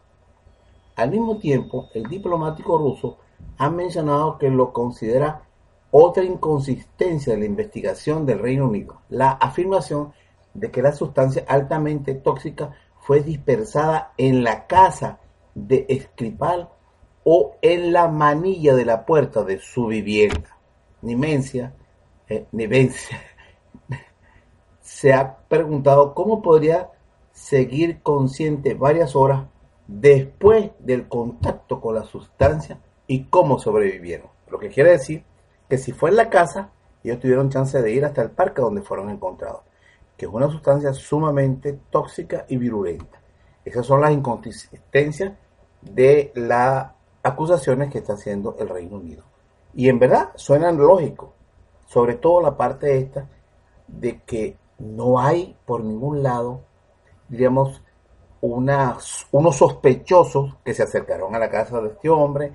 Al 0.95 1.11
mismo 1.11 1.37
tiempo, 1.37 1.89
el 1.93 2.03
diplomático 2.03 2.77
ruso 2.77 3.17
ha 3.57 3.69
mencionado 3.69 4.37
que 4.37 4.49
lo 4.49 4.73
considera 4.73 5.43
otra 5.91 6.23
inconsistencia 6.23 7.33
de 7.33 7.39
la 7.39 7.45
investigación 7.45 8.25
del 8.25 8.39
Reino 8.39 8.67
Unido, 8.67 9.01
la 9.09 9.31
afirmación 9.31 10.13
de 10.53 10.71
que 10.71 10.81
la 10.81 10.91
sustancia 10.91 11.45
altamente 11.47 12.15
tóxica 12.15 12.73
fue 13.05 13.21
dispersada 13.21 14.13
en 14.17 14.43
la 14.43 14.65
casa 14.65 15.19
de 15.55 15.85
Escripal 15.89 16.69
o 17.23 17.55
en 17.61 17.93
la 17.93 18.07
manilla 18.07 18.75
de 18.75 18.85
la 18.85 19.05
puerta 19.05 19.43
de 19.43 19.59
su 19.59 19.87
vivienda. 19.87 20.57
Nimencia, 21.01 21.73
eh, 22.29 22.45
se 24.81 25.13
ha 25.13 25.37
preguntado 25.47 26.13
cómo 26.13 26.41
podría 26.41 26.89
seguir 27.33 28.01
consciente 28.01 28.73
varias 28.73 29.15
horas 29.15 29.47
después 29.87 30.71
del 30.79 31.07
contacto 31.07 31.81
con 31.81 31.95
la 31.95 32.03
sustancia 32.03 32.79
y 33.05 33.25
cómo 33.25 33.59
sobrevivieron. 33.59 34.27
Lo 34.49 34.59
que 34.59 34.69
quiere 34.69 34.91
decir 34.91 35.23
que 35.69 35.77
si 35.77 35.91
fue 35.91 36.09
en 36.09 36.15
la 36.15 36.29
casa, 36.29 36.71
ellos 37.03 37.19
tuvieron 37.19 37.49
chance 37.49 37.81
de 37.81 37.91
ir 37.91 38.05
hasta 38.05 38.21
el 38.21 38.31
parque 38.31 38.61
donde 38.61 38.81
fueron 38.81 39.09
encontrados, 39.09 39.61
es 40.23 40.29
una 40.29 40.49
sustancia 40.49 40.93
sumamente 40.93 41.79
tóxica 41.89 42.45
y 42.47 42.57
virulenta. 42.57 43.21
Esas 43.63 43.85
son 43.85 44.01
las 44.01 44.11
inconsistencias 44.11 45.33
de 45.81 46.31
las 46.35 46.91
acusaciones 47.21 47.89
que 47.89 47.99
está 47.99 48.13
haciendo 48.13 48.55
el 48.59 48.69
Reino 48.69 48.97
Unido. 48.97 49.23
Y 49.73 49.89
en 49.89 49.99
verdad 49.99 50.31
suenan 50.35 50.77
lógicos, 50.77 51.29
sobre 51.85 52.15
todo 52.15 52.41
la 52.41 52.57
parte 52.57 52.97
esta 52.97 53.27
de 53.87 54.21
que 54.21 54.57
no 54.79 55.19
hay 55.19 55.57
por 55.65 55.83
ningún 55.83 56.23
lado, 56.23 56.61
diríamos, 57.29 57.81
unas, 58.41 59.25
unos 59.31 59.55
sospechosos 59.55 60.57
que 60.65 60.73
se 60.73 60.83
acercaron 60.83 61.33
a 61.33 61.39
la 61.39 61.49
casa 61.49 61.79
de 61.79 61.89
este 61.89 62.09
hombre, 62.09 62.53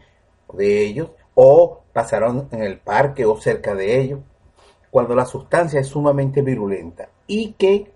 de 0.53 0.85
ellos, 0.85 1.11
o 1.35 1.83
pasaron 1.93 2.49
en 2.51 2.63
el 2.63 2.79
parque 2.79 3.25
o 3.25 3.41
cerca 3.41 3.75
de 3.75 3.99
ellos, 3.99 4.21
cuando 4.91 5.15
la 5.15 5.25
sustancia 5.25 5.81
es 5.81 5.87
sumamente 5.87 6.43
virulenta 6.43 7.09
y 7.29 7.53
que 7.53 7.93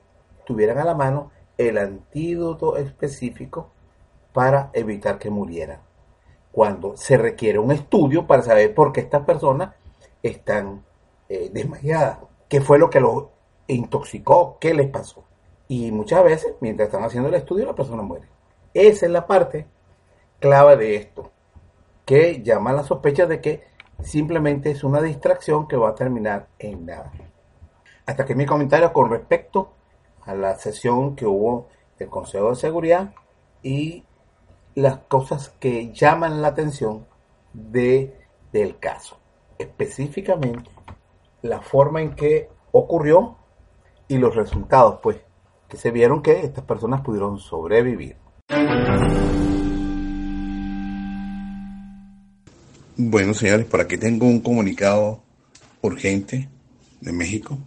tuvieran 0.47 0.79
a 0.79 0.85
la 0.85 0.95
mano 0.95 1.33
el 1.59 1.79
antídoto 1.79 2.77
específico 2.77 3.73
para 4.33 4.71
evitar 4.75 5.19
que 5.19 5.31
murieran. 5.31 5.81
Cuando 6.53 6.97
se 6.97 7.17
requiere 7.17 7.59
un 7.59 7.73
estudio 7.73 8.27
para 8.27 8.43
saber 8.43 8.75
por 8.75 8.93
qué 8.93 9.01
estas 9.01 9.25
personas 9.25 9.75
están 10.23 10.85
eh, 11.29 11.51
desmayadas, 11.53 12.19
qué 12.49 12.61
fue 12.61 12.79
lo 12.79 12.91
que 12.91 13.01
los 13.01 13.25
intoxicó, 13.67 14.59
qué 14.61 14.75
les 14.75 14.89
pasó. 14.89 15.25
Y 15.67 15.91
muchas 15.91 16.23
veces, 16.23 16.55
mientras 16.61 16.89
están 16.89 17.05
haciendo 17.05 17.31
el 17.31 17.35
estudio, 17.35 17.67
la 17.67 17.75
persona 17.75 18.03
muere. 18.03 18.29
Esa 18.75 19.07
es 19.07 19.13
la 19.13 19.27
parte 19.27 19.67
clave 20.39 20.77
de 20.77 20.97
esto, 20.97 21.31
que 22.05 22.43
llama 22.43 22.73
la 22.73 22.85
sospecha 22.85 23.27
de 23.27 23.41
que 23.41 23.65
simplemente 24.03 24.71
es 24.71 24.85
una 24.85 25.01
distracción 25.01 25.67
que 25.69 25.77
va 25.77 25.91
a 25.91 25.95
terminar 25.95 26.49
en 26.59 26.85
nada. 26.85 27.13
Hasta 28.05 28.25
que 28.25 28.35
mi 28.35 28.47
comentario 28.47 28.93
con 28.93 29.11
respecto 29.11 29.75
a 30.25 30.35
la 30.35 30.57
sesión 30.57 31.15
que 31.15 31.27
hubo 31.27 31.69
del 31.99 32.09
Consejo 32.09 32.51
de 32.51 32.57
Seguridad 32.57 33.15
y 33.63 34.05
las 34.75 34.99
cosas 35.09 35.51
que 35.61 35.93
llaman 35.93 36.43
la 36.43 36.49
atención 36.49 37.07
de, 37.53 38.17
del 38.53 38.79
caso. 38.79 39.19
Específicamente, 39.59 40.71
la 41.43 41.61
forma 41.61 42.03
en 42.03 42.15
que 42.15 42.49
ocurrió 42.73 43.37
y 44.09 44.19
los 44.19 44.35
resultados, 44.35 44.99
pues, 45.03 45.19
que 45.69 45.77
se 45.77 45.91
vieron 45.91 46.23
que 46.23 46.41
estas 46.41 46.65
personas 46.65 47.03
pudieron 47.03 47.39
sobrevivir. 47.39 48.17
Bueno, 52.97 53.33
señores, 53.33 53.67
por 53.67 53.81
aquí 53.81 53.97
tengo 53.97 54.27
un 54.27 54.41
comunicado 54.41 55.23
urgente 55.83 56.49
de 57.01 57.13
México 57.13 57.59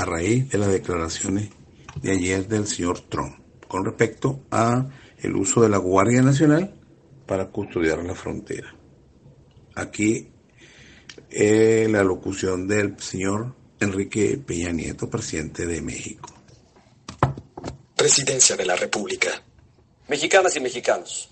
a 0.00 0.04
raíz 0.06 0.48
de 0.48 0.56
las 0.56 0.72
declaraciones 0.72 1.50
de 1.96 2.12
ayer 2.12 2.48
del 2.48 2.66
señor 2.66 3.00
Trump 3.00 3.36
con 3.68 3.84
respecto 3.84 4.40
a 4.50 4.86
el 5.18 5.36
uso 5.36 5.60
de 5.60 5.68
la 5.68 5.76
Guardia 5.76 6.22
Nacional 6.22 6.74
para 7.26 7.48
custodiar 7.48 7.98
la 7.98 8.14
frontera. 8.14 8.74
Aquí 9.74 10.30
eh, 11.30 11.86
la 11.90 12.02
locución 12.02 12.66
del 12.66 12.98
señor 12.98 13.54
Enrique 13.78 14.38
Peña 14.38 14.72
Nieto, 14.72 15.08
presidente 15.10 15.66
de 15.66 15.82
México. 15.82 16.34
Presidencia 17.94 18.56
de 18.56 18.64
la 18.64 18.76
República. 18.76 19.30
Mexicanas 20.08 20.56
y 20.56 20.60
mexicanos, 20.60 21.28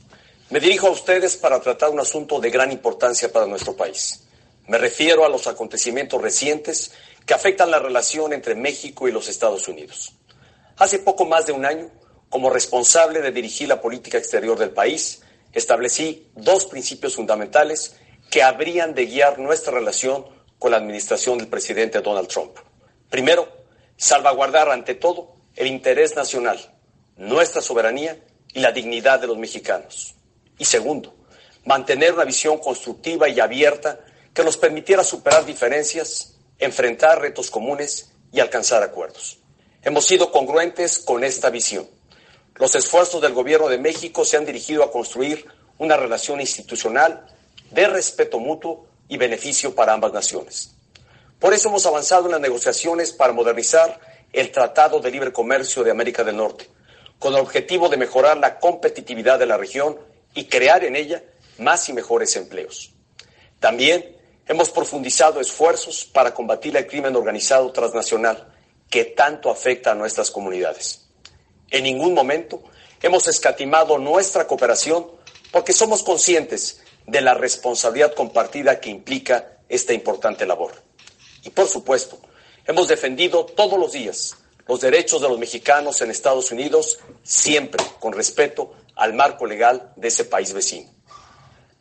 me 0.51 0.61
dirijo 0.61 0.89
a 0.89 0.91
ustedes 0.91 1.37
para 1.39 1.59
tratar 1.61 1.91
un 1.91 2.01
asunto 2.01 2.39
de 2.39 2.51
gran 2.51 2.71
importancia 2.71 3.33
para 3.33 3.47
nuestro 3.47 3.75
país. 3.75 4.28
Me 4.69 4.77
refiero 4.77 5.25
a 5.25 5.31
los 5.31 5.47
acontecimientos 5.47 6.21
recientes 6.21 6.93
que 7.25 7.33
afectan 7.33 7.71
la 7.71 7.79
relación 7.79 8.35
entre 8.35 8.55
México 8.55 9.09
y 9.09 9.12
los 9.12 9.29
Estados 9.29 9.66
Unidos. 9.66 10.12
Hace 10.77 10.99
poco 10.99 11.25
más 11.25 11.47
de 11.47 11.53
un 11.53 11.64
año, 11.64 11.91
como 12.29 12.51
responsable 12.51 13.23
de 13.23 13.33
dirigir 13.33 13.66
la 13.66 13.81
política 13.81 14.19
exterior 14.19 14.59
del 14.59 14.71
país, 14.71 15.23
establecí 15.55 16.31
dos 16.35 16.66
principios 16.66 17.16
fundamentales 17.16 17.97
que 18.31 18.43
habrían 18.43 18.95
de 18.95 19.07
guiar 19.07 19.39
nuestra 19.39 19.73
relación 19.73 20.27
con 20.59 20.73
la 20.73 20.77
administración 20.77 21.39
del 21.39 21.49
presidente 21.49 22.03
Donald 22.03 22.29
Trump. 22.29 22.59
Primero, 23.09 23.49
salvaguardar 23.97 24.71
ante 24.71 24.95
todo 24.95 25.37
el 25.57 25.66
interés 25.66 26.14
nacional, 26.14 26.75
nuestra 27.16 27.62
soberanía 27.62 28.19
y 28.53 28.61
la 28.61 28.73
dignidad 28.73 29.19
de 29.19 29.29
los 29.29 29.39
mexicanos. 29.39 30.14
Y 30.59 30.66
segundo, 30.66 31.16
mantener 31.64 32.12
una 32.12 32.25
visión 32.25 32.59
constructiva 32.59 33.31
y 33.31 33.41
abierta 33.41 34.01
que 34.39 34.45
nos 34.45 34.57
permitiera 34.57 35.03
superar 35.03 35.45
diferencias, 35.45 36.36
enfrentar 36.61 37.20
retos 37.20 37.51
comunes 37.51 38.12
y 38.30 38.39
alcanzar 38.39 38.84
acuerdos. 38.84 39.41
Hemos 39.82 40.05
sido 40.07 40.30
congruentes 40.30 41.01
con 41.01 41.24
esta 41.24 41.51
visión. 41.51 41.89
Los 42.55 42.76
esfuerzos 42.76 43.20
del 43.20 43.32
Gobierno 43.32 43.66
de 43.66 43.78
México 43.78 44.24
se 44.24 44.36
han 44.36 44.47
dirigido 44.47 44.84
a 44.84 44.93
construir 44.93 45.45
una 45.78 45.97
relación 45.97 46.41
institucional 46.41 47.26
de 47.72 47.89
respeto 47.89 48.39
mutuo 48.39 48.86
y 49.09 49.16
beneficio 49.16 49.74
para 49.74 49.93
ambas 49.93 50.12
naciones. 50.12 50.70
Por 51.41 51.53
eso 51.53 51.68
hemos 51.68 51.84
avanzado 51.86 52.26
en 52.26 52.30
las 52.30 52.41
negociaciones 52.41 53.12
para 53.12 53.32
modernizar 53.32 53.99
el 54.32 54.53
Tratado 54.53 55.01
de 55.01 55.11
Libre 55.11 55.32
Comercio 55.32 55.82
de 55.82 55.91
América 55.91 56.22
del 56.22 56.36
Norte, 56.36 56.68
con 57.18 57.34
el 57.34 57.41
objetivo 57.41 57.89
de 57.89 57.97
mejorar 57.97 58.36
la 58.36 58.61
competitividad 58.61 59.36
de 59.36 59.47
la 59.47 59.57
región 59.57 59.99
y 60.32 60.45
crear 60.45 60.84
en 60.84 60.95
ella 60.95 61.24
más 61.59 61.89
y 61.89 61.93
mejores 61.93 62.36
empleos. 62.36 62.93
También 63.59 64.16
hemos 64.49 64.70
profundizado 64.70 65.40
esfuerzos 65.40 66.05
para 66.05 66.34
combatir 66.34 66.76
el 66.76 66.86
crimen 66.86 67.14
organizado 67.14 67.70
transnacional 67.70 68.53
que 68.90 69.05
tanto 69.05 69.51
afecta 69.51 69.92
a 69.92 69.94
nuestras 69.94 70.30
comunidades. 70.30 71.07
En 71.70 71.84
ningún 71.84 72.14
momento 72.14 72.62
hemos 73.03 73.28
escatimado 73.28 73.99
nuestra 73.99 74.46
cooperación 74.46 75.07
porque 75.53 75.72
somos 75.72 76.03
conscientes 76.03 76.80
de 77.07 77.20
la 77.20 77.34
responsabilidad 77.34 78.14
compartida 78.14 78.80
que 78.80 78.90
implica 78.90 79.59
esta 79.68 79.92
importante 79.92 80.46
labor. 80.46 80.72
Y 81.44 81.51
por 81.51 81.68
supuesto, 81.68 82.18
hemos 82.66 82.88
defendido 82.88 83.44
todos 83.44 83.78
los 83.78 83.92
días 83.92 84.36
los 84.66 84.80
derechos 84.80 85.22
de 85.22 85.28
los 85.30 85.38
mexicanos 85.38 86.03
en 86.03 86.11
Estados 86.11 86.53
Unidos, 86.53 86.99
siempre 87.22 87.82
con 87.99 88.12
respeto 88.12 88.74
al 88.96 89.14
marco 89.14 89.46
legal 89.46 89.92
de 89.96 90.09
ese 90.09 90.26
país 90.26 90.53
vecino. 90.53 90.97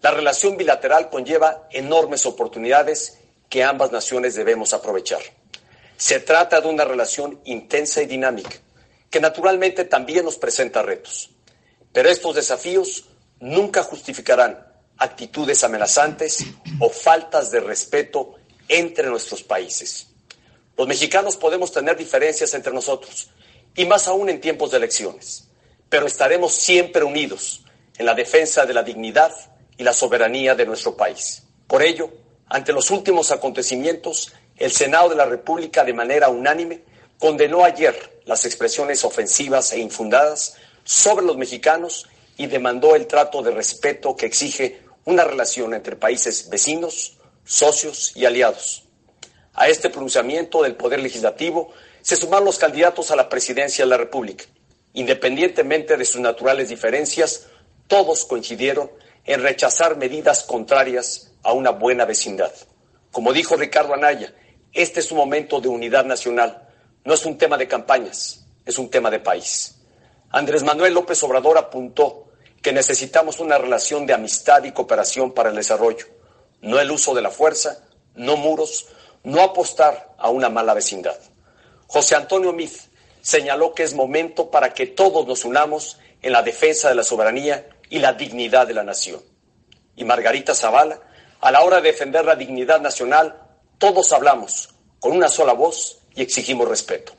La 0.02 0.12
relación 0.12 0.58
bilateral 0.58 1.10
conlleva 1.10 1.68
enormes 1.72 2.26
oportunidades 2.26 3.18
que 3.50 3.64
ambas 3.64 3.92
naciones 3.92 4.36
debemos 4.36 4.74
aprovechar. 4.74 5.22
Se 5.98 6.20
trata 6.20 6.62
de 6.62 6.68
una 6.68 6.86
relación 6.86 7.42
intensa 7.46 8.02
y 8.04 8.06
dinámica, 8.06 8.58
que 9.10 9.20
naturalmente 9.20 9.86
también 9.86 10.26
nos 10.26 10.38
presenta 10.38 10.84
retos. 10.84 11.32
Pero 11.92 12.10
estos 12.10 12.36
desafíos 12.36 13.06
nunca 13.40 13.82
justificarán 13.82 14.68
actitudes 14.98 15.64
amenazantes 15.64 16.46
o 16.80 16.90
faltas 16.90 17.50
de 17.50 17.60
respeto 17.60 18.36
entre 18.68 19.08
nuestros 19.08 19.42
países. 19.42 20.08
Los 20.78 20.88
mexicanos 20.88 21.38
podemos 21.38 21.72
tener 21.72 21.98
diferencias 21.98 22.54
entre 22.54 22.74
nosotros, 22.74 23.30
y 23.76 23.86
más 23.86 24.08
aún 24.08 24.30
en 24.30 24.42
tiempos 24.42 24.72
de 24.72 24.78
elecciones, 24.78 25.48
pero 25.90 26.06
estaremos 26.06 26.54
siempre 26.54 27.04
unidos 27.04 27.64
en 27.98 28.06
la 28.06 28.14
defensa 28.14 28.66
de 28.66 28.74
la 28.74 28.84
dignidad 28.84 29.34
y 29.78 29.84
la 29.84 29.94
soberanía 29.94 30.56
de 30.56 30.66
nuestro 30.66 30.96
país. 30.96 31.44
Por 31.68 31.84
ello, 31.84 32.10
ante 32.48 32.74
los 32.74 32.92
últimos 32.92 33.32
acontecimientos, 33.32 34.34
el 34.56 34.72
Senado 34.72 35.10
de 35.10 35.16
la 35.16 35.26
República 35.26 35.84
de 35.84 35.94
manera 35.94 36.30
unánime 36.30 36.84
condenó 37.20 37.64
ayer 37.64 38.22
las 38.26 38.46
expresiones 38.46 39.04
ofensivas 39.04 39.72
e 39.74 39.80
infundadas 39.80 40.56
sobre 40.84 41.26
los 41.26 41.38
mexicanos 41.38 42.08
y 42.38 42.48
demandó 42.48 42.96
el 42.96 43.08
trato 43.08 43.42
de 43.42 43.52
respeto 43.52 44.16
que 44.16 44.26
exige 44.26 44.82
una 45.06 45.24
relación 45.24 45.74
entre 45.74 45.96
países 45.96 46.50
vecinos, 46.50 47.18
socios 47.46 48.12
y 48.16 48.26
aliados. 48.26 48.84
A 49.54 49.70
este 49.70 49.90
pronunciamiento 49.90 50.62
del 50.62 50.76
Poder 50.76 51.00
Legislativo 51.00 51.74
se 52.02 52.16
sumaron 52.16 52.46
los 52.46 52.60
candidatos 52.60 53.12
a 53.12 53.16
la 53.16 53.28
presidencia 53.28 53.84
de 53.84 53.90
la 53.90 53.98
República. 53.98 54.46
Independientemente 54.94 55.98
de 55.98 56.06
sus 56.06 56.22
naturales 56.22 56.70
diferencias, 56.70 57.48
todos 57.88 58.26
coincidieron 58.26 58.92
en 59.28 59.44
rechazar 59.44 59.98
medidas 59.98 60.44
contrarias 60.44 61.34
a 61.44 61.52
una 61.54 61.72
buena 61.72 62.06
vecindad. 62.06 62.52
Como 63.12 63.34
dijo 63.34 63.56
Ricardo 63.56 63.94
Anaya, 63.94 64.34
este 64.74 65.02
es 65.02 65.12
un 65.12 65.18
momento 65.18 65.60
de 65.60 65.68
unidad 65.68 66.06
nacional, 66.06 66.68
no 67.04 67.14
es 67.14 67.26
un 67.26 67.38
tema 67.38 67.58
de 67.58 67.68
campañas, 67.68 68.48
es 68.66 68.78
un 68.80 68.90
tema 68.90 69.12
de 69.12 69.20
país. 69.20 69.76
Andrés 70.30 70.64
Manuel 70.64 70.94
López 70.94 71.22
Obrador 71.24 71.58
apuntó 71.58 72.32
que 72.62 72.72
necesitamos 72.72 73.40
una 73.40 73.58
relación 73.58 74.06
de 74.06 74.14
amistad 74.14 74.64
y 74.64 74.72
cooperación 74.72 75.34
para 75.34 75.50
el 75.50 75.56
desarrollo, 75.56 76.06
no 76.62 76.80
el 76.80 76.90
uso 76.90 77.14
de 77.14 77.22
la 77.22 77.30
fuerza, 77.30 77.84
no 78.16 78.38
muros, 78.38 78.88
no 79.24 79.42
apostar 79.42 80.14
a 80.18 80.30
una 80.30 80.50
mala 80.50 80.74
vecindad. 80.74 81.18
José 81.88 82.16
Antonio 82.16 82.54
Mith 82.54 82.78
señaló 83.22 83.74
que 83.74 83.84
es 83.84 83.94
momento 83.94 84.50
para 84.50 84.74
que 84.74 84.88
todos 84.88 85.28
nos 85.28 85.44
unamos 85.44 86.00
en 86.22 86.32
la 86.32 86.44
defensa 86.44 86.90
de 86.90 86.96
la 86.96 87.04
soberanía 87.04 87.68
y 87.90 88.00
la 88.00 88.14
dignidad 88.14 88.68
de 88.68 88.74
la 88.74 88.84
nación. 88.84 89.22
Y 89.96 90.06
Margarita 90.06 90.54
Zavala, 90.54 91.00
a 91.40 91.52
la 91.52 91.62
hora 91.62 91.78
de 91.82 91.92
defender 91.92 92.26
la 92.26 92.36
dignidad 92.36 92.82
nacional, 92.82 93.42
todos 93.78 94.12
hablamos 94.12 94.70
con 95.00 95.12
una 95.12 95.30
sola 95.30 95.54
voz 95.54 96.00
y 96.16 96.22
exigimos 96.22 96.68
respeto. 96.68 97.14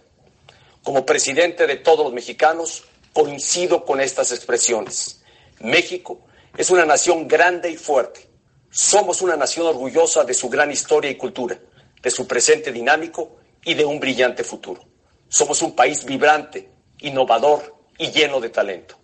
Como 0.83 1.07
presidente 1.07 1.67
de 1.67 1.77
todos 1.77 2.05
los 2.05 2.13
mexicanos, 2.13 2.85
coincido 3.13 3.85
con 3.85 4.01
estas 4.01 4.33
expresiones. 4.33 5.23
México 5.61 6.21
es 6.57 6.71
una 6.71 6.85
nación 6.85 7.27
grande 7.27 7.71
y 7.71 7.77
fuerte. 7.77 8.29
Somos 8.71 9.23
una 9.23 9.37
nación 9.37 9.67
orgullosa 9.67 10.25
de 10.25 10.35
su 10.35 10.49
gran 10.49 10.71
historia 10.71 11.11
y 11.11 11.17
cultura, 11.17 11.59
de 12.03 12.11
su 12.11 12.27
presente 12.27 12.73
dinámico 12.73 13.37
y 13.65 13.75
de 13.75 13.85
un 13.85 13.99
brillante 13.99 14.45
futuro. 14.45 14.85
Somos 15.29 15.63
un 15.63 15.75
país 15.75 16.05
vibrante, 16.05 16.69
innovador 17.01 17.77
y 17.99 18.11
lleno 18.11 18.41
de 18.41 18.51
talento. 18.51 18.98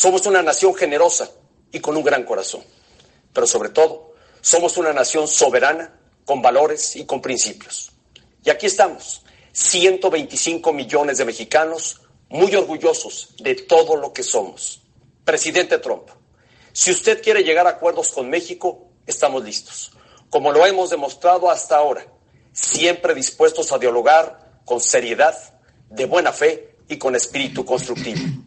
Somos 0.00 0.24
una 0.24 0.42
nación 0.42 0.74
generosa 0.74 1.30
y 1.70 1.78
con 1.78 1.94
un 1.94 2.02
gran 2.02 2.24
corazón. 2.24 2.64
Pero 3.34 3.46
sobre 3.46 3.68
todo, 3.68 4.14
somos 4.40 4.78
una 4.78 4.94
nación 4.94 5.28
soberana, 5.28 5.94
con 6.24 6.40
valores 6.40 6.96
y 6.96 7.04
con 7.04 7.20
principios. 7.20 7.92
Y 8.42 8.48
aquí 8.48 8.64
estamos, 8.64 9.22
125 9.52 10.72
millones 10.72 11.18
de 11.18 11.26
mexicanos 11.26 12.00
muy 12.30 12.54
orgullosos 12.54 13.34
de 13.42 13.54
todo 13.56 13.94
lo 13.94 14.14
que 14.14 14.22
somos. 14.22 14.80
Presidente 15.22 15.76
Trump, 15.76 16.08
si 16.72 16.92
usted 16.92 17.22
quiere 17.22 17.44
llegar 17.44 17.66
a 17.66 17.72
acuerdos 17.72 18.08
con 18.12 18.30
México, 18.30 18.88
estamos 19.06 19.44
listos, 19.44 19.92
como 20.30 20.50
lo 20.50 20.64
hemos 20.64 20.88
demostrado 20.88 21.50
hasta 21.50 21.76
ahora, 21.76 22.06
siempre 22.54 23.12
dispuestos 23.14 23.70
a 23.70 23.78
dialogar 23.78 24.62
con 24.64 24.80
seriedad, 24.80 25.36
de 25.90 26.06
buena 26.06 26.32
fe 26.32 26.74
y 26.88 26.96
con 26.96 27.14
espíritu 27.14 27.66
constructivo. 27.66 28.39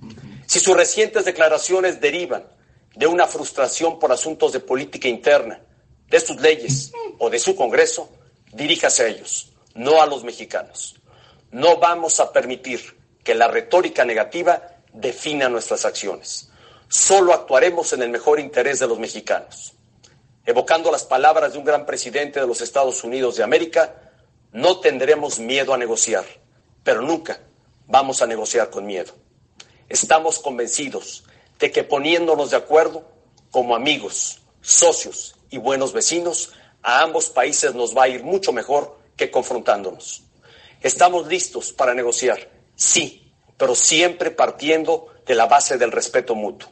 Si 0.53 0.59
sus 0.59 0.77
recientes 0.77 1.25
declaraciones 1.25 1.99
derivan 1.99 2.45
de 2.93 3.07
una 3.07 3.25
frustración 3.25 3.97
por 3.97 4.11
asuntos 4.11 4.51
de 4.51 4.59
política 4.59 5.07
interna, 5.07 5.59
de 6.07 6.19
sus 6.19 6.39
leyes 6.39 6.91
o 7.17 7.31
de 7.31 7.39
su 7.39 7.55
Congreso, 7.55 8.07
diríjase 8.51 9.01
a 9.01 9.07
ellos, 9.07 9.51
no 9.73 9.99
a 9.99 10.05
los 10.05 10.23
mexicanos. 10.23 11.01
No 11.49 11.77
vamos 11.77 12.19
a 12.19 12.31
permitir 12.31 12.81
que 13.23 13.33
la 13.33 13.47
retórica 13.47 14.05
negativa 14.05 14.61
defina 14.93 15.49
nuestras 15.49 15.85
acciones. 15.85 16.51
Solo 16.87 17.33
actuaremos 17.33 17.91
en 17.93 18.03
el 18.03 18.09
mejor 18.09 18.39
interés 18.39 18.77
de 18.77 18.87
los 18.87 18.99
mexicanos. 18.99 19.73
Evocando 20.45 20.91
las 20.91 21.03
palabras 21.03 21.53
de 21.53 21.57
un 21.57 21.65
gran 21.65 21.83
presidente 21.87 22.39
de 22.39 22.45
los 22.45 22.61
Estados 22.61 23.03
Unidos 23.03 23.37
de 23.37 23.43
América, 23.43 23.95
no 24.51 24.79
tendremos 24.81 25.39
miedo 25.39 25.73
a 25.73 25.79
negociar, 25.79 26.25
pero 26.83 27.01
nunca 27.01 27.39
vamos 27.87 28.21
a 28.21 28.27
negociar 28.27 28.69
con 28.69 28.85
miedo. 28.85 29.22
Estamos 29.93 30.39
convencidos 30.39 31.23
de 31.59 31.71
que 31.71 31.83
poniéndonos 31.83 32.49
de 32.49 32.57
acuerdo 32.57 33.07
como 33.51 33.75
amigos, 33.75 34.41
socios 34.59 35.35
y 35.51 35.59
buenos 35.59 35.93
vecinos, 35.93 36.51
a 36.81 37.03
ambos 37.03 37.29
países 37.29 37.75
nos 37.75 37.95
va 37.95 38.05
a 38.05 38.07
ir 38.07 38.23
mucho 38.23 38.51
mejor 38.51 38.97
que 39.15 39.29
confrontándonos. 39.29 40.23
Estamos 40.81 41.27
listos 41.27 41.71
para 41.73 41.93
negociar, 41.93 42.49
sí, 42.75 43.31
pero 43.55 43.75
siempre 43.75 44.31
partiendo 44.31 45.13
de 45.27 45.35
la 45.35 45.45
base 45.45 45.77
del 45.77 45.91
respeto 45.91 46.33
mutuo. 46.33 46.71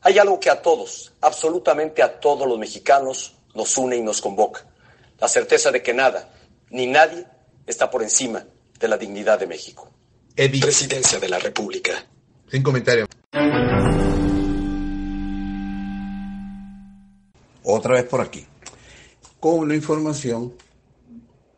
Hay 0.00 0.18
algo 0.18 0.40
que 0.40 0.50
a 0.50 0.60
todos, 0.60 1.12
absolutamente 1.20 2.02
a 2.02 2.18
todos 2.18 2.48
los 2.48 2.58
mexicanos, 2.58 3.36
nos 3.54 3.78
une 3.78 3.98
y 3.98 4.02
nos 4.02 4.20
convoca. 4.20 4.66
La 5.20 5.28
certeza 5.28 5.70
de 5.70 5.80
que 5.80 5.94
nada, 5.94 6.34
ni 6.70 6.88
nadie, 6.88 7.24
está 7.68 7.88
por 7.88 8.02
encima 8.02 8.44
de 8.80 8.88
la 8.88 8.98
dignidad 8.98 9.38
de 9.38 9.46
México. 9.46 9.92
Presidencia 10.34 11.20
de 11.20 11.28
la 11.28 11.38
República. 11.38 12.04
Sin 12.50 12.62
comentarios. 12.62 13.08
Otra 17.62 17.94
vez 17.94 18.04
por 18.04 18.20
aquí. 18.22 18.46
Con 19.38 19.60
una 19.60 19.74
información 19.74 20.54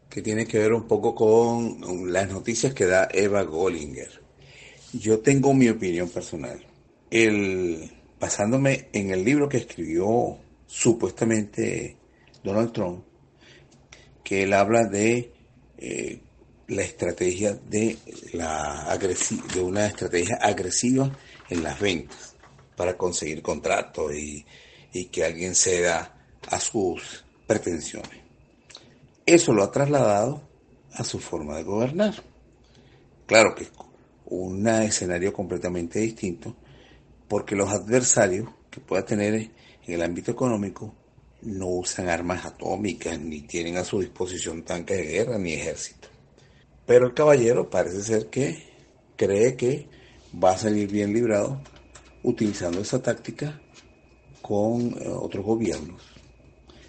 que 0.09 0.20
tiene 0.22 0.47
que 0.47 0.59
ver 0.59 0.72
un 0.72 0.88
poco 0.88 1.14
con 1.14 2.12
las 2.12 2.28
noticias 2.30 2.74
que 2.74 2.86
da 2.86 3.09
Eva 3.12 3.43
Gollinger. 3.43 4.20
Yo 4.93 5.20
tengo 5.20 5.55
mi 5.55 5.68
opinión 5.68 6.09
personal. 6.09 6.66
El, 7.11 7.93
basándome 8.18 8.88
en 8.93 9.11
el 9.11 9.24
libro 9.24 9.49
que 9.49 9.59
escribió 9.59 10.36
supuestamente 10.66 11.97
Donald 12.43 12.72
Trump, 12.72 13.05
que 14.24 14.43
él 14.43 14.53
habla 14.53 14.84
de 14.84 15.32
eh, 15.78 16.20
la 16.71 16.83
estrategia 16.83 17.55
de, 17.55 17.99
la 18.33 18.97
de 18.97 19.61
una 19.61 19.87
estrategia 19.87 20.37
agresiva 20.37 21.11
en 21.49 21.62
las 21.64 21.81
ventas 21.81 22.37
para 22.77 22.97
conseguir 22.97 23.43
contratos 23.43 24.14
y, 24.14 24.47
y 24.93 25.07
que 25.07 25.25
alguien 25.25 25.55
ceda 25.55 26.14
a 26.49 26.61
sus 26.61 27.25
pretensiones. 27.47 28.21
Eso 29.27 29.53
lo 29.53 29.64
ha 29.64 29.73
trasladado 29.73 30.49
a 30.93 31.03
su 31.03 31.18
forma 31.18 31.57
de 31.57 31.64
gobernar. 31.64 32.14
Claro 33.27 33.55
que 33.55 33.66
un 34.27 34.66
escenario 34.68 35.33
completamente 35.33 35.99
distinto, 35.99 36.55
porque 37.27 37.57
los 37.57 37.71
adversarios 37.71 38.49
que 38.71 38.81
pueda 38.81 39.05
tener 39.05 39.35
en 39.35 39.51
el 39.87 40.03
ámbito 40.03 40.31
económico 40.31 40.95
no 41.43 41.66
usan 41.66 42.09
armas 42.09 42.45
atómicas, 42.45 43.18
ni 43.18 43.43
tienen 43.43 43.77
a 43.77 43.85
su 43.85 44.01
disposición 44.01 44.62
tanques 44.62 44.99
de 44.99 45.05
guerra, 45.05 45.39
ni 45.39 45.55
ejército. 45.55 46.09
Pero 46.87 47.07
el 47.07 47.14
caballero 47.14 47.70
parece 47.70 48.03
ser 48.03 48.26
que 48.28 48.70
cree 49.16 49.57
que 49.57 49.89
va 50.43 50.53
a 50.53 50.59
salir 50.59 50.91
bien 50.91 51.12
librado 51.12 51.61
utilizando 52.22 52.81
esa 52.81 53.03
táctica 53.03 53.61
con 54.43 54.97
eh, 55.01 55.09
otros 55.09 55.45
gobiernos, 55.45 56.03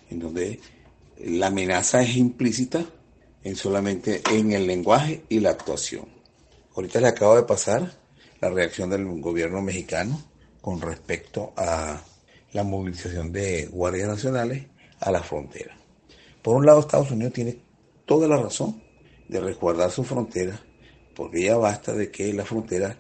en 0.10 0.20
donde 0.20 0.60
la 1.20 1.48
amenaza 1.48 2.02
es 2.02 2.16
implícita 2.16 2.86
en 3.44 3.56
solamente 3.56 4.22
en 4.32 4.52
el 4.52 4.68
lenguaje 4.68 5.24
y 5.30 5.39
la 5.39 5.52
actuación. 5.52 6.06
Ahorita 6.76 7.02
le 7.02 7.08
acabo 7.08 7.36
de 7.36 7.44
pasar 7.44 7.92
la 8.39 8.50
reacción 8.50 8.89
del 8.89 9.06
gobierno 9.22 9.62
mexicano 9.62 10.22
con 10.62 10.82
respecto 10.82 11.54
a 11.56 12.02
la 12.54 12.64
movilización 12.64 13.32
de 13.32 13.68
guardias 13.68 14.08
nacionales 14.08 14.66
a 15.00 15.12
la 15.12 15.22
frontera. 15.22 15.76
Por 16.42 16.56
un 16.56 16.66
lado, 16.66 16.80
Estados 16.80 17.12
Unidos 17.12 17.34
tiene 17.34 17.60
toda 18.06 18.28
la 18.28 18.38
razón 18.38 18.82
de 19.32 19.40
resguardar 19.40 19.90
su 19.90 20.04
frontera, 20.04 20.62
porque 21.16 21.44
ya 21.44 21.56
basta 21.56 21.94
de 21.94 22.12
que 22.12 22.34
la 22.34 22.44
frontera 22.44 23.00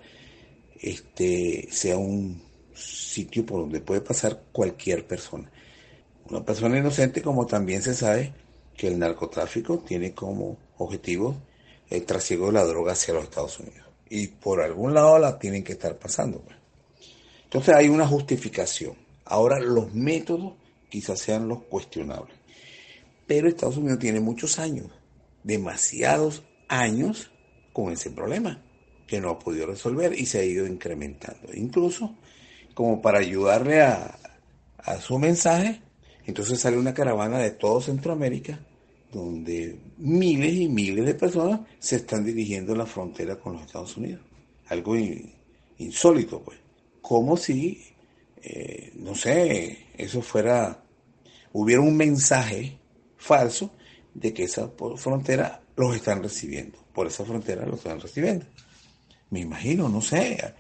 este, 0.79 1.67
sea 1.69 1.97
un 1.97 2.41
sitio 2.73 3.45
por 3.45 3.59
donde 3.59 3.81
puede 3.81 3.99
pasar 3.99 4.43
cualquier 4.53 5.05
persona. 5.05 5.51
Una 6.29 6.43
persona 6.45 6.77
inocente, 6.77 7.21
como 7.21 7.45
también 7.45 7.81
se 7.81 7.93
sabe 7.93 8.33
que 8.77 8.87
el 8.87 8.97
narcotráfico 8.97 9.79
tiene 9.79 10.13
como 10.13 10.57
objetivo 10.77 11.35
el 11.89 12.05
trasiego 12.05 12.45
de 12.45 12.53
la 12.53 12.63
droga 12.63 12.93
hacia 12.93 13.13
los 13.13 13.25
Estados 13.25 13.59
Unidos. 13.59 13.85
Y 14.09 14.27
por 14.27 14.61
algún 14.61 14.93
lado 14.93 15.19
la 15.19 15.37
tienen 15.37 15.65
que 15.65 15.73
estar 15.73 15.97
pasando. 15.97 16.39
Pues. 16.39 16.55
Entonces 17.43 17.75
hay 17.75 17.89
una 17.89 18.07
justificación. 18.07 18.95
Ahora 19.25 19.59
los 19.59 19.93
métodos 19.93 20.53
quizás 20.89 21.19
sean 21.19 21.49
los 21.49 21.63
cuestionables. 21.63 22.35
Pero 23.27 23.49
Estados 23.49 23.75
Unidos 23.75 23.99
tiene 23.99 24.21
muchos 24.21 24.59
años 24.59 24.87
demasiados 25.43 26.43
años 26.67 27.31
con 27.73 27.91
ese 27.91 28.09
problema 28.11 28.61
que 29.07 29.19
no 29.19 29.29
ha 29.29 29.39
podido 29.39 29.67
resolver 29.67 30.17
y 30.17 30.25
se 30.25 30.39
ha 30.39 30.43
ido 30.43 30.65
incrementando. 30.65 31.53
Incluso 31.53 32.15
como 32.73 33.01
para 33.01 33.19
ayudarle 33.19 33.81
a, 33.81 34.17
a 34.77 34.97
su 34.99 35.19
mensaje. 35.19 35.81
Entonces 36.25 36.59
sale 36.59 36.77
una 36.77 36.93
caravana 36.93 37.39
de 37.39 37.51
todo 37.51 37.81
Centroamérica 37.81 38.59
donde 39.11 39.77
miles 39.97 40.53
y 40.53 40.69
miles 40.69 41.05
de 41.05 41.15
personas 41.15 41.61
se 41.79 41.97
están 41.97 42.23
dirigiendo 42.23 42.73
a 42.73 42.77
la 42.77 42.85
frontera 42.85 43.37
con 43.37 43.53
los 43.53 43.63
Estados 43.63 43.97
Unidos. 43.97 44.21
Algo 44.67 44.95
insólito, 45.77 46.41
pues. 46.41 46.57
Como 47.01 47.35
si, 47.35 47.83
eh, 48.41 48.93
no 48.95 49.15
sé, 49.15 49.87
eso 49.97 50.21
fuera, 50.21 50.81
hubiera 51.51 51.81
un 51.81 51.97
mensaje 51.97 52.77
falso 53.17 53.71
de 54.13 54.33
que 54.33 54.43
esa 54.43 54.69
frontera 54.97 55.61
los 55.75 55.95
están 55.95 56.21
recibiendo. 56.21 56.77
Por 56.93 57.07
esa 57.07 57.25
frontera 57.25 57.65
los 57.65 57.77
están 57.77 57.99
recibiendo. 57.99 58.45
Me 59.29 59.39
imagino, 59.39 59.89
no 59.89 60.01
sé. 60.01 60.53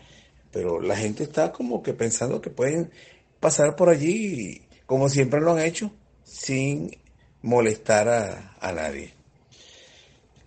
Pero 0.51 0.81
la 0.81 0.95
gente 0.95 1.23
está 1.23 1.51
como 1.51 1.81
que 1.81 1.93
pensando 1.93 2.41
que 2.41 2.49
pueden 2.49 2.91
pasar 3.39 3.75
por 3.75 3.89
allí 3.89 4.61
como 4.91 5.07
siempre 5.07 5.39
lo 5.39 5.53
han 5.53 5.59
hecho, 5.59 5.89
sin 6.25 6.91
molestar 7.43 8.09
a, 8.09 8.73
nadie. 8.73 9.13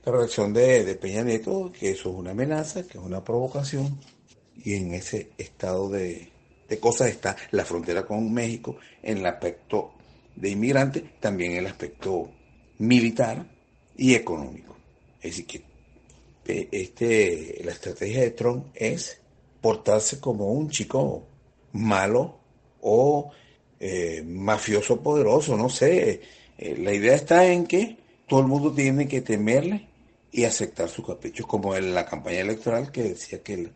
La 0.05 0.13
reacción 0.13 0.53
de, 0.53 0.95
Peña 0.97 1.23
Nieto, 1.23 1.73
que 1.73 1.93
eso 1.93 2.11
es 2.11 2.15
una 2.15 2.33
amenaza, 2.33 2.83
que 2.83 2.99
es 2.99 3.03
una 3.03 3.25
provocación, 3.25 3.99
y 4.63 4.75
en 4.75 4.93
ese 4.93 5.31
estado 5.39 5.89
de, 5.89 6.31
cosas 6.79 7.09
está 7.09 7.35
la 7.53 7.65
frontera 7.65 8.05
con 8.05 8.35
México 8.35 8.77
en 9.03 9.17
el 9.17 9.27
aspecto 9.27 9.95
de 10.37 10.51
inmigrantes, 10.51 11.05
también 11.21 11.53
el 11.53 11.67
aspecto 11.67 12.29
militar 12.79 13.47
y 13.97 14.15
económico. 14.15 14.77
Es 15.21 15.31
decir, 15.33 15.47
que 15.47 15.65
eh, 16.47 16.69
este, 16.71 17.63
la 17.65 17.73
estrategia 17.73 18.21
de 18.21 18.31
Trump 18.33 18.67
es 18.75 19.19
portarse 19.61 20.21
como 20.21 20.53
un 20.53 20.69
chico 20.69 21.27
malo 21.73 22.39
o 22.83 23.31
eh, 23.81 24.23
mafioso 24.27 25.01
poderoso, 25.01 25.57
no 25.57 25.71
sé, 25.71 26.21
eh, 26.59 26.77
la 26.79 26.93
idea 26.93 27.15
está 27.15 27.47
en 27.47 27.67
que 27.67 27.97
todo 28.29 28.41
el 28.41 28.47
mundo 28.47 28.73
tiene 28.73 29.09
que 29.09 29.23
temerle 29.23 29.89
y 30.31 30.45
aceptar 30.45 30.89
sus 30.89 31.07
caprichos, 31.07 31.47
como 31.47 31.75
en 31.75 31.95
la 31.95 32.05
campaña 32.05 32.41
electoral 32.41 32.93
que 32.93 33.03
decía 33.03 33.43
que 33.43 33.71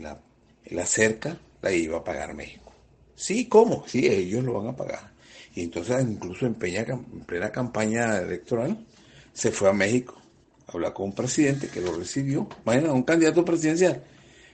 la, 0.00 0.86
cerca 0.86 1.38
la 1.60 1.72
iba 1.72 1.98
a 1.98 2.04
pagar 2.04 2.34
México. 2.34 2.72
Sí, 3.16 3.46
¿cómo? 3.48 3.84
Sí, 3.86 4.06
ellos 4.06 4.44
lo 4.44 4.54
van 4.54 4.68
a 4.68 4.76
pagar. 4.76 5.11
Y 5.54 5.64
entonces 5.64 6.02
incluso 6.02 6.46
en, 6.46 6.54
plena 6.54 7.52
campaña 7.52 8.18
electoral 8.18 8.86
se 9.32 9.50
fue 9.50 9.68
a 9.68 9.72
México 9.72 10.20
a 10.66 10.72
hablar 10.72 10.92
con 10.92 11.06
un 11.06 11.14
presidente 11.14 11.68
que 11.68 11.80
lo 11.80 11.92
recibió. 11.94 12.48
Imagina, 12.64 12.92
un 12.92 13.02
candidato 13.02 13.44
presidencial 13.44 14.02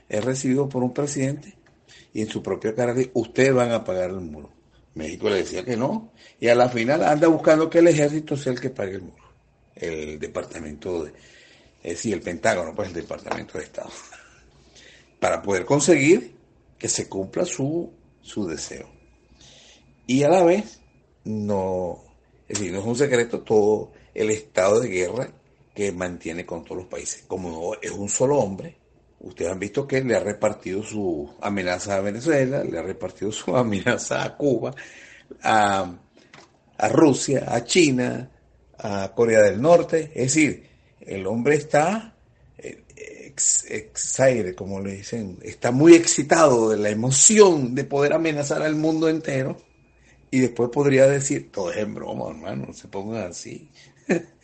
es 0.09 0.24
recibido 0.24 0.68
por 0.68 0.82
un 0.82 0.92
presidente 0.92 1.55
y 2.12 2.22
en 2.22 2.28
su 2.28 2.42
propia 2.42 2.74
cara 2.74 2.94
dice, 2.94 3.11
ustedes 3.14 3.55
van 3.55 3.72
a 3.72 3.84
pagar 3.84 4.11
el 4.11 4.20
muro. 4.20 4.51
México 4.94 5.28
le 5.28 5.36
decía 5.36 5.64
que 5.64 5.76
no, 5.76 6.12
y 6.40 6.49
a 6.49 6.55
la 6.55 6.68
final 6.68 7.05
anda 7.05 7.28
buscando 7.28 7.70
que 7.70 7.78
el 7.78 7.88
ejército 7.88 8.36
sea 8.36 8.53
el 8.53 8.61
que 8.61 8.70
pague 8.70 8.96
el 8.96 9.03
muro. 9.03 9.24
El 9.76 10.18
departamento 10.18 11.05
de, 11.05 11.12
es 11.82 11.92
decir, 11.92 12.14
el 12.14 12.20
Pentágono, 12.20 12.74
pues 12.74 12.88
el 12.88 12.94
departamento 12.94 13.59
de 13.59 13.64
Estado. 13.64 13.90
Para 15.20 15.40
poder 15.40 15.64
conseguir 15.64 16.34
que 16.78 16.88
se 16.88 17.09
cumpla 17.09 17.44
su, 17.44 17.92
su 18.20 18.46
deseo. 18.46 18.88
Y 20.07 20.22
a 20.22 20.30
la 20.30 20.42
vez, 20.42 20.80
no, 21.25 22.05
es 22.49 22.59
decir, 22.59 22.73
no 22.73 22.81
es 22.81 22.87
un 22.87 22.97
secreto 22.97 23.41
todo 23.41 23.93
el 24.14 24.31
estado 24.31 24.81
de 24.81 24.89
guerra 24.89 25.33
que 25.75 25.93
mantiene 25.93 26.45
con 26.45 26.64
todos 26.64 26.79
los 26.79 26.87
países. 26.87 27.25
Como 27.27 27.75
es 27.75 27.91
un 27.91 28.09
solo 28.09 28.39
hombre, 28.39 28.77
Ustedes 29.21 29.51
han 29.51 29.59
visto 29.59 29.87
que 29.87 30.03
le 30.03 30.14
ha 30.14 30.21
repartido 30.21 30.83
su 30.83 31.29
amenaza 31.41 31.97
a 31.97 32.01
Venezuela, 32.01 32.62
le 32.62 32.79
ha 32.79 32.83
repartido 32.83 33.33
su 33.33 33.57
amenaza 33.57 34.23
a 34.23 34.37
Cuba, 34.37 34.75
a, 35.43 35.99
Rusia, 36.91 37.45
a 37.49 37.64
China, 37.64 38.31
a 38.79 39.12
Corea 39.14 39.43
del 39.43 39.61
Norte. 39.61 40.12
Es 40.14 40.35
decir, 40.35 40.69
el 41.01 41.27
hombre 41.27 41.57
está 41.57 42.14
eh, 42.57 42.85
excited, 43.69 44.55
como 44.55 44.81
le 44.81 44.93
dicen, 44.93 45.39
está 45.43 45.73
muy 45.73 45.95
excitado 45.95 46.71
de 46.71 46.77
la 46.77 46.91
emoción 46.91 47.75
de 47.75 47.85
poder 47.85 48.12
amenazar 48.12 48.62
al 48.62 48.77
mundo 48.77 49.09
entero. 49.09 49.57
Y 50.31 50.41
después 50.41 50.70
podría 50.70 51.07
decir, 51.07 51.51
todo 51.51 51.70
es 51.70 51.79
en 51.79 51.95
broma, 51.95 52.31
hermano, 52.31 52.66
no 52.66 52.72
se 52.72 52.89
pongan 52.89 53.29
así. 53.31 53.70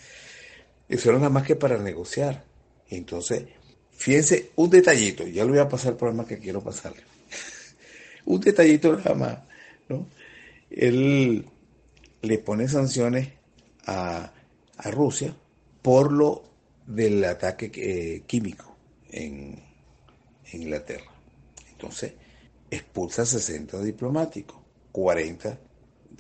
Eso 0.89 1.11
era 1.11 1.19
nada 1.19 1.31
más 1.31 1.47
que 1.47 1.57
para 1.57 1.79
negociar. 1.79 2.45
Entonces, 2.89 3.45
Fíjense, 3.97 4.51
un 4.57 4.71
detallito, 4.71 5.27
ya 5.27 5.45
lo 5.45 5.51
voy 5.51 5.61
a 5.61 5.69
pasar 5.69 5.97
el 6.01 6.15
más 6.15 6.27
que 6.27 6.39
quiero 6.39 6.61
pasarle. 6.61 7.03
un 8.27 8.41
detallito 8.41 8.97
nada 8.97 9.15
más, 9.15 9.39
¿no? 9.89 10.07
Él 10.71 11.47
le 12.23 12.39
pone 12.39 12.69
sanciones 12.69 13.29
a, 13.87 14.31
Rusia 14.91 15.35
por 15.81 16.13
lo 16.13 16.45
del 16.87 17.25
ataque 17.25 17.71
eh, 17.75 18.23
químico 18.27 18.77
en, 19.11 19.63
Inglaterra. 20.53 21.11
Entonces, 21.71 22.13
expulsa 22.71 23.25
60 23.25 23.81
diplomáticos, 23.83 24.59
40 24.93 25.59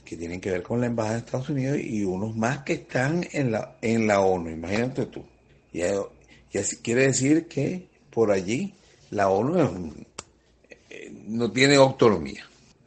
que 0.04 0.16
tienen 0.16 0.40
que 0.40 0.50
ver 0.50 0.62
con 0.62 0.80
la 0.80 0.86
embajada 0.86 1.14
de 1.14 1.20
Estados 1.20 1.48
Unidos 1.48 1.78
y 1.78 2.04
unos 2.04 2.36
más 2.36 2.58
que 2.58 2.74
están 2.74 3.26
en 3.32 3.52
la, 3.52 3.76
en 3.80 4.06
la 4.06 4.20
ONU, 4.20 4.50
imagínate 4.50 5.06
tú. 5.06 5.24
Y 5.72 5.82
así 6.58 6.76
quiere 6.76 7.06
decir 7.06 7.48
que 7.48 7.88
por 8.10 8.30
allí 8.30 8.74
la 9.10 9.28
ONU 9.28 9.92
eh, 10.90 11.12
no 11.26 11.50
tiene 11.50 11.76
autonomía, 11.76 12.44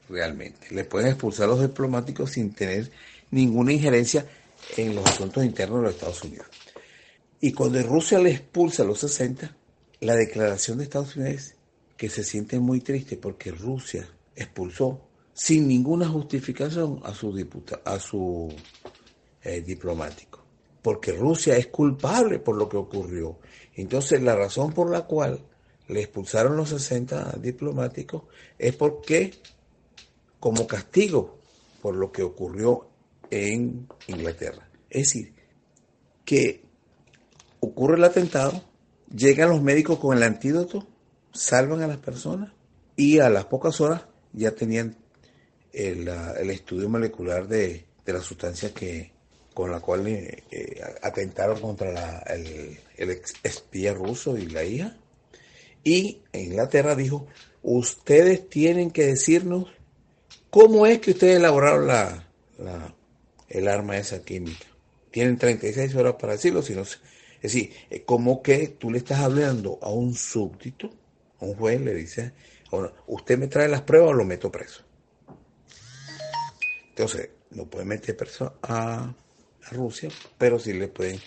realmente. 0.09 0.67
Le 0.71 0.85
pueden 0.85 1.09
expulsar 1.09 1.45
a 1.45 1.49
los 1.49 1.61
diplomáticos 1.61 2.31
sin 2.31 2.53
tener 2.53 2.89
ninguna 3.31 3.73
injerencia 3.73 4.25
en 4.77 4.95
los 4.95 5.05
asuntos 5.05 5.43
internos 5.43 5.79
de 5.79 5.83
los 5.83 5.93
Estados 5.95 6.23
Unidos. 6.23 6.47
Y 7.39 7.51
cuando 7.51 7.81
Rusia 7.83 8.19
le 8.19 8.31
expulsa 8.31 8.83
a 8.83 8.85
los 8.85 8.99
60, 8.99 9.55
la 10.01 10.15
declaración 10.15 10.77
de 10.77 10.85
Estados 10.85 11.15
Unidos 11.15 11.35
es 11.35 11.55
que 11.97 12.09
se 12.09 12.23
siente 12.23 12.59
muy 12.59 12.81
triste 12.81 13.17
porque 13.17 13.51
Rusia 13.51 14.07
expulsó 14.35 15.06
sin 15.37 15.67
ninguna 15.67 16.09
justificación 16.09 16.99
a 17.03 17.13
su, 17.13 17.47
a 17.85 17.99
su 17.99 18.53
eh, 19.43 19.61
diplomático 19.61 20.47
porque 20.87 21.11
Rusia 21.11 21.57
es 21.57 21.67
culpable 21.67 22.39
por 22.39 22.55
lo 22.55 22.69
que 22.69 22.77
ocurrió. 22.77 23.39
Entonces, 23.75 24.21
la 24.21 24.37
razón 24.37 24.71
por 24.71 24.89
la 24.89 25.01
cual 25.01 25.41
le 25.89 25.99
expulsaron 25.99 26.55
los 26.55 26.69
60 26.69 27.39
diplomáticos 27.41 28.23
es 28.57 28.73
porque, 28.73 29.33
como 30.39 30.65
castigo 30.65 31.39
por 31.81 31.93
lo 31.93 32.09
que 32.09 32.23
ocurrió 32.23 32.87
en 33.29 33.85
Inglaterra. 34.07 34.69
Es 34.89 35.07
decir, 35.07 35.33
que 36.23 36.63
ocurre 37.59 37.97
el 37.97 38.05
atentado, 38.05 38.63
llegan 39.13 39.49
los 39.49 39.61
médicos 39.61 39.99
con 39.99 40.15
el 40.15 40.23
antídoto, 40.23 40.87
salvan 41.33 41.81
a 41.81 41.87
las 41.87 41.97
personas 41.97 42.53
y 42.95 43.19
a 43.19 43.29
las 43.29 43.43
pocas 43.43 43.81
horas 43.81 44.03
ya 44.31 44.51
tenían 44.51 44.95
el, 45.77 46.49
estudio 46.49 46.89
molecular 46.89 47.47
de, 47.47 47.85
de 48.05 48.13
la 48.13 48.21
sustancia 48.21 48.73
que, 48.73 49.11
con 49.53 49.71
la 49.71 49.79
cual 49.79 50.07
eh, 50.07 50.43
eh, 50.51 50.81
atentaron 51.01 51.59
contra 51.59 52.19
el, 52.27 52.79
espía 53.43 53.93
ruso 53.93 54.37
y 54.37 54.47
la 54.47 54.63
hija. 54.63 54.97
Y 55.83 56.21
Inglaterra 56.33 56.95
dijo, 56.95 57.27
ustedes 57.61 58.49
tienen 58.49 58.91
que 58.91 59.05
decirnos 59.05 59.67
cómo 60.49 60.85
es 60.85 60.99
que 60.99 61.11
ustedes 61.11 61.37
elaboraron 61.37 61.87
la, 61.87 62.27
el 63.49 63.67
arma 63.67 63.97
esa 63.97 64.23
química. 64.23 64.65
Tienen 65.11 65.37
36 65.37 65.95
horas 65.95 66.15
para 66.19 66.33
decirlo, 66.33 66.61
si 66.61 66.73
no, 66.73 66.81
es 66.81 66.99
decir, 67.41 67.71
como 68.05 68.41
que 68.41 68.67
tú 68.67 68.91
le 68.91 68.97
estás 68.97 69.19
hablando 69.19 69.79
a 69.81 69.89
un 69.89 70.13
súbdito, 70.15 70.91
a 71.39 71.45
un 71.45 71.55
juez 71.55 71.79
le 71.81 71.93
dice, 71.93 72.33
usted 73.05 73.37
me 73.37 73.47
trae 73.47 73.67
las 73.67 73.81
pruebas 73.81 74.09
o 74.09 74.13
lo 74.13 74.25
meto 74.25 74.51
preso. 74.51 74.86
Entonces, 76.97 77.29
no 77.51 77.69
puede 77.69 77.85
meter 77.85 78.17
preso 78.17 78.57
a 78.63 79.13
Rusia, 79.69 80.09
pero 80.35 80.57
sí 80.57 80.73
le 80.73 80.87
pueden 80.87 81.19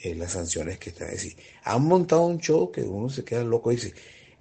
eh, 0.00 0.14
las 0.14 0.32
sanciones 0.32 0.78
que 0.78 0.90
están. 0.90 1.08
Es 1.08 1.14
decir, 1.14 1.36
han 1.64 1.82
montado 1.82 2.26
un 2.26 2.38
show 2.38 2.70
que 2.70 2.82
uno 2.82 3.08
se 3.08 3.24
queda 3.24 3.42
loco 3.42 3.72
y 3.72 3.74
dice, 3.74 3.92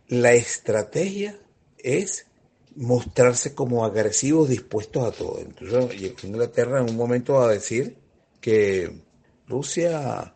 la 0.10 0.34
estrategia 0.34 1.40
es 1.80 2.28
mostrarse 2.76 3.56
como 3.56 3.84
agresivos, 3.84 4.48
dispuestos 4.48 5.08
a 5.08 5.12
todo. 5.12 5.40
Entonces, 5.40 6.24
Inglaterra 6.24 6.82
en 6.82 6.92
un 6.92 6.96
momento 6.96 7.34
va 7.34 7.46
a 7.46 7.54
decir 7.54 7.98
que 8.40 8.92
Rusia, 9.48 10.36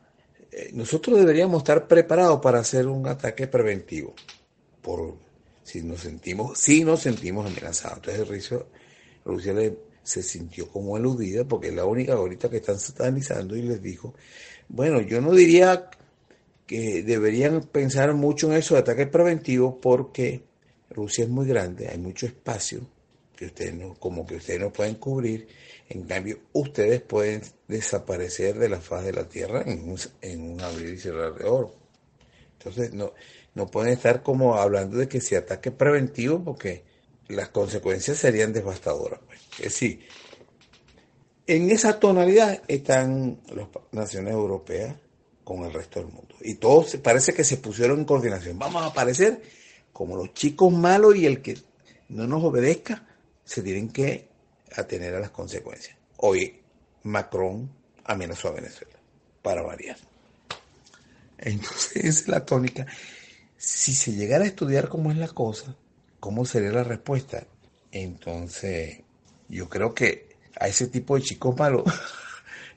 eh, 0.51 0.71
nosotros 0.73 1.19
deberíamos 1.19 1.59
estar 1.59 1.87
preparados 1.87 2.41
para 2.41 2.57
hacer 2.57 2.87
un 2.87 3.07
ataque 3.07 3.45
preventivo, 3.45 4.15
por 4.81 5.13
si 5.61 5.83
nos 5.83 5.99
sentimos, 5.99 6.57
si 6.57 6.83
nos 6.83 7.01
sentimos 7.01 7.45
amenazados. 7.45 7.97
Entonces 7.97 8.27
Rusia, 8.27 8.65
Rusia 9.23 9.53
le 9.53 9.92
se 10.03 10.21
sintió 10.21 10.69
como 10.69 10.95
aludida 10.95 11.45
porque 11.45 11.69
es 11.69 11.73
la 11.73 11.85
única 11.85 12.13
ahorita 12.13 12.49
que 12.49 12.57
están 12.57 12.79
satanizando 12.79 13.55
y 13.55 13.63
les 13.63 13.81
dijo, 13.81 14.13
bueno, 14.69 15.01
yo 15.01 15.21
no 15.21 15.33
diría 15.33 15.89
que 16.67 17.03
deberían 17.03 17.61
pensar 17.63 18.13
mucho 18.13 18.47
en 18.47 18.57
eso 18.57 18.75
de 18.75 18.81
ataques 18.81 19.07
preventivos 19.07 19.75
porque 19.81 20.43
Rusia 20.89 21.23
es 21.23 21.29
muy 21.29 21.47
grande, 21.47 21.87
hay 21.87 21.97
mucho 21.97 22.25
espacio 22.25 22.81
que 23.35 23.47
ustedes 23.47 23.73
no, 23.73 23.95
como 23.95 24.25
que 24.25 24.35
ustedes 24.35 24.59
no 24.59 24.71
pueden 24.71 24.95
cubrir. 24.95 25.47
En 25.89 26.03
cambio, 26.03 26.39
ustedes 26.53 27.01
pueden 27.01 27.41
desaparecer 27.67 28.57
de 28.57 28.69
la 28.69 28.79
faz 28.79 29.03
de 29.03 29.13
la 29.13 29.27
Tierra 29.27 29.63
en 29.65 29.89
un, 29.89 29.99
en 30.21 30.51
un 30.51 30.61
abrir 30.61 30.93
y 30.93 30.97
cerrar 30.97 31.35
de 31.35 31.45
oro. 31.45 31.75
Entonces, 32.57 32.93
no, 32.93 33.13
no 33.55 33.67
pueden 33.67 33.93
estar 33.93 34.23
como 34.23 34.55
hablando 34.55 34.97
de 34.97 35.07
que 35.07 35.19
si 35.19 35.35
ataque 35.35 35.71
preventivo, 35.71 36.43
porque 36.43 36.83
las 37.27 37.49
consecuencias 37.49 38.17
serían 38.17 38.53
devastadoras. 38.53 39.19
Es 39.57 39.65
decir, 39.65 40.07
en 41.47 41.69
esa 41.71 41.99
tonalidad 41.99 42.61
están 42.67 43.39
las 43.53 43.67
naciones 43.91 44.33
europeas 44.33 44.95
con 45.43 45.63
el 45.65 45.73
resto 45.73 45.99
del 45.99 46.09
mundo. 46.11 46.35
Y 46.41 46.55
todos 46.55 46.95
parece 46.97 47.33
que 47.33 47.43
se 47.43 47.57
pusieron 47.57 47.99
en 47.99 48.05
coordinación. 48.05 48.57
Vamos 48.57 48.81
a 48.83 48.87
aparecer 48.87 49.41
como 49.91 50.15
los 50.15 50.33
chicos 50.33 50.71
malos 50.71 51.15
y 51.15 51.25
el 51.25 51.41
que 51.41 51.57
no 52.09 52.27
nos 52.27 52.43
obedezca 52.43 53.05
se 53.43 53.61
tienen 53.61 53.89
que 53.89 54.29
atener 54.75 55.15
a 55.15 55.19
las 55.19 55.31
consecuencias. 55.31 55.97
Hoy 56.17 56.61
Macron 57.03 57.69
amenazó 58.05 58.49
a 58.49 58.51
Venezuela, 58.51 58.97
para 59.41 59.61
variar. 59.61 59.97
Entonces, 61.37 61.95
esa 61.97 62.07
es 62.07 62.27
la 62.27 62.45
tónica. 62.45 62.87
Si 63.57 63.93
se 63.93 64.13
llegara 64.13 64.45
a 64.45 64.47
estudiar 64.47 64.89
cómo 64.89 65.11
es 65.11 65.17
la 65.17 65.27
cosa, 65.27 65.75
cómo 66.19 66.45
sería 66.45 66.71
la 66.71 66.83
respuesta, 66.83 67.45
entonces 67.91 69.01
yo 69.49 69.69
creo 69.69 69.93
que 69.93 70.35
a 70.59 70.67
ese 70.67 70.87
tipo 70.87 71.15
de 71.15 71.21
chicos 71.23 71.57
malos, 71.57 71.83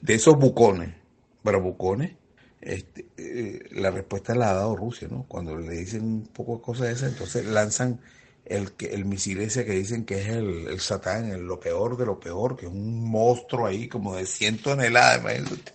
de 0.00 0.14
esos 0.14 0.38
bucones, 0.38 0.94
pero 1.42 1.60
bucones, 1.60 2.12
este, 2.60 3.06
eh, 3.16 3.60
la 3.72 3.90
respuesta 3.90 4.34
la 4.34 4.50
ha 4.50 4.54
dado 4.54 4.76
Rusia, 4.76 5.08
¿no? 5.10 5.24
Cuando 5.28 5.56
le 5.56 5.76
dicen 5.76 6.02
un 6.02 6.26
poco 6.26 6.56
de 6.56 6.62
cosas 6.62 6.86
de 6.88 6.92
esas, 6.94 7.12
entonces 7.12 7.46
lanzan 7.46 8.00
el, 8.44 8.72
el 8.78 9.04
misil 9.04 9.40
ese 9.40 9.64
que 9.64 9.72
dicen 9.72 10.04
que 10.04 10.20
es 10.20 10.28
el, 10.28 10.68
el 10.68 10.80
Satán, 10.80 11.30
el, 11.30 11.42
lo 11.42 11.60
peor 11.60 11.96
de 11.96 12.06
lo 12.06 12.18
peor, 12.18 12.56
que 12.56 12.66
es 12.66 12.72
un 12.72 13.08
monstruo 13.08 13.66
ahí 13.66 13.88
como 13.88 14.16
de 14.16 14.26
100 14.26 14.58
toneladas, 14.62 15.20
imagínate. 15.20 15.72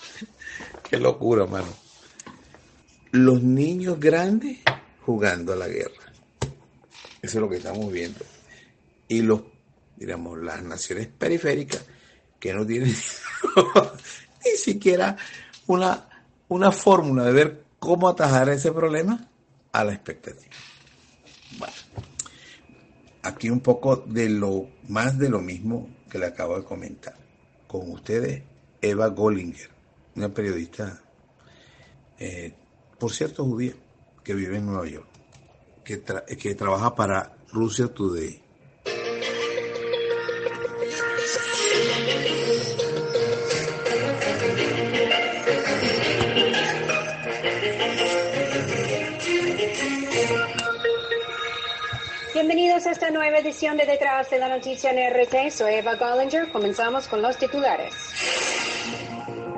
Qué 0.90 0.98
locura, 0.98 1.46
mano. 1.46 1.68
Los 3.12 3.42
niños 3.42 3.98
grandes 3.98 4.58
jugando 5.04 5.52
a 5.52 5.56
la 5.56 5.68
guerra. 5.68 6.12
Eso 7.22 7.38
es 7.38 7.40
lo 7.42 7.48
que 7.48 7.56
estamos 7.56 7.90
viendo. 7.92 8.20
Y 9.08 9.22
los, 9.22 9.42
digamos, 10.00 10.38
las 10.38 10.62
naciones 10.62 11.08
periféricas 11.08 11.84
que 12.38 12.54
no 12.54 12.66
tienen 12.66 12.88
ni 14.44 14.50
siquiera 14.56 15.16
una, 15.66 16.08
una 16.48 16.72
fórmula 16.72 17.24
de 17.24 17.32
ver 17.32 17.64
cómo 17.78 18.08
atajar 18.08 18.48
ese 18.48 18.72
problema 18.72 19.28
a 19.72 19.84
la 19.84 19.92
expectativa. 19.92 20.50
Bueno, 21.58 21.74
aquí 23.22 23.50
un 23.50 23.60
poco 23.60 23.96
de 23.96 24.30
lo 24.30 24.68
más 24.88 25.18
de 25.18 25.28
lo 25.28 25.40
mismo 25.40 25.88
que 26.10 26.18
le 26.18 26.26
acabo 26.26 26.56
de 26.56 26.64
comentar. 26.64 27.14
Con 27.68 27.90
ustedes, 27.92 28.42
Eva 28.80 29.08
Gollinger, 29.08 29.70
una 30.16 30.30
periodista, 30.30 31.00
eh, 32.18 32.54
por 32.98 33.12
cierto, 33.12 33.44
judía, 33.44 33.74
que 34.24 34.34
vive 34.34 34.56
en 34.56 34.66
Nueva 34.66 34.88
York, 34.88 35.06
que, 35.84 36.02
que 36.02 36.54
trabaja 36.54 36.94
para 36.94 37.36
Rusia 37.52 37.88
Today. 37.88 38.39
Esta 52.90 53.10
nueva 53.12 53.38
edición 53.38 53.76
de 53.76 53.86
Detrás 53.86 54.30
de 54.30 54.38
la 54.38 54.48
Noticia 54.48 54.90
en 54.90 54.98
RT. 55.14 55.52
Soy 55.52 55.74
Eva 55.74 55.94
Gollinger. 55.94 56.50
Comenzamos 56.50 57.06
con 57.06 57.22
los 57.22 57.36
titulares. 57.36 57.94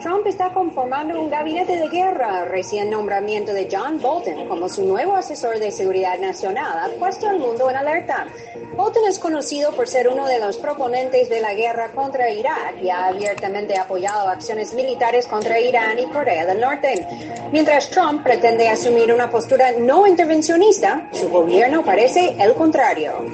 Trump 0.03 0.27
está 0.27 0.53
conformando 0.53 1.21
un 1.21 1.31
gabinete 1.31 1.77
de 1.77 1.89
guerra. 1.89 2.45
Recién 2.45 2.91
nombramiento 2.91 3.53
de 3.55 3.69
John 3.71 4.01
Bolton 4.01 4.49
como 4.49 4.69
su 4.69 4.85
nuevo 4.85 5.15
asesor 5.15 5.61
de 5.61 5.71
seguridad 5.71 6.19
nacional 6.19 6.77
ha 6.77 6.89
puesto 6.99 7.29
al 7.29 7.39
mundo 7.39 7.71
en 7.71 7.77
alerta. 7.77 8.27
Bolton 8.77 9.05
es 9.09 9.21
conocido 9.21 9.71
por 9.73 9.87
ser 9.87 10.09
uno 10.09 10.27
de 10.27 10.41
los 10.41 10.57
proponentes 10.57 11.29
de 11.29 11.41
la 11.41 11.55
guerra 11.55 11.93
contra 11.93 12.29
Irak 12.31 12.83
y 12.83 12.91
ha 12.91 13.07
abiertamente 13.07 13.79
apoyado 13.79 14.29
acciones 14.29 14.75
militares 14.75 15.29
contra 15.29 15.61
Irán 15.61 15.97
y 16.01 16.07
Corea 16.07 16.47
del 16.47 16.61
Norte. 16.61 17.07
Mientras 17.53 17.89
Trump 17.91 18.25
pretende 18.25 18.69
asumir 18.69 19.13
una 19.13 19.31
postura 19.31 19.71
no 19.71 20.09
intervencionista, 20.09 21.09
su 21.13 21.29
gobierno 21.29 21.85
parece 21.85 22.35
el 22.41 22.55
contrario. 22.55 23.25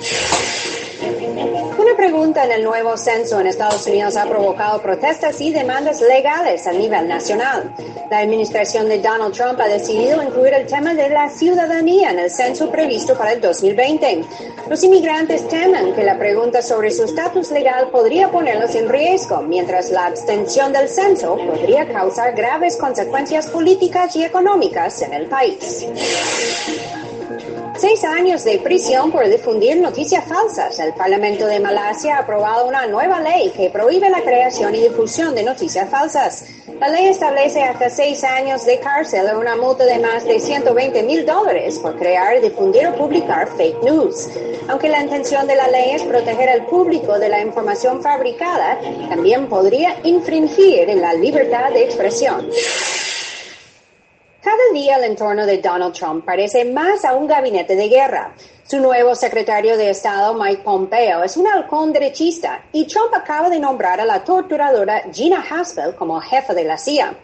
Pregunta 1.98 2.44
en 2.44 2.52
el 2.52 2.62
nuevo 2.62 2.96
censo 2.96 3.40
en 3.40 3.48
Estados 3.48 3.84
Unidos 3.88 4.16
ha 4.16 4.24
provocado 4.24 4.80
protestas 4.80 5.40
y 5.40 5.50
demandas 5.52 6.00
legales 6.00 6.64
a 6.68 6.72
nivel 6.72 7.08
nacional. 7.08 7.74
La 8.08 8.20
administración 8.20 8.88
de 8.88 9.00
Donald 9.00 9.34
Trump 9.34 9.60
ha 9.60 9.66
decidido 9.66 10.22
incluir 10.22 10.54
el 10.54 10.68
tema 10.68 10.94
de 10.94 11.08
la 11.08 11.28
ciudadanía 11.28 12.12
en 12.12 12.20
el 12.20 12.30
censo 12.30 12.70
previsto 12.70 13.18
para 13.18 13.32
el 13.32 13.40
2020. 13.40 14.24
Los 14.70 14.84
inmigrantes 14.84 15.48
temen 15.48 15.92
que 15.92 16.04
la 16.04 16.16
pregunta 16.16 16.62
sobre 16.62 16.92
su 16.92 17.02
estatus 17.02 17.50
legal 17.50 17.88
podría 17.90 18.30
ponerlos 18.30 18.76
en 18.76 18.88
riesgo, 18.88 19.42
mientras 19.42 19.90
la 19.90 20.06
abstención 20.06 20.72
del 20.72 20.88
censo 20.88 21.36
podría 21.36 21.84
causar 21.88 22.32
graves 22.32 22.76
consecuencias 22.76 23.48
políticas 23.48 24.14
y 24.14 24.22
económicas 24.22 25.02
en 25.02 25.14
el 25.14 25.26
país. 25.26 25.84
Seis 27.78 28.02
años 28.02 28.42
de 28.42 28.58
prisión 28.58 29.12
por 29.12 29.28
difundir 29.28 29.76
noticias 29.76 30.24
falsas. 30.24 30.80
El 30.80 30.94
Parlamento 30.94 31.46
de 31.46 31.60
Malasia 31.60 32.16
ha 32.16 32.20
aprobado 32.22 32.66
una 32.66 32.88
nueva 32.88 33.20
ley 33.20 33.52
que 33.56 33.70
prohíbe 33.70 34.10
la 34.10 34.20
creación 34.20 34.74
y 34.74 34.80
difusión 34.80 35.32
de 35.36 35.44
noticias 35.44 35.88
falsas. 35.88 36.44
La 36.80 36.88
ley 36.88 37.06
establece 37.06 37.62
hasta 37.62 37.88
seis 37.88 38.24
años 38.24 38.66
de 38.66 38.80
cárcel 38.80 39.28
o 39.32 39.38
una 39.38 39.54
multa 39.54 39.84
de 39.84 40.00
más 40.00 40.24
de 40.24 40.40
120 40.40 41.04
mil 41.04 41.24
dólares 41.24 41.78
por 41.78 41.96
crear, 41.96 42.40
difundir 42.40 42.88
o 42.88 42.96
publicar 42.96 43.46
fake 43.56 43.80
news. 43.84 44.28
Aunque 44.66 44.88
la 44.88 45.00
intención 45.00 45.46
de 45.46 45.54
la 45.54 45.68
ley 45.68 45.92
es 45.92 46.02
proteger 46.02 46.48
al 46.48 46.66
público 46.66 47.16
de 47.16 47.28
la 47.28 47.40
información 47.40 48.02
fabricada, 48.02 48.80
también 49.08 49.48
podría 49.48 49.94
infringir 50.02 50.88
la 50.96 51.14
libertad 51.14 51.70
de 51.70 51.84
expresión. 51.84 52.50
Cada 54.68 54.80
día 54.80 54.96
el 54.96 55.04
entorno 55.04 55.46
de 55.46 55.58
Donald 55.58 55.94
Trump 55.94 56.26
parece 56.26 56.64
más 56.66 57.02
a 57.04 57.14
un 57.14 57.26
gabinete 57.26 57.74
de 57.74 57.88
guerra. 57.88 58.34
Su 58.64 58.78
nuevo 58.80 59.14
secretario 59.14 59.78
de 59.78 59.88
Estado, 59.88 60.34
Mike 60.34 60.62
Pompeo, 60.62 61.22
es 61.22 61.38
un 61.38 61.46
halcón 61.46 61.90
derechista 61.90 62.62
y 62.72 62.86
Trump 62.86 63.14
acaba 63.14 63.48
de 63.48 63.58
nombrar 63.58 63.98
a 63.98 64.04
la 64.04 64.22
torturadora 64.22 65.04
Gina 65.10 65.42
Haspel 65.48 65.94
como 65.94 66.20
jefa 66.20 66.52
de 66.52 66.64
la 66.64 66.76
CIA. 66.76 67.14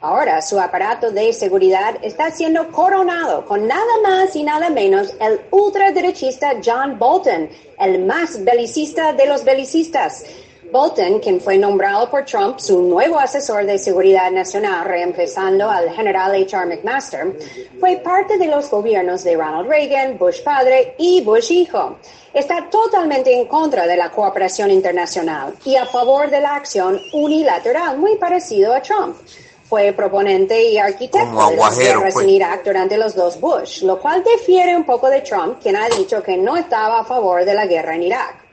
Ahora 0.00 0.40
su 0.40 0.58
aparato 0.58 1.10
de 1.10 1.32
seguridad 1.34 1.96
está 2.00 2.30
siendo 2.30 2.70
coronado 2.72 3.44
con 3.44 3.66
nada 3.66 4.00
más 4.02 4.34
y 4.34 4.42
nada 4.42 4.70
menos 4.70 5.14
el 5.20 5.40
ultraderechista 5.50 6.54
John 6.64 6.98
Bolton, 6.98 7.50
el 7.80 8.04
más 8.06 8.42
belicista 8.42 9.12
de 9.12 9.26
los 9.26 9.44
belicistas. 9.44 10.24
Bolton, 10.74 11.20
quien 11.20 11.40
fue 11.40 11.56
nombrado 11.56 12.10
por 12.10 12.24
Trump 12.24 12.58
su 12.58 12.82
nuevo 12.82 13.16
asesor 13.20 13.64
de 13.64 13.78
seguridad 13.78 14.28
nacional, 14.32 14.84
reemplazando 14.84 15.70
al 15.70 15.88
general 15.90 16.34
H.R. 16.34 16.66
McMaster, 16.66 17.32
fue 17.78 17.98
parte 17.98 18.36
de 18.38 18.48
los 18.48 18.68
gobiernos 18.68 19.22
de 19.22 19.36
Ronald 19.36 19.68
Reagan, 19.68 20.18
Bush 20.18 20.42
padre 20.42 20.96
y 20.98 21.20
Bush 21.20 21.52
hijo. 21.52 21.98
Está 22.32 22.68
totalmente 22.68 23.32
en 23.32 23.46
contra 23.46 23.86
de 23.86 23.96
la 23.96 24.10
cooperación 24.10 24.72
internacional 24.72 25.54
y 25.64 25.76
a 25.76 25.86
favor 25.86 26.28
de 26.28 26.40
la 26.40 26.56
acción 26.56 27.00
unilateral, 27.12 27.96
muy 27.96 28.16
parecido 28.16 28.74
a 28.74 28.82
Trump 28.82 29.16
fue 29.62 29.92
proponente 29.92 30.60
y 30.70 30.76
arquitecto 30.76 31.50
de 31.50 31.56
las 31.56 31.78
guerras 31.78 32.20
en 32.20 32.28
Irak 32.28 32.64
durante 32.64 32.98
los 32.98 33.14
dos 33.14 33.40
Bush, 33.40 33.82
lo 33.82 33.98
cual 34.00 34.24
difiere 34.24 34.76
un 34.76 34.84
poco 34.84 35.08
de 35.08 35.20
Trump, 35.20 35.58
quien 35.62 35.76
ha 35.76 35.88
dicho 35.88 36.20
que 36.20 36.36
no 36.36 36.56
estaba 36.56 37.00
a 37.00 37.04
favor 37.04 37.44
de 37.44 37.54
la 37.54 37.64
guerra 37.64 37.94
en 37.94 38.02
Irak. 38.02 38.43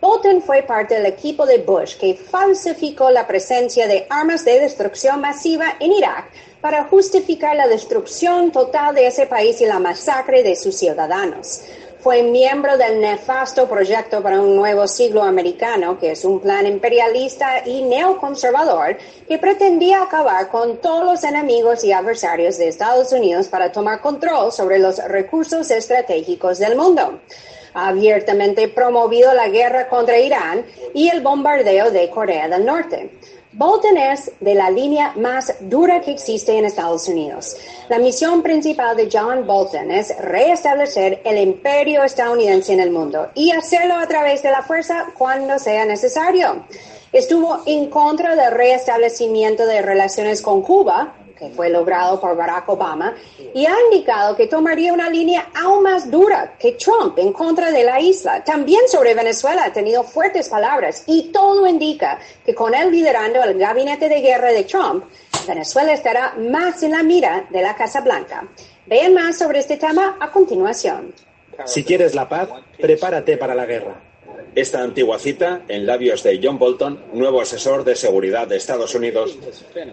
Bolton 0.00 0.40
fue 0.40 0.62
parte 0.62 0.94
del 0.94 1.06
equipo 1.06 1.44
de 1.44 1.58
Bush 1.58 1.96
que 1.96 2.14
falsificó 2.14 3.10
la 3.10 3.26
presencia 3.26 3.86
de 3.86 4.06
armas 4.08 4.46
de 4.46 4.58
destrucción 4.58 5.20
masiva 5.20 5.74
en 5.78 5.92
Irak 5.92 6.30
para 6.62 6.84
justificar 6.84 7.54
la 7.54 7.68
destrucción 7.68 8.50
total 8.50 8.94
de 8.94 9.06
ese 9.06 9.26
país 9.26 9.60
y 9.60 9.66
la 9.66 9.78
masacre 9.78 10.42
de 10.42 10.56
sus 10.56 10.76
ciudadanos. 10.76 11.62
Fue 12.00 12.22
miembro 12.22 12.78
del 12.78 12.98
nefasto 12.98 13.68
proyecto 13.68 14.22
para 14.22 14.40
un 14.40 14.56
nuevo 14.56 14.88
siglo 14.88 15.22
americano, 15.22 15.98
que 15.98 16.12
es 16.12 16.24
un 16.24 16.40
plan 16.40 16.66
imperialista 16.66 17.62
y 17.66 17.82
neoconservador 17.82 18.96
que 19.28 19.36
pretendía 19.36 20.02
acabar 20.02 20.48
con 20.48 20.78
todos 20.78 21.04
los 21.04 21.24
enemigos 21.24 21.84
y 21.84 21.92
adversarios 21.92 22.56
de 22.56 22.68
Estados 22.68 23.12
Unidos 23.12 23.48
para 23.48 23.70
tomar 23.70 24.00
control 24.00 24.50
sobre 24.50 24.78
los 24.78 24.96
recursos 25.08 25.70
estratégicos 25.70 26.58
del 26.58 26.74
mundo. 26.74 27.20
Abiertamente 27.74 28.68
promovido 28.68 29.32
la 29.34 29.48
guerra 29.48 29.88
contra 29.88 30.18
Irán 30.18 30.64
y 30.94 31.08
el 31.08 31.20
bombardeo 31.20 31.90
de 31.90 32.10
Corea 32.10 32.48
del 32.48 32.64
Norte. 32.64 33.10
Bolton 33.52 33.96
es 33.96 34.30
de 34.38 34.54
la 34.54 34.70
línea 34.70 35.12
más 35.16 35.52
dura 35.58 36.00
que 36.00 36.12
existe 36.12 36.56
en 36.56 36.64
Estados 36.64 37.08
Unidos. 37.08 37.56
La 37.88 37.98
misión 37.98 38.42
principal 38.42 38.96
de 38.96 39.08
John 39.12 39.44
Bolton 39.44 39.90
es 39.90 40.16
reestablecer 40.20 41.20
el 41.24 41.36
imperio 41.36 42.04
estadounidense 42.04 42.72
en 42.72 42.78
el 42.78 42.92
mundo 42.92 43.28
y 43.34 43.50
hacerlo 43.50 43.96
a 43.96 44.06
través 44.06 44.44
de 44.44 44.52
la 44.52 44.62
fuerza 44.62 45.06
cuando 45.18 45.58
sea 45.58 45.84
necesario. 45.84 46.64
Estuvo 47.12 47.62
en 47.66 47.90
contra 47.90 48.36
del 48.36 48.52
reestablecimiento 48.52 49.66
de 49.66 49.82
relaciones 49.82 50.42
con 50.42 50.62
Cuba, 50.62 51.16
que 51.40 51.48
fue 51.48 51.70
logrado 51.70 52.20
por 52.20 52.36
Barack 52.36 52.68
Obama, 52.68 53.14
y 53.54 53.64
ha 53.64 53.74
indicado 53.86 54.36
que 54.36 54.46
tomaría 54.46 54.92
una 54.92 55.08
línea 55.08 55.48
aún 55.54 55.82
más 55.82 56.10
dura 56.10 56.54
que 56.58 56.72
Trump 56.72 57.18
en 57.18 57.32
contra 57.32 57.72
de 57.72 57.82
la 57.82 57.98
isla. 57.98 58.44
También 58.44 58.82
sobre 58.88 59.14
Venezuela 59.14 59.64
ha 59.64 59.72
tenido 59.72 60.04
fuertes 60.04 60.50
palabras 60.50 61.04
y 61.06 61.32
todo 61.32 61.66
indica 61.66 62.18
que 62.44 62.54
con 62.54 62.74
él 62.74 62.90
liderando 62.90 63.42
el 63.42 63.58
gabinete 63.58 64.10
de 64.10 64.20
guerra 64.20 64.52
de 64.52 64.64
Trump, 64.64 65.04
Venezuela 65.48 65.94
estará 65.94 66.34
más 66.36 66.82
en 66.82 66.90
la 66.90 67.02
mira 67.02 67.46
de 67.48 67.62
la 67.62 67.74
Casa 67.74 68.02
Blanca. 68.02 68.46
Vean 68.84 69.14
más 69.14 69.38
sobre 69.38 69.60
este 69.60 69.78
tema 69.78 70.18
a 70.20 70.30
continuación. 70.30 71.14
Si 71.64 71.84
quieres 71.84 72.14
la 72.14 72.28
paz, 72.28 72.50
prepárate 72.78 73.38
para 73.38 73.54
la 73.54 73.64
guerra. 73.64 74.09
Esta 74.54 74.82
antigua 74.82 75.18
cita, 75.18 75.62
en 75.68 75.86
labios 75.86 76.22
de 76.22 76.40
John 76.42 76.58
Bolton, 76.58 77.04
nuevo 77.12 77.40
asesor 77.40 77.84
de 77.84 77.94
seguridad 77.94 78.48
de 78.48 78.56
Estados 78.56 78.94
Unidos, 78.94 79.38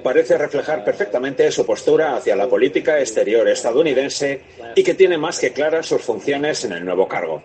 parece 0.03 0.37
reflejar 0.37 0.83
perfectamente 0.83 1.51
su 1.51 1.65
postura 1.65 2.15
hacia 2.15 2.35
la 2.35 2.47
política 2.47 2.99
exterior 2.99 3.47
estadounidense 3.47 4.41
y 4.75 4.83
que 4.83 4.95
tiene 4.95 5.17
más 5.17 5.39
que 5.39 5.53
claras 5.53 5.85
sus 5.85 6.01
funciones 6.01 6.65
en 6.65 6.73
el 6.73 6.83
nuevo 6.85 7.07
cargo. 7.07 7.43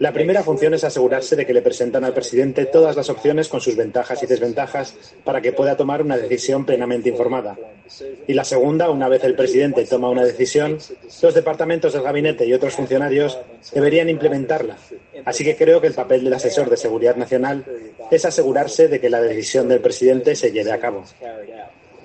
La 0.00 0.14
primera 0.14 0.42
función 0.42 0.72
es 0.72 0.82
asegurarse 0.82 1.36
de 1.36 1.44
que 1.44 1.52
le 1.52 1.60
presentan 1.60 2.04
al 2.04 2.14
presidente 2.14 2.64
todas 2.64 2.96
las 2.96 3.10
opciones 3.10 3.48
con 3.48 3.60
sus 3.60 3.76
ventajas 3.76 4.22
y 4.22 4.26
desventajas 4.26 4.96
para 5.24 5.42
que 5.42 5.52
pueda 5.52 5.76
tomar 5.76 6.00
una 6.00 6.16
decisión 6.16 6.64
plenamente 6.64 7.10
informada. 7.10 7.58
Y 8.26 8.32
la 8.32 8.44
segunda, 8.44 8.88
una 8.88 9.10
vez 9.10 9.24
el 9.24 9.34
presidente 9.34 9.84
toma 9.84 10.08
una 10.08 10.24
decisión, 10.24 10.78
los 11.20 11.34
departamentos 11.34 11.92
del 11.92 12.02
gabinete 12.02 12.46
y 12.46 12.54
otros 12.54 12.72
funcionarios 12.72 13.38
deberían 13.74 14.08
implementarla. 14.08 14.78
Así 15.26 15.44
que 15.44 15.54
creo 15.54 15.82
que 15.82 15.88
el 15.88 15.94
papel 15.94 16.24
del 16.24 16.32
asesor 16.32 16.70
de 16.70 16.78
seguridad 16.78 17.16
nacional 17.16 17.66
es 18.10 18.24
asegurarse 18.24 18.88
de 18.88 19.00
que 19.00 19.10
la 19.10 19.20
decisión 19.20 19.68
del 19.68 19.80
presidente 19.80 20.34
se 20.34 20.50
lleve 20.50 20.72
a 20.72 20.80
cabo. 20.80 21.04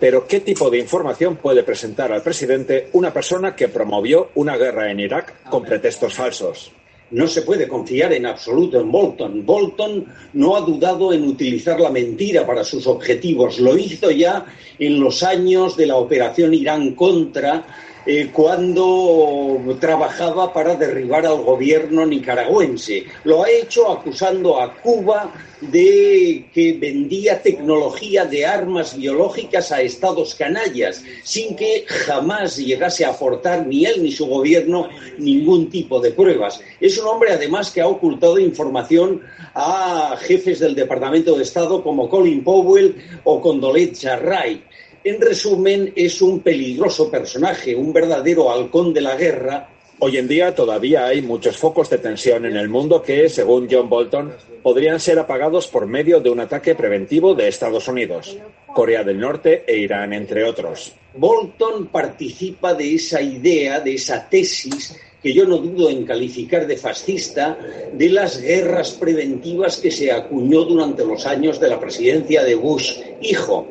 Pero 0.01 0.27
¿qué 0.27 0.41
tipo 0.41 0.69
de 0.69 0.79
información 0.79 1.37
puede 1.37 1.63
presentar 1.63 2.11
al 2.11 2.21
presidente 2.21 2.89
una 2.91 3.13
persona 3.13 3.55
que 3.55 3.69
promovió 3.69 4.31
una 4.35 4.57
guerra 4.57 4.91
en 4.91 4.99
Irak 4.99 5.47
con 5.49 5.63
pretextos 5.63 6.13
falsos? 6.13 6.73
No 7.11 7.27
se 7.27 7.43
puede 7.43 7.67
confiar 7.67 8.13
en 8.13 8.25
absoluto 8.25 8.79
en 8.79 8.91
Bolton. 8.91 9.45
Bolton 9.45 10.05
no 10.33 10.55
ha 10.55 10.61
dudado 10.61 11.13
en 11.13 11.23
utilizar 11.23 11.79
la 11.79 11.91
mentira 11.91 12.45
para 12.47 12.63
sus 12.63 12.87
objetivos. 12.87 13.59
Lo 13.59 13.77
hizo 13.77 14.09
ya 14.09 14.45
en 14.79 14.99
los 14.99 15.21
años 15.21 15.77
de 15.77 15.85
la 15.85 15.97
operación 15.97 16.53
Irán 16.53 16.95
contra 16.95 17.65
eh, 18.05 18.29
cuando 18.31 19.59
trabajaba 19.79 20.53
para 20.53 20.75
derribar 20.75 21.25
al 21.25 21.41
gobierno 21.41 22.05
nicaragüense. 22.05 23.05
Lo 23.23 23.43
ha 23.43 23.49
hecho 23.49 23.91
acusando 23.91 24.61
a 24.61 24.75
Cuba 24.75 25.33
de 25.61 26.45
que 26.53 26.73
vendía 26.73 27.41
tecnología 27.41 28.25
de 28.25 28.45
armas 28.45 28.95
biológicas 28.95 29.71
a 29.71 29.81
estados 29.81 30.35
canallas, 30.35 31.03
sin 31.23 31.55
que 31.55 31.85
jamás 31.87 32.57
llegase 32.57 33.05
a 33.05 33.09
aportar 33.09 33.65
ni 33.65 33.85
él 33.85 34.03
ni 34.03 34.11
su 34.11 34.27
gobierno 34.27 34.89
ningún 35.17 35.69
tipo 35.69 35.99
de 35.99 36.11
pruebas. 36.11 36.61
Es 36.79 36.97
un 36.97 37.07
hombre, 37.07 37.31
además, 37.31 37.71
que 37.71 37.81
ha 37.81 37.87
ocultado 37.87 38.37
información 38.37 39.21
a 39.53 40.17
jefes 40.19 40.59
del 40.59 40.75
Departamento 40.75 41.35
de 41.35 41.43
Estado 41.43 41.81
como 41.81 42.09
Colin 42.09 42.43
Powell 42.43 42.95
o 43.23 43.41
Condoleezza 43.41 44.17
Rice. 44.17 44.63
En 45.05 45.21
resumen, 45.21 45.93
es 45.95 46.19
un 46.19 46.39
peligroso 46.39 47.11
personaje, 47.11 47.75
un 47.75 47.93
verdadero 47.93 48.51
halcón 48.51 48.91
de 48.91 49.01
la 49.01 49.15
guerra. 49.15 49.69
Hoy 49.99 50.17
en 50.17 50.27
día 50.27 50.55
todavía 50.55 51.05
hay 51.05 51.21
muchos 51.21 51.57
focos 51.57 51.91
de 51.91 51.99
tensión 51.99 52.43
en 52.47 52.57
el 52.57 52.69
mundo 52.69 53.03
que, 53.03 53.29
según 53.29 53.67
John 53.69 53.87
Bolton, 53.87 54.33
podrían 54.63 54.99
ser 54.99 55.19
apagados 55.19 55.67
por 55.67 55.85
medio 55.85 56.21
de 56.21 56.31
un 56.31 56.39
ataque 56.39 56.73
preventivo 56.73 57.35
de 57.35 57.47
Estados 57.47 57.87
Unidos, 57.87 58.35
Corea 58.65 59.03
del 59.03 59.19
Norte 59.19 59.63
e 59.67 59.77
Irán, 59.77 60.11
entre 60.11 60.43
otros. 60.43 60.93
Bolton 61.13 61.85
participa 61.89 62.73
de 62.73 62.95
esa 62.95 63.21
idea, 63.21 63.79
de 63.81 63.93
esa 63.93 64.27
tesis 64.27 64.99
que 65.21 65.33
yo 65.33 65.45
no 65.45 65.57
dudo 65.57 65.91
en 65.91 66.03
calificar 66.03 66.65
de 66.65 66.77
fascista, 66.77 67.59
de 67.93 68.09
las 68.09 68.41
guerras 68.41 68.93
preventivas 68.93 69.77
que 69.77 69.91
se 69.91 70.11
acuñó 70.11 70.63
durante 70.63 71.05
los 71.05 71.27
años 71.27 71.59
de 71.59 71.67
la 71.67 71.79
presidencia 71.79 72.43
de 72.43 72.55
Bush, 72.55 73.01
hijo. 73.21 73.67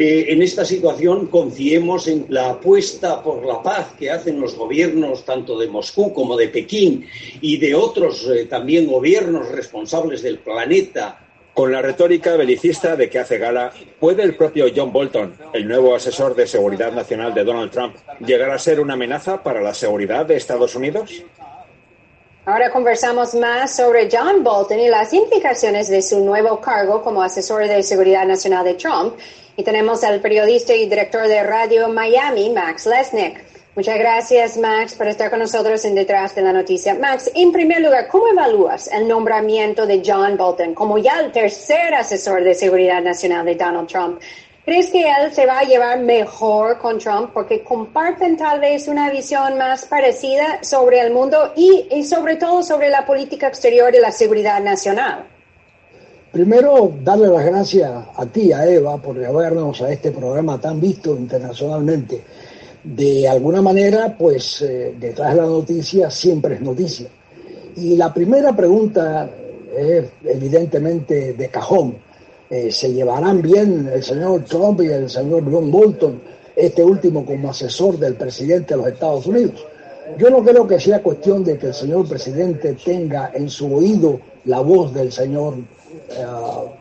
Eh, 0.00 0.32
en 0.32 0.40
esta 0.40 0.64
situación 0.64 1.26
confiemos 1.26 2.08
en 2.08 2.24
la 2.30 2.48
apuesta 2.52 3.22
por 3.22 3.44
la 3.44 3.62
paz 3.62 3.88
que 3.98 4.10
hacen 4.10 4.40
los 4.40 4.56
gobiernos 4.56 5.26
tanto 5.26 5.58
de 5.58 5.68
Moscú 5.68 6.14
como 6.14 6.38
de 6.38 6.48
Pekín 6.48 7.06
y 7.42 7.58
de 7.58 7.74
otros 7.74 8.26
eh, 8.34 8.46
también 8.46 8.86
gobiernos 8.86 9.50
responsables 9.50 10.22
del 10.22 10.38
planeta 10.38 11.18
con 11.52 11.70
la 11.70 11.82
retórica 11.82 12.34
belicista 12.36 12.96
de 12.96 13.10
que 13.10 13.18
hace 13.18 13.36
gala, 13.36 13.74
¿puede 13.98 14.22
el 14.22 14.36
propio 14.36 14.68
John 14.74 14.90
Bolton, 14.90 15.34
el 15.52 15.68
nuevo 15.68 15.94
asesor 15.94 16.34
de 16.34 16.46
seguridad 16.46 16.92
nacional 16.92 17.34
de 17.34 17.44
Donald 17.44 17.70
Trump, 17.70 17.96
llegar 18.20 18.52
a 18.52 18.58
ser 18.58 18.80
una 18.80 18.94
amenaza 18.94 19.42
para 19.42 19.60
la 19.60 19.74
seguridad 19.74 20.24
de 20.24 20.36
Estados 20.36 20.74
Unidos? 20.74 21.22
Ahora 22.46 22.70
conversamos 22.70 23.34
más 23.34 23.76
sobre 23.76 24.08
John 24.10 24.42
Bolton 24.42 24.80
y 24.80 24.88
las 24.88 25.12
implicaciones 25.12 25.90
de 25.90 26.00
su 26.00 26.24
nuevo 26.24 26.58
cargo 26.58 27.02
como 27.02 27.22
asesor 27.22 27.68
de 27.68 27.82
seguridad 27.82 28.24
nacional 28.26 28.64
de 28.64 28.74
Trump 28.74 29.14
y 29.60 29.62
tenemos 29.62 30.02
al 30.04 30.20
periodista 30.20 30.74
y 30.74 30.88
director 30.88 31.28
de 31.28 31.42
Radio 31.42 31.86
Miami, 31.90 32.48
Max 32.48 32.86
Lesnick. 32.86 33.44
Muchas 33.76 33.98
gracias, 33.98 34.56
Max, 34.56 34.94
por 34.94 35.06
estar 35.06 35.28
con 35.28 35.38
nosotros 35.38 35.84
en 35.84 35.94
Detrás 35.94 36.34
de 36.34 36.40
la 36.40 36.50
Noticia. 36.50 36.94
Max, 36.94 37.30
en 37.34 37.52
primer 37.52 37.82
lugar, 37.82 38.08
¿cómo 38.08 38.28
evalúas 38.28 38.90
el 38.90 39.06
nombramiento 39.06 39.86
de 39.86 40.02
John 40.02 40.38
Bolton 40.38 40.72
como 40.72 40.96
ya 40.96 41.20
el 41.20 41.30
tercer 41.30 41.92
asesor 41.92 42.42
de 42.42 42.54
seguridad 42.54 43.02
nacional 43.02 43.44
de 43.44 43.54
Donald 43.54 43.86
Trump? 43.86 44.22
¿Crees 44.64 44.88
que 44.88 45.02
él 45.02 45.30
se 45.30 45.44
va 45.44 45.58
a 45.58 45.64
llevar 45.64 46.00
mejor 46.00 46.78
con 46.78 46.98
Trump 46.98 47.32
porque 47.34 47.62
comparten 47.62 48.38
tal 48.38 48.60
vez 48.60 48.88
una 48.88 49.10
visión 49.10 49.58
más 49.58 49.84
parecida 49.84 50.60
sobre 50.62 51.00
el 51.00 51.12
mundo 51.12 51.52
y, 51.54 51.86
y 51.90 52.02
sobre 52.04 52.36
todo 52.36 52.62
sobre 52.62 52.88
la 52.88 53.04
política 53.04 53.48
exterior 53.48 53.94
y 53.94 54.00
la 54.00 54.10
seguridad 54.10 54.62
nacional? 54.62 55.26
Primero, 56.32 56.92
darle 57.02 57.26
las 57.26 57.44
gracias 57.44 57.90
a 58.14 58.24
ti, 58.26 58.52
a 58.52 58.64
Eva, 58.64 58.98
por 58.98 59.18
llevarnos 59.18 59.82
a 59.82 59.92
este 59.92 60.12
programa 60.12 60.60
tan 60.60 60.80
visto 60.80 61.16
internacionalmente. 61.16 62.22
De 62.84 63.28
alguna 63.28 63.60
manera, 63.60 64.16
pues 64.16 64.62
eh, 64.62 64.94
detrás 64.96 65.34
de 65.34 65.40
la 65.40 65.48
noticia 65.48 66.08
siempre 66.08 66.54
es 66.54 66.60
noticia. 66.60 67.08
Y 67.74 67.96
la 67.96 68.14
primera 68.14 68.54
pregunta 68.54 69.28
es 69.76 70.04
evidentemente 70.24 71.32
de 71.32 71.48
cajón. 71.48 71.96
Eh, 72.48 72.70
¿Se 72.70 72.92
llevarán 72.92 73.42
bien 73.42 73.90
el 73.92 74.02
señor 74.04 74.44
Trump 74.44 74.82
y 74.82 74.86
el 74.86 75.10
señor 75.10 75.42
John 75.50 75.68
Bolton, 75.68 76.22
este 76.54 76.84
último 76.84 77.26
como 77.26 77.50
asesor 77.50 77.98
del 77.98 78.14
presidente 78.14 78.74
de 78.74 78.78
los 78.78 78.86
Estados 78.86 79.26
Unidos? 79.26 79.66
Yo 80.16 80.30
no 80.30 80.44
creo 80.44 80.66
que 80.66 80.78
sea 80.78 81.02
cuestión 81.02 81.42
de 81.42 81.58
que 81.58 81.68
el 81.68 81.74
señor 81.74 82.08
presidente 82.08 82.76
tenga 82.84 83.32
en 83.34 83.50
su 83.50 83.74
oído 83.74 84.20
la 84.44 84.60
voz 84.60 84.94
del 84.94 85.10
señor 85.10 85.54
eh, 86.10 86.26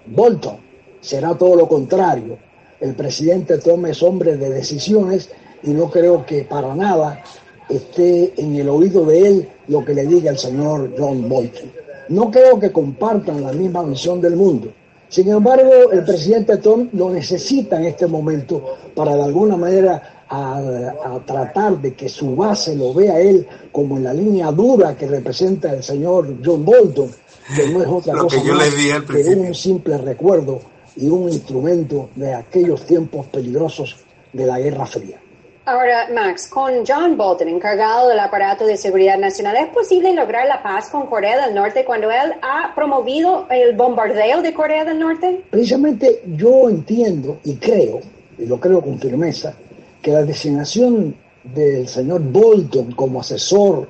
Bolton. 0.05 0.57
Será 1.01 1.35
todo 1.35 1.55
lo 1.55 1.67
contrario. 1.67 2.37
El 2.79 2.95
presidente 2.95 3.57
Trump 3.57 3.85
es 3.87 4.01
hombre 4.03 4.37
de 4.37 4.49
decisiones 4.49 5.29
y 5.63 5.71
no 5.71 5.89
creo 5.89 6.25
que 6.25 6.43
para 6.43 6.73
nada 6.75 7.21
esté 7.69 8.33
en 8.37 8.55
el 8.55 8.69
oído 8.69 9.05
de 9.05 9.27
él 9.27 9.49
lo 9.67 9.83
que 9.83 9.93
le 9.93 10.07
diga 10.07 10.31
el 10.31 10.37
señor 10.37 10.93
John 10.97 11.27
Bolton. 11.27 11.71
No 12.09 12.31
creo 12.31 12.59
que 12.59 12.71
compartan 12.71 13.43
la 13.43 13.51
misma 13.51 13.83
visión 13.83 14.19
del 14.19 14.35
mundo. 14.35 14.71
Sin 15.09 15.29
embargo, 15.29 15.91
el 15.91 16.03
presidente 16.03 16.57
Trump 16.57 16.93
lo 16.93 17.09
necesita 17.09 17.77
en 17.77 17.85
este 17.85 18.07
momento 18.07 18.77
para 18.95 19.15
de 19.15 19.23
alguna 19.23 19.57
manera 19.57 20.25
a, 20.29 21.19
tratar 21.25 21.81
de 21.81 21.95
que 21.95 22.07
su 22.07 22.35
base 22.35 22.75
lo 22.75 22.93
vea 22.93 23.19
él 23.19 23.47
como 23.71 23.97
en 23.97 24.03
la 24.03 24.13
línea 24.13 24.51
dura 24.51 24.95
que 24.95 25.07
representa 25.07 25.73
el 25.73 25.83
señor 25.83 26.35
John 26.45 26.63
Bolton 26.63 27.09
que 27.55 27.67
no 27.69 27.81
es 27.81 27.87
otra 27.87 28.13
cosa 28.15 28.41
que, 28.41 29.23
que 29.23 29.29
un 29.35 29.55
simple 29.55 29.97
recuerdo 29.97 30.61
y 30.95 31.09
un 31.09 31.29
instrumento 31.29 32.09
de 32.15 32.33
aquellos 32.33 32.85
tiempos 32.85 33.27
peligrosos 33.27 33.97
de 34.33 34.45
la 34.45 34.59
Guerra 34.59 34.85
Fría. 34.85 35.17
Ahora, 35.65 36.07
Max, 36.11 36.47
con 36.47 36.83
John 36.87 37.15
Bolton 37.15 37.47
encargado 37.47 38.09
del 38.09 38.19
aparato 38.19 38.65
de 38.65 38.75
seguridad 38.75 39.19
nacional, 39.19 39.55
¿es 39.55 39.67
posible 39.67 40.13
lograr 40.13 40.47
la 40.47 40.63
paz 40.63 40.89
con 40.89 41.05
Corea 41.05 41.45
del 41.45 41.53
Norte 41.53 41.85
cuando 41.85 42.09
él 42.09 42.33
ha 42.41 42.73
promovido 42.73 43.45
el 43.51 43.75
bombardeo 43.75 44.41
de 44.41 44.51
Corea 44.51 44.83
del 44.83 44.97
Norte? 44.97 45.43
Precisamente 45.51 46.23
yo 46.35 46.69
entiendo 46.69 47.37
y 47.43 47.57
creo, 47.57 47.99
y 48.39 48.47
lo 48.47 48.59
creo 48.59 48.81
con 48.81 48.99
firmeza, 48.99 49.53
que 50.01 50.11
la 50.11 50.23
designación 50.23 51.15
del 51.43 51.87
señor 51.87 52.21
Bolton 52.21 52.91
como 52.93 53.21
asesor 53.21 53.87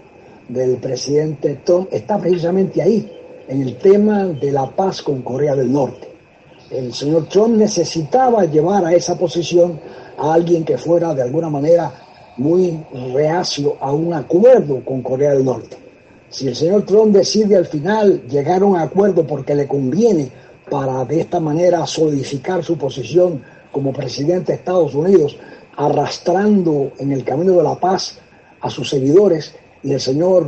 del 0.50 0.78
presidente 0.78 1.62
Trump 1.64 1.88
está 1.92 2.18
precisamente 2.18 2.82
ahí, 2.82 3.19
en 3.50 3.64
el 3.64 3.78
tema 3.78 4.26
de 4.26 4.52
la 4.52 4.70
paz 4.70 5.02
con 5.02 5.24
Corea 5.24 5.56
del 5.56 5.72
Norte. 5.74 6.08
El 6.70 6.94
señor 6.94 7.28
Trump 7.30 7.58
necesitaba 7.58 8.46
llevar 8.46 8.86
a 8.86 8.94
esa 8.94 9.18
posición 9.18 9.80
a 10.20 10.36
alguien 10.36 10.64
que 10.64 10.78
fuera 10.78 11.16
de 11.16 11.24
alguna 11.24 11.50
manera 11.50 11.92
muy 12.38 12.80
reacio 13.12 13.76
a 13.82 13.92
un 13.92 14.14
acuerdo 14.14 14.86
con 14.86 15.02
Corea 15.02 15.32
del 15.32 15.44
Norte. 15.44 15.78
Si 16.30 16.48
el 16.48 16.56
señor 16.56 16.84
Trump 16.84 17.12
decide 17.12 17.56
al 17.56 17.66
final 17.66 18.22
llegar 18.30 18.62
a 18.62 18.66
un 18.66 18.78
acuerdo 18.78 19.26
porque 19.26 19.56
le 19.56 19.68
conviene 19.68 20.32
para 20.70 21.04
de 21.06 21.22
esta 21.22 21.40
manera 21.40 21.88
solidificar 21.88 22.64
su 22.64 22.78
posición 22.78 23.42
como 23.72 23.92
presidente 23.92 24.52
de 24.52 24.60
Estados 24.60 24.94
Unidos, 24.94 25.38
arrastrando 25.76 26.92
en 27.00 27.12
el 27.12 27.24
camino 27.24 27.54
de 27.54 27.64
la 27.64 27.80
paz 27.80 28.20
a 28.62 28.70
sus 28.70 28.88
seguidores 28.88 29.56
y 29.82 29.94
el 29.94 30.00
señor 30.00 30.46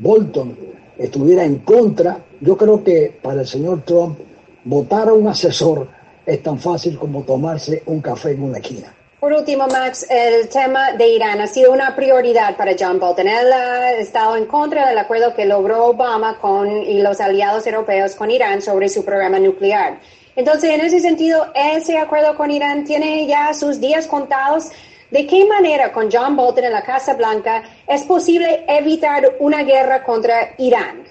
Bolton 0.00 0.72
estuviera 0.98 1.44
en 1.44 1.58
contra, 1.58 2.18
yo 2.40 2.56
creo 2.56 2.82
que 2.82 3.18
para 3.22 3.42
el 3.42 3.46
señor 3.46 3.82
Trump 3.84 4.18
votar 4.64 5.08
a 5.08 5.12
un 5.12 5.28
asesor 5.28 5.88
es 6.24 6.42
tan 6.42 6.58
fácil 6.58 6.98
como 6.98 7.22
tomarse 7.22 7.82
un 7.86 8.00
café 8.00 8.32
en 8.32 8.42
una 8.42 8.58
esquina. 8.58 8.94
Por 9.22 9.32
último, 9.32 9.68
Max, 9.68 10.04
el 10.10 10.48
tema 10.48 10.92
de 10.94 11.06
Irán 11.06 11.40
ha 11.40 11.46
sido 11.46 11.72
una 11.72 11.94
prioridad 11.94 12.56
para 12.56 12.74
John 12.76 12.98
Bolton. 12.98 13.28
Él 13.28 13.52
ha 13.52 13.92
estado 13.92 14.36
en 14.36 14.46
contra 14.46 14.88
del 14.88 14.98
acuerdo 14.98 15.32
que 15.32 15.44
logró 15.44 15.86
Obama 15.86 16.38
con, 16.40 16.68
y 16.68 17.00
los 17.00 17.20
aliados 17.20 17.64
europeos 17.68 18.16
con 18.16 18.32
Irán 18.32 18.60
sobre 18.60 18.88
su 18.88 19.04
programa 19.04 19.38
nuclear. 19.38 20.00
Entonces, 20.34 20.70
en 20.70 20.80
ese 20.80 20.98
sentido, 20.98 21.46
ese 21.54 21.98
acuerdo 21.98 22.36
con 22.36 22.50
Irán 22.50 22.82
tiene 22.82 23.26
ya 23.28 23.54
sus 23.54 23.78
días 23.78 24.08
contados. 24.08 24.70
¿De 25.12 25.26
qué 25.26 25.44
manera 25.44 25.92
con 25.92 26.08
John 26.10 26.34
Bolton 26.36 26.64
en 26.64 26.72
la 26.72 26.82
Casa 26.82 27.12
Blanca 27.12 27.62
es 27.86 28.02
posible 28.04 28.64
evitar 28.66 29.36
una 29.40 29.62
guerra 29.62 30.02
contra 30.02 30.54
Irán? 30.56 31.02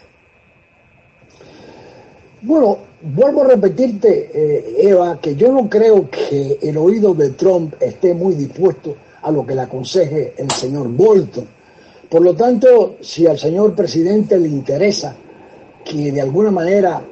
Bueno, 2.42 2.80
vuelvo 3.00 3.44
a 3.44 3.50
repetirte, 3.50 4.32
eh, 4.34 4.90
Eva, 4.90 5.20
que 5.22 5.36
yo 5.36 5.52
no 5.52 5.70
creo 5.70 6.10
que 6.10 6.58
el 6.64 6.78
oído 6.78 7.14
de 7.14 7.30
Trump 7.30 7.76
esté 7.80 8.16
muy 8.16 8.34
dispuesto 8.34 8.96
a 9.22 9.30
lo 9.30 9.46
que 9.46 9.54
le 9.54 9.62
aconseje 9.62 10.34
el 10.36 10.50
señor 10.50 10.88
Bolton. 10.88 11.48
Por 12.10 12.24
lo 12.24 12.36
tanto, 12.36 12.96
si 13.02 13.28
al 13.28 13.38
señor 13.38 13.76
presidente 13.76 14.40
le 14.40 14.48
interesa 14.48 15.16
que 15.86 16.12
de 16.12 16.22
alguna 16.22 16.50
manera 16.50 17.04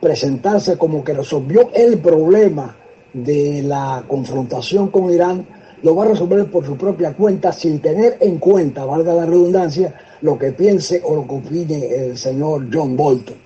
presentarse 0.00 0.78
como 0.78 1.04
que 1.04 1.12
resolvió 1.12 1.68
el 1.74 1.98
problema 1.98 2.74
de 3.12 3.62
la 3.62 4.02
confrontación 4.08 4.88
con 4.88 5.10
Irán, 5.10 5.59
lo 5.82 5.94
va 5.94 6.04
a 6.04 6.08
resolver 6.08 6.46
por 6.50 6.64
su 6.64 6.76
propia 6.76 7.12
cuenta 7.14 7.52
sin 7.52 7.80
tener 7.80 8.18
en 8.20 8.38
cuenta, 8.38 8.84
valga 8.84 9.14
la 9.14 9.26
redundancia, 9.26 9.94
lo 10.22 10.38
que 10.38 10.52
piense 10.52 11.00
o 11.04 11.16
lo 11.16 11.26
que 11.26 11.34
opine 11.34 11.86
el 11.94 12.18
señor 12.18 12.66
John 12.72 12.96
Bolton. 12.96 13.36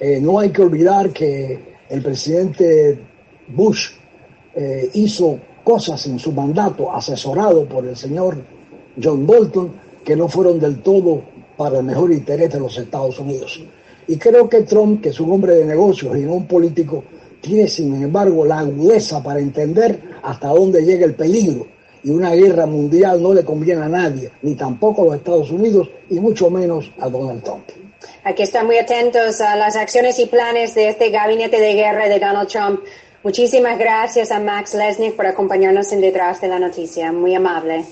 Eh, 0.00 0.20
no 0.20 0.38
hay 0.38 0.50
que 0.50 0.62
olvidar 0.62 1.10
que 1.10 1.58
el 1.88 2.02
presidente 2.02 2.98
Bush 3.48 3.90
eh, 4.54 4.90
hizo 4.94 5.38
cosas 5.62 6.06
en 6.06 6.18
su 6.18 6.32
mandato 6.32 6.92
asesorado 6.92 7.64
por 7.66 7.86
el 7.86 7.96
señor 7.96 8.36
John 9.02 9.26
Bolton 9.26 9.72
que 10.04 10.16
no 10.16 10.28
fueron 10.28 10.58
del 10.60 10.82
todo 10.82 11.22
para 11.56 11.78
el 11.78 11.84
mejor 11.84 12.12
interés 12.12 12.52
de 12.52 12.60
los 12.60 12.76
Estados 12.76 13.18
Unidos. 13.18 13.62
Y 14.06 14.16
creo 14.16 14.48
que 14.48 14.62
Trump, 14.62 15.02
que 15.02 15.08
es 15.10 15.20
un 15.20 15.32
hombre 15.32 15.54
de 15.54 15.64
negocios 15.64 16.16
y 16.16 16.20
no 16.20 16.34
un 16.34 16.46
político, 16.46 17.04
tiene 17.40 17.68
sin 17.68 17.94
embargo 18.02 18.44
la 18.44 18.60
agudeza 18.60 19.22
para 19.22 19.40
entender 19.40 20.00
hasta 20.22 20.48
dónde 20.48 20.84
llega 20.84 21.06
el 21.06 21.14
peligro. 21.14 21.66
Y 22.04 22.10
una 22.10 22.34
guerra 22.34 22.66
mundial 22.66 23.22
no 23.22 23.34
le 23.34 23.44
conviene 23.44 23.82
a 23.82 23.88
nadie, 23.88 24.30
ni 24.42 24.54
tampoco 24.54 25.02
a 25.02 25.04
los 25.06 25.16
Estados 25.16 25.50
Unidos, 25.50 25.88
y 26.10 26.20
mucho 26.20 26.50
menos 26.50 26.92
a 27.00 27.08
Donald 27.08 27.42
Trump. 27.42 27.64
Aquí 28.22 28.42
están 28.42 28.66
muy 28.66 28.76
atentos 28.76 29.40
a 29.40 29.56
las 29.56 29.74
acciones 29.76 30.18
y 30.18 30.26
planes 30.26 30.74
de 30.74 30.88
este 30.88 31.10
gabinete 31.10 31.58
de 31.58 31.74
guerra 31.74 32.08
de 32.08 32.20
Donald 32.20 32.48
Trump. 32.48 32.80
Muchísimas 33.22 33.78
gracias 33.78 34.30
a 34.30 34.38
Max 34.38 34.74
Lesnick 34.74 35.16
por 35.16 35.26
acompañarnos 35.26 35.90
en 35.92 36.02
Detrás 36.02 36.40
de 36.42 36.48
la 36.48 36.58
Noticia. 36.58 37.10
Muy 37.10 37.34
amable. 37.34 37.84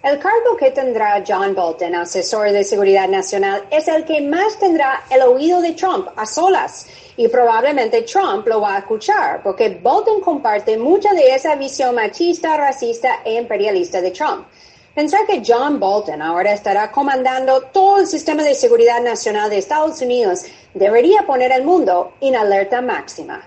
El 0.00 0.20
cargo 0.20 0.56
que 0.56 0.70
tendrá 0.70 1.24
John 1.26 1.56
Bolton, 1.56 1.92
asesor 1.96 2.52
de 2.52 2.62
seguridad 2.62 3.08
nacional, 3.08 3.64
es 3.68 3.88
el 3.88 4.04
que 4.04 4.20
más 4.20 4.56
tendrá 4.56 5.02
el 5.10 5.22
oído 5.22 5.60
de 5.60 5.72
Trump 5.72 6.06
a 6.14 6.24
solas. 6.24 6.86
Y 7.16 7.26
probablemente 7.26 8.02
Trump 8.02 8.46
lo 8.46 8.60
va 8.60 8.76
a 8.76 8.78
escuchar, 8.78 9.42
porque 9.42 9.80
Bolton 9.82 10.20
comparte 10.20 10.78
mucha 10.78 11.12
de 11.14 11.34
esa 11.34 11.56
visión 11.56 11.96
machista, 11.96 12.56
racista 12.56 13.22
e 13.24 13.34
imperialista 13.34 14.00
de 14.00 14.12
Trump. 14.12 14.46
Pensar 14.94 15.26
que 15.26 15.42
John 15.44 15.80
Bolton 15.80 16.22
ahora 16.22 16.52
estará 16.52 16.92
comandando 16.92 17.62
todo 17.72 17.98
el 17.98 18.06
sistema 18.06 18.44
de 18.44 18.54
seguridad 18.54 19.00
nacional 19.00 19.50
de 19.50 19.58
Estados 19.58 20.00
Unidos 20.00 20.44
debería 20.74 21.26
poner 21.26 21.52
al 21.52 21.64
mundo 21.64 22.12
en 22.20 22.36
alerta 22.36 22.80
máxima. 22.80 23.42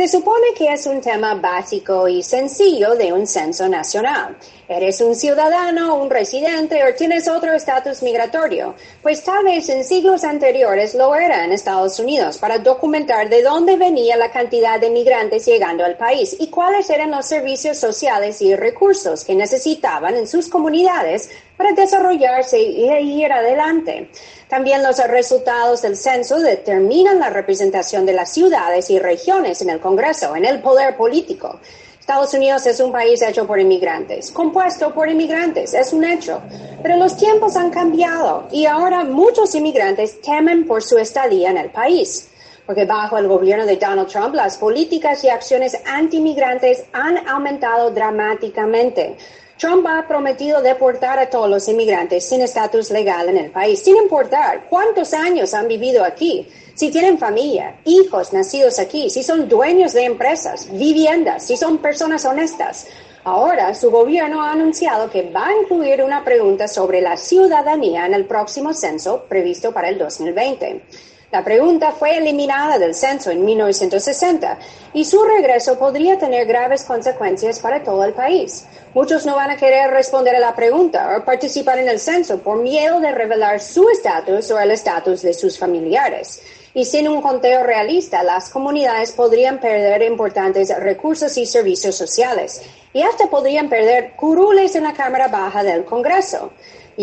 Se 0.00 0.08
supone 0.08 0.54
que 0.56 0.72
es 0.72 0.86
un 0.86 1.02
tema 1.02 1.34
básico 1.34 2.08
y 2.08 2.22
sencillo 2.22 2.94
de 2.94 3.12
un 3.12 3.26
censo 3.26 3.68
nacional. 3.68 4.34
¿Eres 4.66 5.02
un 5.02 5.14
ciudadano, 5.14 5.96
un 5.96 6.08
residente 6.08 6.82
o 6.82 6.94
tienes 6.94 7.28
otro 7.28 7.52
estatus 7.52 8.02
migratorio? 8.02 8.74
Pues 9.02 9.22
tal 9.22 9.44
vez 9.44 9.68
en 9.68 9.84
siglos 9.84 10.24
anteriores 10.24 10.94
lo 10.94 11.14
era 11.14 11.44
en 11.44 11.52
Estados 11.52 11.98
Unidos 11.98 12.38
para 12.38 12.58
documentar 12.58 13.28
de 13.28 13.42
dónde 13.42 13.76
venía 13.76 14.16
la 14.16 14.30
cantidad 14.30 14.80
de 14.80 14.88
migrantes 14.88 15.44
llegando 15.44 15.84
al 15.84 15.98
país 15.98 16.34
y 16.40 16.48
cuáles 16.48 16.88
eran 16.88 17.10
los 17.10 17.26
servicios 17.26 17.76
sociales 17.76 18.40
y 18.40 18.56
recursos 18.56 19.22
que 19.22 19.34
necesitaban 19.34 20.16
en 20.16 20.26
sus 20.26 20.48
comunidades 20.48 21.28
para 21.58 21.72
desarrollarse 21.72 22.58
y 22.58 23.22
ir 23.22 23.30
adelante. 23.30 24.08
También 24.50 24.82
los 24.82 24.98
resultados 24.98 25.80
del 25.82 25.96
censo 25.96 26.40
determinan 26.40 27.20
la 27.20 27.30
representación 27.30 28.04
de 28.04 28.12
las 28.12 28.32
ciudades 28.32 28.90
y 28.90 28.98
regiones 28.98 29.62
en 29.62 29.70
el 29.70 29.78
Congreso, 29.78 30.34
en 30.34 30.44
el 30.44 30.60
poder 30.60 30.96
político. 30.96 31.60
Estados 32.00 32.34
Unidos 32.34 32.66
es 32.66 32.80
un 32.80 32.90
país 32.90 33.22
hecho 33.22 33.46
por 33.46 33.60
inmigrantes, 33.60 34.32
compuesto 34.32 34.92
por 34.92 35.08
inmigrantes, 35.08 35.72
es 35.72 35.92
un 35.92 36.02
hecho. 36.02 36.42
Pero 36.82 36.96
los 36.96 37.16
tiempos 37.16 37.54
han 37.54 37.70
cambiado 37.70 38.48
y 38.50 38.66
ahora 38.66 39.04
muchos 39.04 39.54
inmigrantes 39.54 40.20
temen 40.20 40.66
por 40.66 40.82
su 40.82 40.98
estadía 40.98 41.50
en 41.50 41.58
el 41.58 41.70
país. 41.70 42.28
Porque 42.66 42.86
bajo 42.86 43.18
el 43.18 43.28
gobierno 43.28 43.66
de 43.66 43.76
Donald 43.76 44.08
Trump, 44.08 44.34
las 44.34 44.56
políticas 44.58 45.22
y 45.22 45.28
acciones 45.28 45.76
anti-inmigrantes 45.86 46.82
han 46.92 47.28
aumentado 47.28 47.92
dramáticamente. 47.92 49.16
Trump 49.60 49.86
ha 49.86 50.08
prometido 50.08 50.62
deportar 50.62 51.18
a 51.18 51.28
todos 51.28 51.50
los 51.50 51.68
inmigrantes 51.68 52.26
sin 52.26 52.40
estatus 52.40 52.90
legal 52.90 53.28
en 53.28 53.36
el 53.36 53.50
país, 53.50 53.82
sin 53.82 53.94
importar 53.94 54.64
cuántos 54.70 55.12
años 55.12 55.52
han 55.52 55.68
vivido 55.68 56.02
aquí, 56.02 56.48
si 56.74 56.90
tienen 56.90 57.18
familia, 57.18 57.76
hijos 57.84 58.32
nacidos 58.32 58.78
aquí, 58.78 59.10
si 59.10 59.22
son 59.22 59.50
dueños 59.50 59.92
de 59.92 60.06
empresas, 60.06 60.66
viviendas, 60.72 61.46
si 61.46 61.58
son 61.58 61.76
personas 61.76 62.24
honestas. 62.24 62.86
Ahora 63.22 63.74
su 63.74 63.90
gobierno 63.90 64.42
ha 64.42 64.52
anunciado 64.52 65.10
que 65.10 65.30
va 65.30 65.48
a 65.48 65.56
incluir 65.60 66.02
una 66.02 66.24
pregunta 66.24 66.66
sobre 66.66 67.02
la 67.02 67.18
ciudadanía 67.18 68.06
en 68.06 68.14
el 68.14 68.24
próximo 68.24 68.72
censo 68.72 69.26
previsto 69.28 69.72
para 69.72 69.90
el 69.90 69.98
2020. 69.98 70.86
La 71.32 71.44
pregunta 71.44 71.92
fue 71.92 72.16
eliminada 72.16 72.76
del 72.76 72.92
censo 72.92 73.30
en 73.30 73.44
1960 73.44 74.58
y 74.92 75.04
su 75.04 75.22
regreso 75.22 75.78
podría 75.78 76.18
tener 76.18 76.44
graves 76.44 76.82
consecuencias 76.82 77.60
para 77.60 77.84
todo 77.84 78.02
el 78.02 78.14
país. 78.14 78.66
Muchos 78.94 79.24
no 79.24 79.36
van 79.36 79.50
a 79.50 79.56
querer 79.56 79.92
responder 79.92 80.34
a 80.34 80.40
la 80.40 80.56
pregunta 80.56 81.16
o 81.16 81.24
participar 81.24 81.78
en 81.78 81.88
el 81.88 82.00
censo 82.00 82.38
por 82.38 82.60
miedo 82.60 82.98
de 82.98 83.12
revelar 83.12 83.60
su 83.60 83.88
estatus 83.90 84.50
o 84.50 84.58
el 84.58 84.72
estatus 84.72 85.22
de 85.22 85.32
sus 85.32 85.56
familiares. 85.56 86.42
Y 86.74 86.84
sin 86.84 87.06
un 87.06 87.22
conteo 87.22 87.62
realista, 87.62 88.24
las 88.24 88.50
comunidades 88.50 89.12
podrían 89.12 89.60
perder 89.60 90.02
importantes 90.02 90.76
recursos 90.80 91.36
y 91.36 91.46
servicios 91.46 91.94
sociales 91.94 92.60
y 92.92 93.02
hasta 93.02 93.30
podrían 93.30 93.68
perder 93.68 94.14
curules 94.16 94.74
en 94.74 94.82
la 94.82 94.94
Cámara 94.94 95.28
Baja 95.28 95.62
del 95.62 95.84
Congreso 95.84 96.50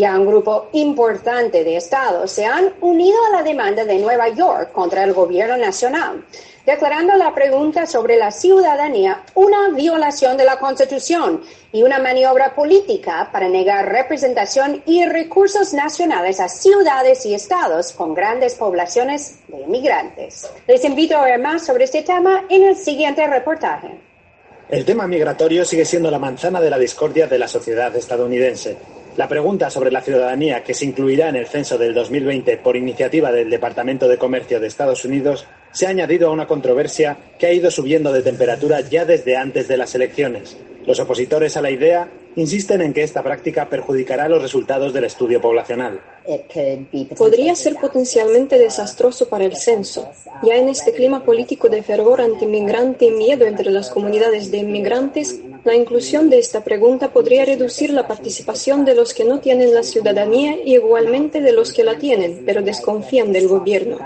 a 0.06 0.20
un 0.20 0.28
grupo 0.28 0.70
importante 0.74 1.64
de 1.64 1.78
estados 1.78 2.32
se 2.32 2.46
han 2.46 2.74
unido 2.82 3.18
a 3.28 3.38
la 3.38 3.44
demanda 3.44 3.84
de 3.84 3.98
Nueva 3.98 4.30
York 4.30 4.72
contra 4.72 5.04
el 5.04 5.14
gobierno 5.14 5.58
nacional, 5.58 6.24
declarando 6.66 7.16
la 7.16 7.34
pregunta 7.34 7.86
sobre 7.86 8.18
la 8.18 8.32
ciudadanía 8.32 9.24
una 9.34 9.70
violación 9.70 10.38
de 10.38 10.46
la 10.46 10.60
Constitución 10.60 11.42
y 11.72 11.84
una 11.84 12.00
maniobra 12.00 12.54
política 12.54 13.30
para 13.32 13.50
negar 13.50 13.92
representación 13.92 14.84
y 14.86 15.06
recursos 15.06 15.74
nacionales 15.74 16.40
a 16.40 16.50
ciudades 16.50 17.26
y 17.26 17.34
estados 17.34 17.94
con 17.94 18.14
grandes 18.14 18.56
poblaciones 18.56 19.40
de 19.48 19.62
inmigrantes. 19.62 20.50
Les 20.68 20.84
invito 20.84 21.18
a 21.18 21.24
ver 21.24 21.40
más 21.40 21.66
sobre 21.66 21.86
este 21.86 22.04
tema 22.04 22.46
en 22.50 22.64
el 22.64 22.76
siguiente 22.76 23.26
reportaje. 23.26 24.00
El 24.70 24.84
tema 24.84 25.08
migratorio 25.08 25.64
sigue 25.64 25.86
siendo 25.86 26.12
la 26.12 26.20
manzana 26.20 26.60
de 26.60 26.70
la 26.70 26.78
discordia 26.78 27.26
de 27.26 27.40
la 27.40 27.48
sociedad 27.48 27.96
estadounidense. 27.96 28.78
La 29.18 29.28
pregunta 29.28 29.72
sobre 29.72 29.92
la 29.92 30.04
ciudadanía 30.04 30.64
que 30.64 30.76
se 30.76 30.86
incluirá 30.86 31.30
en 31.30 31.36
el 31.36 31.48
censo 31.48 31.80
del 31.80 31.96
2020 31.96 32.56
por 32.58 32.78
iniciativa 32.78 33.32
del 33.32 33.50
Departamento 33.50 34.08
de 34.08 34.20
Comercio 34.20 34.60
de 34.60 34.68
Estados 34.68 35.04
Unidos 35.06 35.48
se 35.72 35.88
ha 35.88 35.90
añadido 35.90 36.30
a 36.30 36.32
una 36.32 36.46
controversia 36.46 37.18
que 37.40 37.48
ha 37.48 37.52
ido 37.52 37.72
subiendo 37.72 38.14
de 38.14 38.22
temperatura 38.22 38.82
ya 38.82 39.06
desde 39.06 39.36
antes 39.36 39.68
de 39.68 39.78
las 39.78 39.96
elecciones. 39.96 40.56
Los 40.86 41.00
opositores 41.00 41.58
a 41.58 41.64
la 41.64 41.72
idea 41.72 42.08
insisten 42.38 42.82
en 42.82 42.94
que 42.94 43.04
esta 43.04 43.24
práctica 43.24 43.68
perjudicará 43.68 44.30
los 44.30 44.42
resultados 44.42 44.94
del 44.94 45.06
estudio 45.06 45.42
poblacional. 45.42 46.00
Podría 47.18 47.56
ser 47.56 47.76
potencialmente 47.76 48.60
desastroso 48.60 49.28
para 49.28 49.44
el 49.44 49.56
censo. 49.56 50.10
Ya 50.44 50.56
en 50.56 50.70
este 50.70 50.94
clima 50.94 51.24
político 51.24 51.68
de 51.68 51.82
fervor 51.82 52.22
anti-inmigrante 52.22 53.06
y 53.06 53.12
miedo 53.12 53.46
entre 53.46 53.72
las 53.72 53.90
comunidades 53.90 54.52
de 54.52 54.58
inmigrantes, 54.60 55.42
la 55.64 55.76
inclusión 55.76 56.30
de 56.30 56.38
esta 56.38 56.64
pregunta 56.64 57.12
podría 57.12 57.44
reducir 57.44 57.90
la 57.90 58.08
participación 58.08 58.86
de 58.86 58.94
los 58.94 59.16
que 59.16 59.26
no 59.26 59.40
tienen 59.40 59.74
la 59.74 59.82
ciudadanía 59.84 60.58
y 60.64 60.76
igualmente 60.76 61.42
de 61.42 61.54
los 61.54 61.74
que 61.74 61.84
la 61.84 61.98
tienen, 61.98 62.44
pero 62.46 62.62
desconfían 62.62 63.34
del 63.34 63.48
gobierno. 63.48 63.98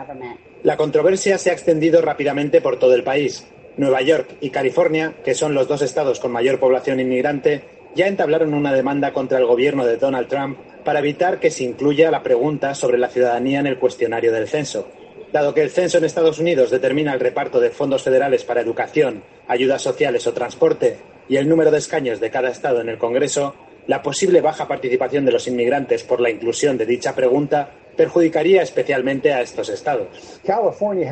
La 0.63 0.77
controversia 0.77 1.37
se 1.37 1.49
ha 1.49 1.53
extendido 1.53 2.01
rápidamente 2.01 2.61
por 2.61 2.79
todo 2.79 2.95
el 2.95 3.03
país. 3.03 3.45
Nueva 3.75 4.01
York 4.01 4.37
y 4.39 4.51
California, 4.51 5.15
que 5.23 5.35
son 5.35 5.53
los 5.53 5.67
dos 5.67 5.81
estados 5.81 6.19
con 6.19 6.31
mayor 6.31 6.59
población 6.59 6.99
inmigrante, 6.99 7.80
ya 7.95 8.07
entablaron 8.07 8.53
una 8.53 8.73
demanda 8.73 9.13
contra 9.13 9.37
el 9.37 9.45
gobierno 9.45 9.85
de 9.85 9.97
Donald 9.97 10.27
Trump 10.27 10.57
para 10.83 10.99
evitar 10.99 11.39
que 11.39 11.51
se 11.51 11.63
incluya 11.63 12.11
la 12.11 12.23
pregunta 12.23 12.73
sobre 12.75 12.97
la 12.97 13.09
ciudadanía 13.09 13.59
en 13.59 13.67
el 13.67 13.77
cuestionario 13.77 14.31
del 14.31 14.47
censo. 14.47 14.87
Dado 15.31 15.53
que 15.53 15.61
el 15.61 15.69
censo 15.69 15.97
en 15.97 16.05
Estados 16.05 16.39
Unidos 16.39 16.71
determina 16.71 17.13
el 17.13 17.19
reparto 17.19 17.59
de 17.59 17.69
fondos 17.69 18.03
federales 18.03 18.43
para 18.43 18.61
educación, 18.61 19.23
ayudas 19.47 19.81
sociales 19.81 20.27
o 20.27 20.33
transporte 20.33 20.97
y 21.29 21.37
el 21.37 21.47
número 21.47 21.71
de 21.71 21.77
escaños 21.77 22.19
de 22.19 22.29
cada 22.29 22.49
estado 22.49 22.81
en 22.81 22.89
el 22.89 22.97
Congreso, 22.97 23.55
la 23.87 24.01
posible 24.01 24.41
baja 24.41 24.67
participación 24.67 25.25
de 25.25 25.31
los 25.31 25.47
inmigrantes 25.47 26.03
por 26.03 26.19
la 26.19 26.29
inclusión 26.29 26.77
de 26.77 26.85
dicha 26.85 27.15
pregunta 27.15 27.71
perjudicaría 27.95 28.61
especialmente 28.61 29.33
a 29.33 29.41
estos 29.41 29.69
estados. 29.69 30.07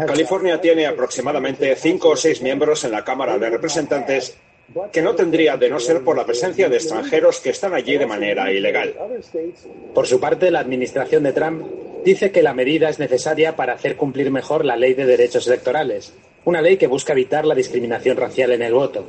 California 0.06 0.60
tiene 0.60 0.86
aproximadamente 0.86 1.76
cinco 1.76 2.10
o 2.10 2.16
seis 2.16 2.42
miembros 2.42 2.84
en 2.84 2.92
la 2.92 3.04
Cámara 3.04 3.38
de 3.38 3.50
Representantes 3.50 4.38
que 4.92 5.02
no 5.02 5.16
tendría 5.16 5.58
de 5.58 5.70
no 5.70 5.80
ser 5.80 6.04
por 6.04 6.18
la 6.18 6.26
presencia 6.26 6.70
de 6.70 6.78
extranjeros 6.78 7.40
que 7.40 7.50
están 7.50 7.74
allí 7.74 7.98
de 7.98 8.06
manera 8.06 8.52
ilegal. 8.52 8.94
Por 9.94 10.08
su 10.08 10.20
parte, 10.20 10.52
la 10.52 10.60
administración 10.60 11.24
de 11.24 11.34
Trump 11.34 11.66
dice 12.06 12.32
que 12.32 12.44
la 12.44 12.54
medida 12.54 12.90
es 12.90 13.00
necesaria 13.00 13.56
para 13.56 13.74
hacer 13.74 13.96
cumplir 13.96 14.32
mejor 14.32 14.66
la 14.66 14.78
ley 14.78 14.94
de 14.94 15.06
derechos 15.06 15.48
electorales, 15.48 16.14
una 16.46 16.62
ley 16.62 16.78
que 16.78 16.88
busca 16.88 17.14
evitar 17.14 17.46
la 17.46 17.56
discriminación 17.56 18.18
racial 18.18 18.52
en 18.52 18.62
el 18.62 18.74
voto. 18.74 19.06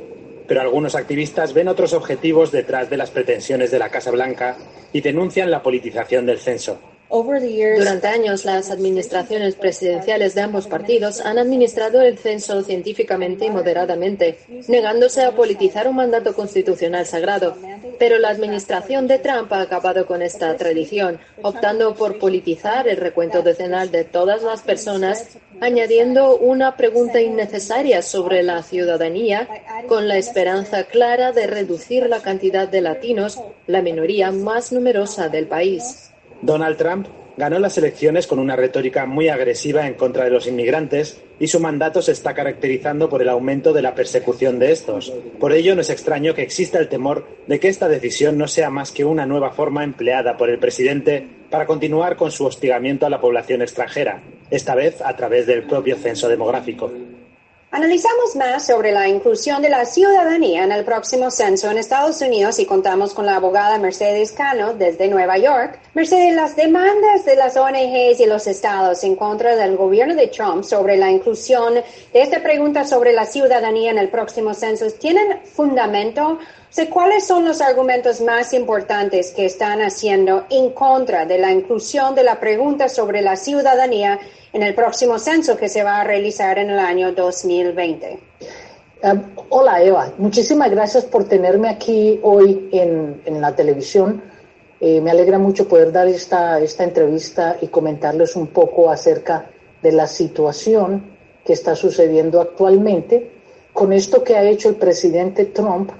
Pero 0.47 0.61
algunos 0.61 0.95
activistas 0.95 1.53
ven 1.53 1.69
otros 1.69 1.93
objetivos 1.93 2.51
detrás 2.51 2.89
de 2.89 2.97
las 2.97 3.11
pretensiones 3.11 3.71
de 3.71 3.79
la 3.79 3.89
Casa 3.89 4.11
Blanca 4.11 4.57
y 4.91 5.01
denuncian 5.01 5.49
la 5.49 5.63
politización 5.63 6.25
del 6.25 6.39
censo. 6.39 6.79
Durante 7.11 8.07
años, 8.07 8.45
las 8.45 8.71
administraciones 8.71 9.55
presidenciales 9.55 10.33
de 10.33 10.41
ambos 10.41 10.67
partidos 10.67 11.19
han 11.19 11.37
administrado 11.37 12.01
el 12.01 12.17
censo 12.17 12.63
científicamente 12.63 13.45
y 13.45 13.49
moderadamente, 13.49 14.39
negándose 14.69 15.21
a 15.23 15.35
politizar 15.35 15.89
un 15.89 15.97
mandato 15.97 16.33
constitucional 16.33 17.05
sagrado. 17.05 17.57
Pero 17.99 18.17
la 18.17 18.29
administración 18.29 19.07
de 19.07 19.19
Trump 19.19 19.51
ha 19.51 19.59
acabado 19.59 20.05
con 20.05 20.21
esta 20.21 20.55
tradición, 20.55 21.19
optando 21.41 21.95
por 21.95 22.17
politizar 22.17 22.87
el 22.87 22.95
recuento 22.95 23.41
decenal 23.41 23.91
de 23.91 24.05
todas 24.05 24.41
las 24.41 24.61
personas, 24.61 25.37
añadiendo 25.59 26.37
una 26.37 26.77
pregunta 26.77 27.19
innecesaria 27.19 28.03
sobre 28.03 28.41
la 28.41 28.63
ciudadanía, 28.63 29.49
con 29.89 30.07
la 30.07 30.15
esperanza 30.15 30.85
clara 30.85 31.33
de 31.33 31.45
reducir 31.45 32.07
la 32.07 32.21
cantidad 32.21 32.69
de 32.69 32.79
latinos, 32.79 33.37
la 33.67 33.81
minoría 33.81 34.31
más 34.31 34.71
numerosa 34.71 35.27
del 35.27 35.47
país. 35.47 36.10
Donald 36.41 36.77
Trump 36.77 37.07
ganó 37.37 37.59
las 37.59 37.77
elecciones 37.77 38.27
con 38.27 38.39
una 38.39 38.55
retórica 38.55 39.05
muy 39.05 39.29
agresiva 39.29 39.87
en 39.87 39.93
contra 39.93 40.23
de 40.23 40.31
los 40.31 40.47
inmigrantes 40.47 41.21
y 41.39 41.47
su 41.47 41.59
mandato 41.59 42.01
se 42.01 42.11
está 42.11 42.33
caracterizando 42.33 43.09
por 43.09 43.21
el 43.21 43.29
aumento 43.29 43.73
de 43.73 43.81
la 43.81 43.95
persecución 43.95 44.59
de 44.59 44.71
estos. 44.71 45.13
Por 45.39 45.53
ello, 45.53 45.75
no 45.75 45.81
es 45.81 45.89
extraño 45.89 46.33
que 46.33 46.43
exista 46.43 46.79
el 46.79 46.89
temor 46.89 47.27
de 47.47 47.59
que 47.59 47.67
esta 47.67 47.87
decisión 47.87 48.37
no 48.37 48.47
sea 48.47 48.69
más 48.69 48.91
que 48.91 49.05
una 49.05 49.25
nueva 49.25 49.51
forma 49.51 49.83
empleada 49.83 50.37
por 50.37 50.49
el 50.49 50.59
presidente 50.59 51.27
para 51.49 51.65
continuar 51.65 52.15
con 52.15 52.31
su 52.31 52.45
hostigamiento 52.45 53.05
a 53.05 53.09
la 53.09 53.21
población 53.21 53.61
extranjera, 53.61 54.21
esta 54.49 54.75
vez 54.75 55.01
a 55.01 55.15
través 55.15 55.47
del 55.47 55.63
propio 55.63 55.97
censo 55.97 56.29
demográfico. 56.29 56.91
Analizamos 57.73 58.35
más 58.35 58.65
sobre 58.65 58.91
la 58.91 59.07
inclusión 59.07 59.61
de 59.61 59.69
la 59.69 59.85
ciudadanía 59.85 60.65
en 60.65 60.73
el 60.73 60.83
próximo 60.83 61.31
censo 61.31 61.71
en 61.71 61.77
Estados 61.77 62.19
Unidos 62.19 62.59
y 62.59 62.65
contamos 62.65 63.13
con 63.13 63.25
la 63.25 63.37
abogada 63.37 63.77
Mercedes 63.77 64.33
Cano 64.33 64.73
desde 64.73 65.07
Nueva 65.07 65.37
York. 65.37 65.79
Mercedes, 65.93 66.35
las 66.35 66.57
demandas 66.57 67.23
de 67.23 67.37
las 67.37 67.55
ONGs 67.55 68.19
y 68.19 68.25
los 68.25 68.45
estados 68.45 69.05
en 69.05 69.15
contra 69.15 69.55
del 69.55 69.77
gobierno 69.77 70.15
de 70.15 70.27
Trump 70.27 70.65
sobre 70.65 70.97
la 70.97 71.11
inclusión 71.11 71.75
de 71.75 72.21
esta 72.21 72.43
pregunta 72.43 72.83
sobre 72.83 73.13
la 73.13 73.25
ciudadanía 73.25 73.91
en 73.91 73.99
el 73.99 74.09
próximo 74.09 74.53
censo 74.53 74.91
tienen 74.99 75.39
fundamento. 75.45 76.39
¿Cuáles 76.89 77.27
son 77.27 77.45
los 77.45 77.59
argumentos 77.59 78.21
más 78.21 78.53
importantes 78.53 79.31
que 79.31 79.45
están 79.45 79.81
haciendo 79.81 80.45
en 80.49 80.69
contra 80.69 81.25
de 81.25 81.37
la 81.37 81.51
inclusión 81.51 82.15
de 82.15 82.23
la 82.23 82.39
pregunta 82.39 82.87
sobre 82.87 83.21
la 83.21 83.35
ciudadanía 83.35 84.19
en 84.53 84.63
el 84.63 84.73
próximo 84.73 85.19
censo 85.19 85.57
que 85.57 85.67
se 85.67 85.83
va 85.83 85.99
a 85.99 86.03
realizar 86.05 86.57
en 86.57 86.69
el 86.69 86.79
año 86.79 87.11
2020. 87.11 88.19
Em, 89.03 89.23
hola 89.49 89.83
Eva, 89.83 90.13
muchísimas 90.17 90.71
gracias 90.71 91.03
por 91.05 91.25
tenerme 91.25 91.69
aquí 91.69 92.19
hoy 92.23 92.69
en, 92.71 93.41
la 93.41 93.53
televisión. 93.53 94.23
Eh, 94.79 95.01
me 95.01 95.11
alegra 95.11 95.37
mucho 95.37 95.67
poder 95.67 95.91
dar 95.91 96.07
esta 96.07 96.83
entrevista 96.83 97.57
y 97.61 97.67
comentarles 97.67 98.35
un 98.35 98.47
poco 98.47 98.89
acerca 98.89 99.51
de 99.83 99.91
la 99.91 100.07
situación 100.07 101.17
que 101.43 101.53
está 101.53 101.75
sucediendo 101.75 102.39
actualmente 102.39 103.31
con 103.73 103.93
esto 103.93 104.23
que 104.23 104.35
ha 104.35 104.43
hecho 104.43 104.69
el 104.69 104.75
presidente 104.75 105.45
Trump 105.45 105.91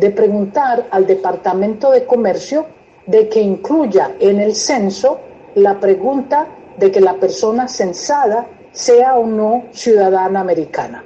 de 0.00 0.10
preguntar 0.10 0.86
al 0.90 1.06
Departamento 1.06 1.90
de 1.90 2.06
Comercio 2.06 2.66
de 3.06 3.28
que 3.28 3.40
incluya 3.40 4.12
en 4.18 4.40
el 4.40 4.54
censo 4.54 5.20
la 5.54 5.78
pregunta 5.78 6.46
de 6.78 6.90
que 6.90 7.00
la 7.00 7.14
persona 7.14 7.68
censada 7.68 8.46
sea 8.72 9.16
o 9.16 9.26
no 9.26 9.64
ciudadana 9.72 10.40
americana. 10.40 11.04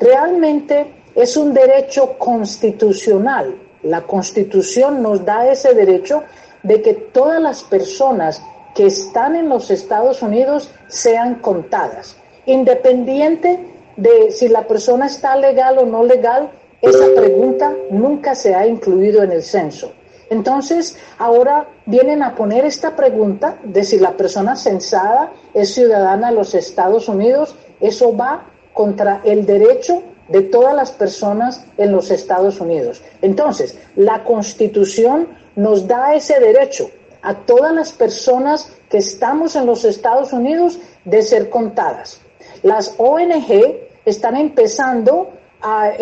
Realmente 0.00 0.92
es 1.14 1.36
un 1.36 1.54
derecho 1.54 2.18
constitucional. 2.18 3.54
La 3.84 4.02
constitución 4.02 5.02
nos 5.02 5.24
da 5.24 5.46
ese 5.48 5.74
derecho 5.74 6.24
de 6.62 6.82
que 6.82 6.94
todas 6.94 7.40
las 7.40 7.62
personas 7.62 8.42
que 8.74 8.86
están 8.86 9.36
en 9.36 9.48
los 9.48 9.70
Estados 9.70 10.22
Unidos 10.22 10.70
sean 10.88 11.36
contadas, 11.36 12.16
independiente 12.46 13.60
de 13.96 14.30
si 14.30 14.48
la 14.48 14.66
persona 14.66 15.06
está 15.06 15.36
legal 15.36 15.78
o 15.78 15.86
no 15.86 16.02
legal, 16.02 16.50
esa 16.82 17.06
pregunta 17.14 17.74
nunca 17.90 18.34
se 18.34 18.54
ha 18.54 18.66
incluido 18.66 19.22
en 19.22 19.30
el 19.30 19.42
censo. 19.42 19.92
Entonces, 20.30 20.96
ahora 21.18 21.68
vienen 21.86 22.22
a 22.22 22.34
poner 22.34 22.64
esta 22.64 22.96
pregunta 22.96 23.58
de 23.62 23.84
si 23.84 23.98
la 23.98 24.16
persona 24.16 24.56
censada 24.56 25.32
es 25.54 25.74
ciudadana 25.74 26.30
de 26.30 26.36
los 26.36 26.54
Estados 26.54 27.08
Unidos. 27.08 27.54
Eso 27.80 28.16
va 28.16 28.46
contra 28.72 29.20
el 29.24 29.46
derecho 29.46 30.02
de 30.28 30.42
todas 30.42 30.74
las 30.74 30.90
personas 30.90 31.64
en 31.76 31.92
los 31.92 32.10
Estados 32.10 32.60
Unidos. 32.60 33.02
Entonces, 33.20 33.78
la 33.94 34.24
Constitución 34.24 35.28
nos 35.54 35.86
da 35.86 36.14
ese 36.14 36.40
derecho 36.40 36.90
a 37.20 37.34
todas 37.34 37.72
las 37.74 37.92
personas 37.92 38.72
que 38.88 38.98
estamos 38.98 39.54
en 39.54 39.66
los 39.66 39.84
Estados 39.84 40.32
Unidos 40.32 40.78
de 41.04 41.22
ser 41.22 41.50
contadas. 41.50 42.20
Las 42.62 42.94
ONG 42.98 43.76
están 44.04 44.36
empezando 44.36 45.30
a, 45.62 45.92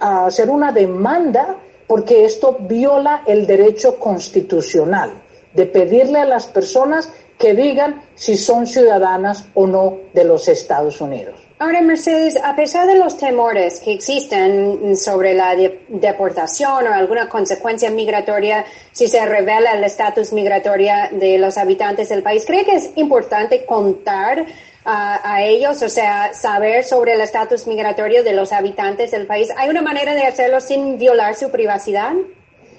a 0.00 0.26
hacer 0.26 0.50
una 0.50 0.72
demanda 0.72 1.56
porque 1.86 2.24
esto 2.24 2.56
viola 2.60 3.22
el 3.26 3.46
derecho 3.46 3.98
constitucional 3.98 5.12
de 5.54 5.66
pedirle 5.66 6.20
a 6.20 6.26
las 6.26 6.46
personas 6.46 7.10
que 7.38 7.54
digan 7.54 8.02
si 8.14 8.36
son 8.36 8.66
ciudadanas 8.66 9.46
o 9.54 9.66
no 9.66 9.96
de 10.12 10.24
los 10.24 10.48
Estados 10.48 11.00
Unidos. 11.00 11.48
Ahora, 11.60 11.80
Mercedes, 11.80 12.38
a 12.44 12.54
pesar 12.54 12.86
de 12.86 12.94
los 12.94 13.16
temores 13.16 13.80
que 13.80 13.92
existen 13.92 14.96
sobre 14.96 15.34
la 15.34 15.56
deportación 15.88 16.86
o 16.86 16.94
alguna 16.94 17.28
consecuencia 17.28 17.90
migratoria 17.90 18.64
si 18.92 19.08
se 19.08 19.24
revela 19.26 19.72
el 19.72 19.82
estatus 19.82 20.32
migratorio 20.32 20.92
de 21.10 21.36
los 21.38 21.58
habitantes 21.58 22.10
del 22.10 22.22
país, 22.22 22.44
¿cree 22.46 22.64
que 22.64 22.76
es 22.76 22.90
importante 22.94 23.64
contar 23.66 24.46
a, 24.90 25.42
ellos, 25.42 25.82
o 25.82 25.88
sea, 25.90 26.32
saber 26.32 26.82
sobre 26.82 27.12
el 27.12 27.20
estatus 27.20 27.66
migratorio 27.66 28.24
de 28.24 28.32
los 28.32 28.52
habitantes 28.52 29.10
del 29.10 29.26
país. 29.26 29.50
¿Hay 29.56 29.68
una 29.68 29.82
manera 29.82 30.14
de 30.14 30.22
hacerlo 30.22 30.62
sin 30.62 30.96
violar 30.96 31.34
su 31.34 31.50
privacidad? 31.50 32.12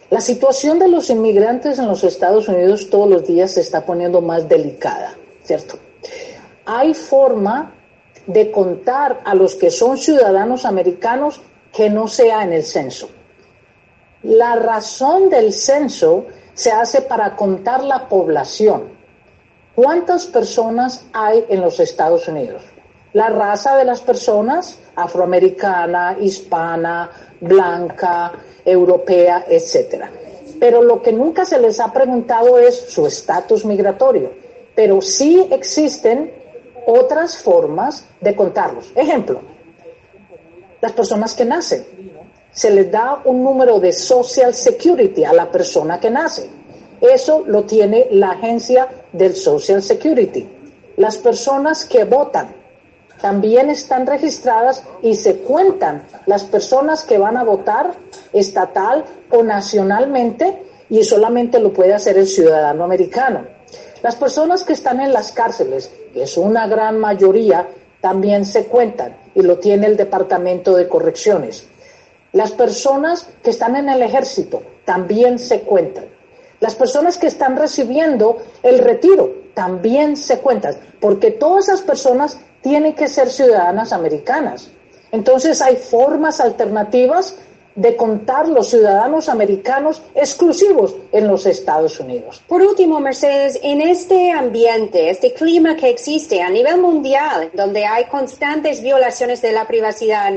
La 0.09 0.19
situación 0.19 0.79
de 0.79 0.87
los 0.87 1.11
inmigrantes 1.11 1.77
en 1.77 1.87
los 1.87 2.03
Estados 2.03 2.47
Unidos 2.47 2.89
todos 2.89 3.07
los 3.07 3.27
días 3.27 3.51
se 3.51 3.61
está 3.61 3.85
poniendo 3.85 4.21
más 4.21 4.49
delicada, 4.49 5.13
¿cierto? 5.43 5.77
Hay 6.65 6.95
forma 6.95 7.75
de 8.25 8.49
contar 8.49 9.21
a 9.23 9.35
los 9.35 9.53
que 9.53 9.69
son 9.69 9.99
ciudadanos 9.99 10.65
americanos 10.65 11.41
que 11.71 11.91
no 11.91 12.07
sea 12.07 12.43
en 12.43 12.53
el 12.53 12.63
censo. 12.63 13.09
La 14.23 14.55
razón 14.55 15.29
del 15.29 15.53
censo 15.53 16.25
se 16.55 16.71
hace 16.71 17.01
para 17.01 17.35
contar 17.35 17.83
la 17.83 18.09
población, 18.09 18.98
¿Cuántas 19.81 20.25
personas 20.25 21.05
hay 21.13 21.45
en 21.47 21.61
los 21.61 21.79
Estados 21.79 22.27
Unidos? 22.27 22.61
La 23.13 23.29
raza 23.29 23.77
de 23.77 23.85
las 23.85 24.01
personas, 24.01 24.77
afroamericana, 24.93 26.17
hispana, 26.19 27.09
blanca, 27.39 28.33
europea, 28.65 29.45
etc. 29.47 30.03
pero 30.59 30.81
lo 30.81 31.01
que 31.01 31.13
nunca 31.13 31.45
se 31.45 31.57
les 31.61 31.79
ha 31.79 31.93
preguntado 31.93 32.59
es 32.59 32.75
su 32.89 33.07
estatus 33.07 33.63
migratorio. 33.63 34.33
Pero 34.75 34.99
sí 34.99 35.47
existen 35.49 36.29
otras 36.85 37.37
formas 37.37 38.03
de 38.19 38.35
contarlos. 38.35 38.91
Ejemplo, 38.95 39.39
las 40.81 40.91
personas 40.91 41.33
que 41.33 41.45
nacen. 41.45 41.85
Se 42.51 42.69
les 42.69 42.91
da 42.91 43.21
un 43.23 43.41
número 43.45 43.79
de 43.79 43.93
Social 43.93 44.53
Security 44.53 45.23
a 45.23 45.31
la 45.31 45.49
persona 45.49 46.01
que 46.01 46.09
nace. 46.09 46.58
Eso 47.01 47.43
lo 47.47 47.63
tiene 47.63 48.07
la 48.11 48.31
agencia 48.31 48.87
del 49.13 49.35
Social 49.35 49.81
Security. 49.81 50.47
Las 50.97 51.17
personas 51.17 51.85
que 51.85 52.03
votan 52.03 52.55
también 53.21 53.69
están 53.69 54.05
registradas 54.05 54.83
y 55.01 55.15
se 55.15 55.37
cuentan 55.39 56.03
las 56.25 56.43
personas 56.43 57.03
que 57.03 57.17
van 57.17 57.37
a 57.37 57.43
votar 57.43 57.93
estatal 58.33 59.05
o 59.29 59.43
nacionalmente 59.43 60.63
y 60.89 61.03
solamente 61.03 61.59
lo 61.59 61.71
puede 61.71 61.93
hacer 61.93 62.17
el 62.17 62.27
ciudadano 62.27 62.83
americano. 62.83 63.45
Las 64.01 64.15
personas 64.15 64.63
que 64.63 64.73
están 64.73 65.01
en 65.01 65.11
las 65.11 65.31
cárceles, 65.31 65.91
que 66.13 66.23
es 66.23 66.37
una 66.37 66.67
gran 66.67 66.99
mayoría, 66.99 67.67
también 68.01 68.45
se 68.45 68.65
cuentan 68.65 69.15
y 69.35 69.41
lo 69.41 69.59
tiene 69.59 69.87
el 69.87 69.97
Departamento 69.97 70.75
de 70.75 70.87
Correcciones. 70.87 71.67
Las 72.31 72.51
personas 72.51 73.27
que 73.43 73.49
están 73.49 73.75
en 73.75 73.89
el 73.89 74.01
ejército 74.01 74.61
también 74.85 75.39
se 75.39 75.61
cuentan. 75.61 76.05
Las 76.59 76.75
personas 76.75 77.17
que 77.17 77.27
están 77.27 77.55
recibiendo 77.55 78.37
el 78.63 78.79
retiro 78.79 79.33
también 79.53 80.17
se 80.17 80.39
cuentan, 80.39 80.75
porque 80.99 81.31
todas 81.31 81.67
esas 81.67 81.81
personas 81.81 82.39
tienen 82.61 82.93
que 82.93 83.07
ser 83.07 83.29
ciudadanas 83.29 83.93
americanas. 83.93 84.69
Entonces 85.11 85.61
hay 85.61 85.77
formas 85.77 86.39
alternativas 86.39 87.35
de 87.75 87.95
contar 87.95 88.49
los 88.49 88.69
ciudadanos 88.69 89.29
americanos 89.29 90.01
exclusivos 90.13 90.95
en 91.13 91.27
los 91.27 91.45
Estados 91.45 91.99
Unidos. 91.99 92.41
Por 92.47 92.61
último, 92.61 92.99
Mercedes, 92.99 93.57
en 93.63 93.79
este 93.79 94.31
ambiente, 94.31 95.09
este 95.09 95.33
clima 95.33 95.77
que 95.77 95.89
existe 95.89 96.41
a 96.41 96.49
nivel 96.49 96.81
mundial, 96.81 97.51
donde 97.53 97.85
hay 97.85 98.05
constantes 98.05 98.81
violaciones 98.81 99.41
de 99.41 99.53
la 99.53 99.65
privacidad, 99.65 100.33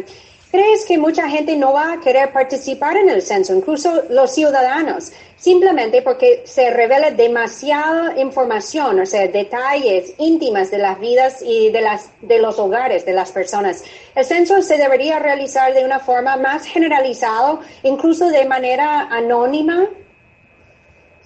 ¿Crees 0.53 0.85
que 0.85 0.99
mucha 0.99 1.31
gente 1.31 1.57
no 1.57 1.73
va 1.73 1.95
a 1.95 2.01
querer 2.01 2.31
participar 2.31 2.99
en 2.99 3.09
el 3.09 3.23
censo, 3.23 3.55
incluso 3.55 4.03
los 4.11 4.33
ciudadanos, 4.33 5.11
simplemente 5.35 6.03
porque 6.03 6.43
se 6.45 6.69
revela 6.69 7.11
demasiada 7.11 8.21
información, 8.21 9.01
o 9.01 9.07
sea, 9.07 9.27
detalles 9.29 10.13
íntimas 10.19 10.71
de 10.71 10.77
las 10.77 11.01
vidas 11.01 11.41
y 11.41 11.71
de, 11.71 11.81
las, 11.81 12.11
de 12.21 12.39
los 12.39 12.59
hogares 12.59 13.07
de 13.07 13.15
las 13.15 13.33
personas? 13.33 13.83
El 14.15 14.27
censo 14.27 14.61
se 14.61 14.77
debería 14.77 15.19
realizar 15.19 15.73
de 15.73 15.87
una 15.87 16.01
forma 16.01 16.37
más 16.37 16.67
generalizada, 16.67 17.59
incluso 17.83 18.29
de 18.29 18.45
manera 18.45 19.09
anónima. 19.11 19.89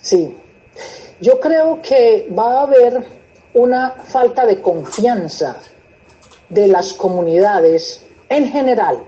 Sí, 0.03 0.37
yo 1.21 1.41
creo 1.41 1.83
que 1.83 2.29
va 2.31 2.61
a 2.61 2.63
haber 2.63 3.05
una 3.55 3.91
falta 3.91 4.47
de 4.47 4.63
confianza 4.63 5.57
de 6.49 6.69
las 6.69 6.93
comunidades 6.93 8.07
en 8.29 8.53
general 8.53 9.03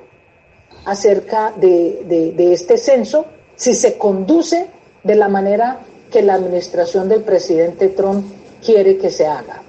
acerca 0.84 1.52
de, 1.56 2.34
este 2.52 2.78
censo 2.78 3.26
si 3.56 3.74
se 3.74 3.98
conduce 3.98 4.66
de 5.02 5.14
la 5.14 5.28
manera 5.28 5.80
que 6.10 6.22
la 6.22 6.34
administración 6.34 7.09
del 7.09 7.22
presidente 7.22 7.88
Trump 7.88 8.24
quiere 8.64 8.96
que 8.96 9.10
se 9.10 9.26
haga. 9.26 9.62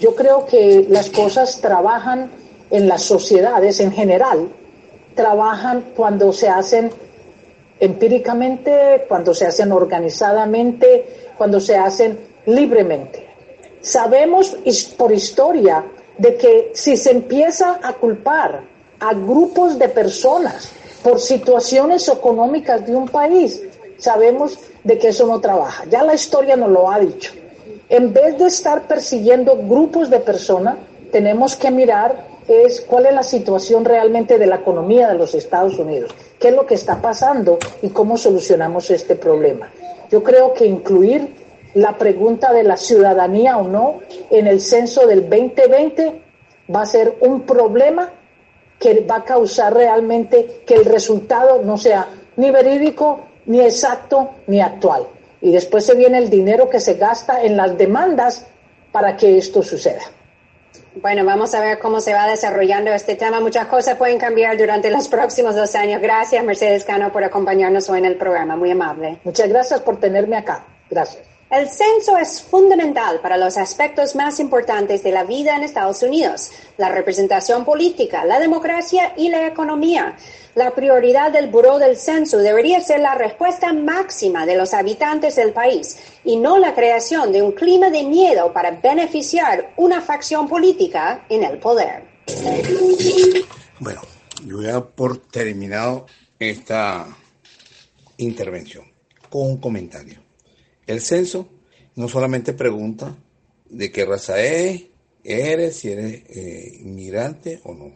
Yo 0.00 0.14
creo 0.14 0.46
que 0.46 0.86
las 0.88 1.10
cosas 1.10 1.60
trabajan 1.60 2.30
en 2.70 2.88
las 2.88 3.02
sociedades 3.02 3.80
en 3.80 3.92
general, 3.92 4.48
trabajan 5.14 5.92
cuando 5.94 6.32
se 6.32 6.48
hacen 6.48 6.90
empíricamente, 7.78 9.04
cuando 9.08 9.34
se 9.34 9.46
hacen 9.46 9.72
organizadamente, 9.72 11.30
cuando 11.36 11.60
se 11.60 11.76
hacen 11.76 12.18
libremente. 12.46 13.28
Sabemos 13.80 14.56
por 14.96 15.12
historia 15.12 15.84
de 16.18 16.36
que 16.36 16.70
si 16.74 16.96
se 16.96 17.10
empieza 17.10 17.80
a 17.82 17.92
culpar 17.94 18.73
a 19.08 19.12
grupos 19.12 19.78
de 19.78 19.88
personas 19.88 20.70
por 21.02 21.20
situaciones 21.20 22.08
económicas 22.08 22.86
de 22.86 22.96
un 22.96 23.06
país, 23.06 23.62
sabemos 23.98 24.58
de 24.82 24.96
que 24.98 25.08
eso 25.08 25.26
no 25.26 25.40
trabaja. 25.40 25.84
Ya 25.90 26.02
la 26.02 26.14
historia 26.14 26.56
nos 26.56 26.70
lo 26.70 26.90
ha 26.90 26.98
dicho. 26.98 27.32
En 27.90 28.14
vez 28.14 28.38
de 28.38 28.46
estar 28.46 28.88
persiguiendo 28.88 29.56
grupos 29.56 30.08
de 30.08 30.20
personas, 30.20 30.76
tenemos 31.12 31.54
que 31.54 31.70
mirar 31.70 32.32
es 32.48 32.80
cuál 32.80 33.06
es 33.06 33.14
la 33.14 33.22
situación 33.22 33.84
realmente 33.84 34.38
de 34.38 34.46
la 34.46 34.56
economía 34.56 35.08
de 35.08 35.14
los 35.14 35.34
Estados 35.34 35.78
Unidos, 35.78 36.14
qué 36.38 36.48
es 36.48 36.54
lo 36.54 36.66
que 36.66 36.74
está 36.74 37.00
pasando 37.00 37.58
y 37.82 37.88
cómo 37.88 38.16
solucionamos 38.16 38.90
este 38.90 39.16
problema. 39.16 39.70
Yo 40.10 40.22
creo 40.22 40.52
que 40.52 40.66
incluir 40.66 41.34
la 41.74 41.96
pregunta 41.96 42.52
de 42.52 42.62
la 42.62 42.76
ciudadanía 42.76 43.56
o 43.56 43.68
no 43.68 44.00
en 44.30 44.46
el 44.46 44.60
censo 44.60 45.06
del 45.06 45.28
2020 45.28 46.22
va 46.74 46.82
a 46.82 46.86
ser 46.86 47.16
un 47.20 47.42
problema 47.42 48.10
que 48.84 49.00
va 49.00 49.16
a 49.16 49.24
causar 49.24 49.72
realmente 49.72 50.60
que 50.66 50.74
el 50.74 50.84
resultado 50.84 51.62
no 51.62 51.78
sea 51.78 52.06
ni 52.36 52.50
verídico, 52.50 53.24
ni 53.46 53.62
exacto, 53.62 54.32
ni 54.46 54.60
actual. 54.60 55.06
Y 55.40 55.52
después 55.52 55.86
se 55.86 55.94
viene 55.94 56.18
el 56.18 56.28
dinero 56.28 56.68
que 56.68 56.80
se 56.80 56.92
gasta 56.92 57.42
en 57.42 57.56
las 57.56 57.78
demandas 57.78 58.44
para 58.92 59.16
que 59.16 59.38
esto 59.38 59.62
suceda. 59.62 60.02
Bueno, 60.96 61.24
vamos 61.24 61.54
a 61.54 61.60
ver 61.60 61.78
cómo 61.78 61.98
se 61.98 62.12
va 62.12 62.26
desarrollando 62.26 62.90
este 62.92 63.16
tema. 63.16 63.40
Muchas 63.40 63.68
cosas 63.68 63.96
pueden 63.96 64.18
cambiar 64.18 64.58
durante 64.58 64.90
los 64.90 65.08
próximos 65.08 65.56
dos 65.56 65.74
años. 65.74 66.02
Gracias, 66.02 66.44
Mercedes 66.44 66.84
Cano, 66.84 67.10
por 67.10 67.24
acompañarnos 67.24 67.88
hoy 67.88 68.00
en 68.00 68.04
el 68.04 68.16
programa. 68.16 68.54
Muy 68.54 68.70
amable. 68.70 69.16
Muchas 69.24 69.48
gracias 69.48 69.80
por 69.80 69.98
tenerme 69.98 70.36
acá. 70.36 70.62
Gracias. 70.90 71.33
El 71.50 71.68
censo 71.68 72.16
es 72.16 72.42
fundamental 72.42 73.20
para 73.20 73.36
los 73.36 73.58
aspectos 73.58 74.16
más 74.16 74.40
importantes 74.40 75.02
de 75.02 75.12
la 75.12 75.24
vida 75.24 75.54
en 75.54 75.62
Estados 75.62 76.02
Unidos, 76.02 76.50
la 76.78 76.88
representación 76.88 77.64
política, 77.64 78.24
la 78.24 78.40
democracia 78.40 79.12
y 79.16 79.28
la 79.28 79.46
economía. 79.46 80.16
La 80.54 80.70
prioridad 80.70 81.32
del 81.32 81.48
Buró 81.48 81.78
del 81.78 81.96
Censo 81.96 82.38
debería 82.38 82.80
ser 82.80 83.00
la 83.00 83.14
respuesta 83.14 83.72
máxima 83.72 84.46
de 84.46 84.56
los 84.56 84.72
habitantes 84.72 85.36
del 85.36 85.52
país 85.52 85.98
y 86.24 86.36
no 86.36 86.58
la 86.58 86.74
creación 86.74 87.30
de 87.30 87.42
un 87.42 87.52
clima 87.52 87.90
de 87.90 88.04
miedo 88.04 88.52
para 88.52 88.70
beneficiar 88.70 89.74
una 89.76 90.00
facción 90.00 90.48
política 90.48 91.24
en 91.28 91.44
el 91.44 91.58
poder. 91.58 92.04
Bueno, 93.80 94.00
yo 94.46 94.56
voy 94.56 94.70
a 94.70 94.80
por 94.80 95.18
terminado 95.18 96.06
esta 96.38 97.06
intervención 98.16 98.84
con 99.28 99.42
un 99.42 99.56
comentario. 99.58 100.24
El 100.86 101.00
censo 101.00 101.48
no 101.96 102.08
solamente 102.08 102.52
pregunta 102.52 103.16
de 103.70 103.90
qué 103.90 104.04
raza 104.04 104.42
es, 104.42 104.84
eres, 105.22 105.76
si 105.76 105.90
eres 105.90 106.22
eh, 106.28 106.78
inmigrante 106.80 107.60
o 107.64 107.72
no, 107.72 107.92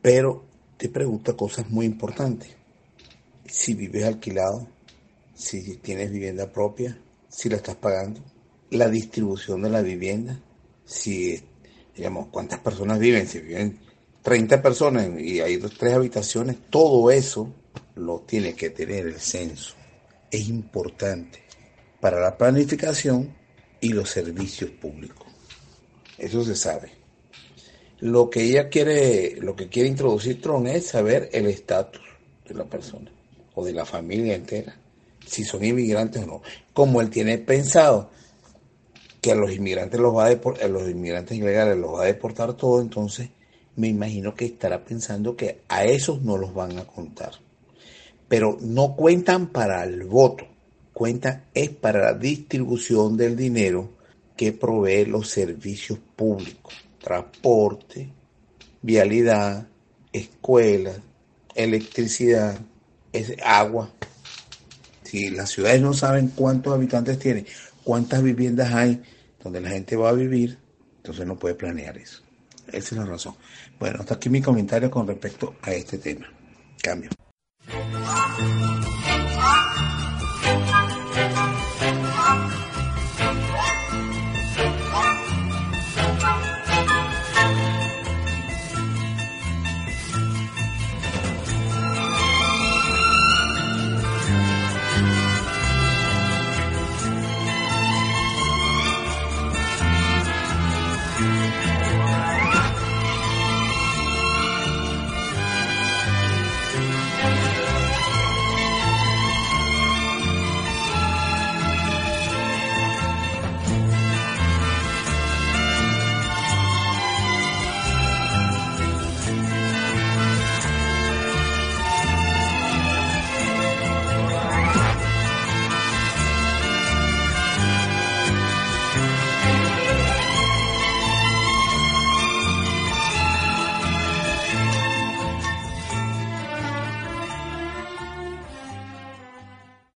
pero 0.00 0.44
te 0.78 0.88
pregunta 0.88 1.34
cosas 1.34 1.68
muy 1.68 1.84
importantes. 1.84 2.48
Si 3.46 3.74
vives 3.74 4.04
alquilado, 4.04 4.66
si 5.34 5.76
tienes 5.76 6.10
vivienda 6.10 6.50
propia, 6.50 6.98
si 7.28 7.50
la 7.50 7.56
estás 7.56 7.76
pagando, 7.76 8.20
la 8.70 8.88
distribución 8.88 9.62
de 9.62 9.70
la 9.70 9.82
vivienda, 9.82 10.40
si, 10.86 11.42
digamos, 11.94 12.28
cuántas 12.28 12.60
personas 12.60 12.98
viven, 12.98 13.26
si 13.26 13.40
viven 13.40 13.78
30 14.22 14.62
personas 14.62 15.10
y 15.20 15.40
hay 15.40 15.58
dos, 15.58 15.76
tres 15.76 15.92
habitaciones, 15.92 16.56
todo 16.70 17.10
eso 17.10 17.52
lo 17.96 18.20
tiene 18.20 18.54
que 18.54 18.70
tener 18.70 19.06
el 19.06 19.20
censo 19.20 19.74
es 20.30 20.48
importante 20.48 21.42
para 22.00 22.20
la 22.20 22.36
planificación 22.36 23.34
y 23.80 23.88
los 23.90 24.10
servicios 24.10 24.70
públicos. 24.70 25.26
Eso 26.18 26.44
se 26.44 26.54
sabe. 26.54 26.90
Lo 28.00 28.28
que 28.28 28.42
ella 28.42 28.68
quiere, 28.68 29.36
lo 29.40 29.56
que 29.56 29.68
quiere 29.68 29.88
introducir 29.88 30.40
Tron 30.40 30.66
es 30.66 30.88
saber 30.88 31.30
el 31.32 31.46
estatus 31.46 32.02
de 32.46 32.54
la 32.54 32.64
persona 32.64 33.10
o 33.54 33.64
de 33.64 33.72
la 33.72 33.84
familia 33.84 34.34
entera, 34.34 34.76
si 35.26 35.44
son 35.44 35.64
inmigrantes 35.64 36.22
o 36.22 36.26
no. 36.26 36.42
Como 36.72 37.00
él 37.00 37.10
tiene 37.10 37.38
pensado 37.38 38.10
que 39.20 39.32
a 39.32 39.34
los 39.34 39.52
inmigrantes 39.52 39.98
los 39.98 40.14
va 40.14 40.26
a 40.26 40.28
deportar, 40.28 40.66
a 40.66 40.68
los 40.68 40.88
inmigrantes 40.88 41.38
ilegales 41.38 41.78
los 41.78 41.94
va 41.94 42.02
a 42.02 42.06
deportar 42.06 42.54
todo, 42.54 42.80
entonces 42.82 43.30
me 43.76 43.88
imagino 43.88 44.34
que 44.34 44.44
estará 44.44 44.84
pensando 44.84 45.36
que 45.36 45.62
a 45.68 45.84
esos 45.84 46.22
no 46.22 46.36
los 46.36 46.52
van 46.52 46.78
a 46.78 46.86
contar 46.86 47.32
pero 48.28 48.58
no 48.60 48.96
cuentan 48.96 49.48
para 49.48 49.84
el 49.84 50.04
voto, 50.04 50.46
cuentan 50.92 51.44
es 51.54 51.70
para 51.70 52.00
la 52.00 52.14
distribución 52.14 53.16
del 53.16 53.36
dinero 53.36 53.90
que 54.36 54.52
provee 54.52 55.04
los 55.04 55.28
servicios 55.28 55.98
públicos, 56.16 56.74
transporte, 57.00 58.10
vialidad, 58.82 59.66
escuelas, 60.12 60.98
electricidad, 61.54 62.58
agua. 63.44 63.90
Si 65.02 65.30
las 65.30 65.50
ciudades 65.50 65.80
no 65.80 65.92
saben 65.92 66.28
cuántos 66.28 66.74
habitantes 66.74 67.18
tienen, 67.18 67.46
cuántas 67.84 68.22
viviendas 68.22 68.72
hay 68.74 69.02
donde 69.42 69.60
la 69.60 69.70
gente 69.70 69.96
va 69.96 70.08
a 70.08 70.12
vivir, 70.12 70.58
entonces 70.96 71.26
no 71.26 71.38
puede 71.38 71.54
planear 71.54 71.96
eso. 71.98 72.22
Esa 72.68 72.76
es 72.76 72.92
la 72.92 73.04
razón. 73.04 73.36
Bueno, 73.78 73.98
hasta 74.00 74.14
aquí 74.14 74.30
mi 74.30 74.40
comentario 74.40 74.90
con 74.90 75.06
respecto 75.06 75.54
a 75.62 75.72
este 75.72 75.98
tema. 75.98 76.26
Cambio. 76.82 77.10
Thank 78.06 78.38
you. 78.40 78.73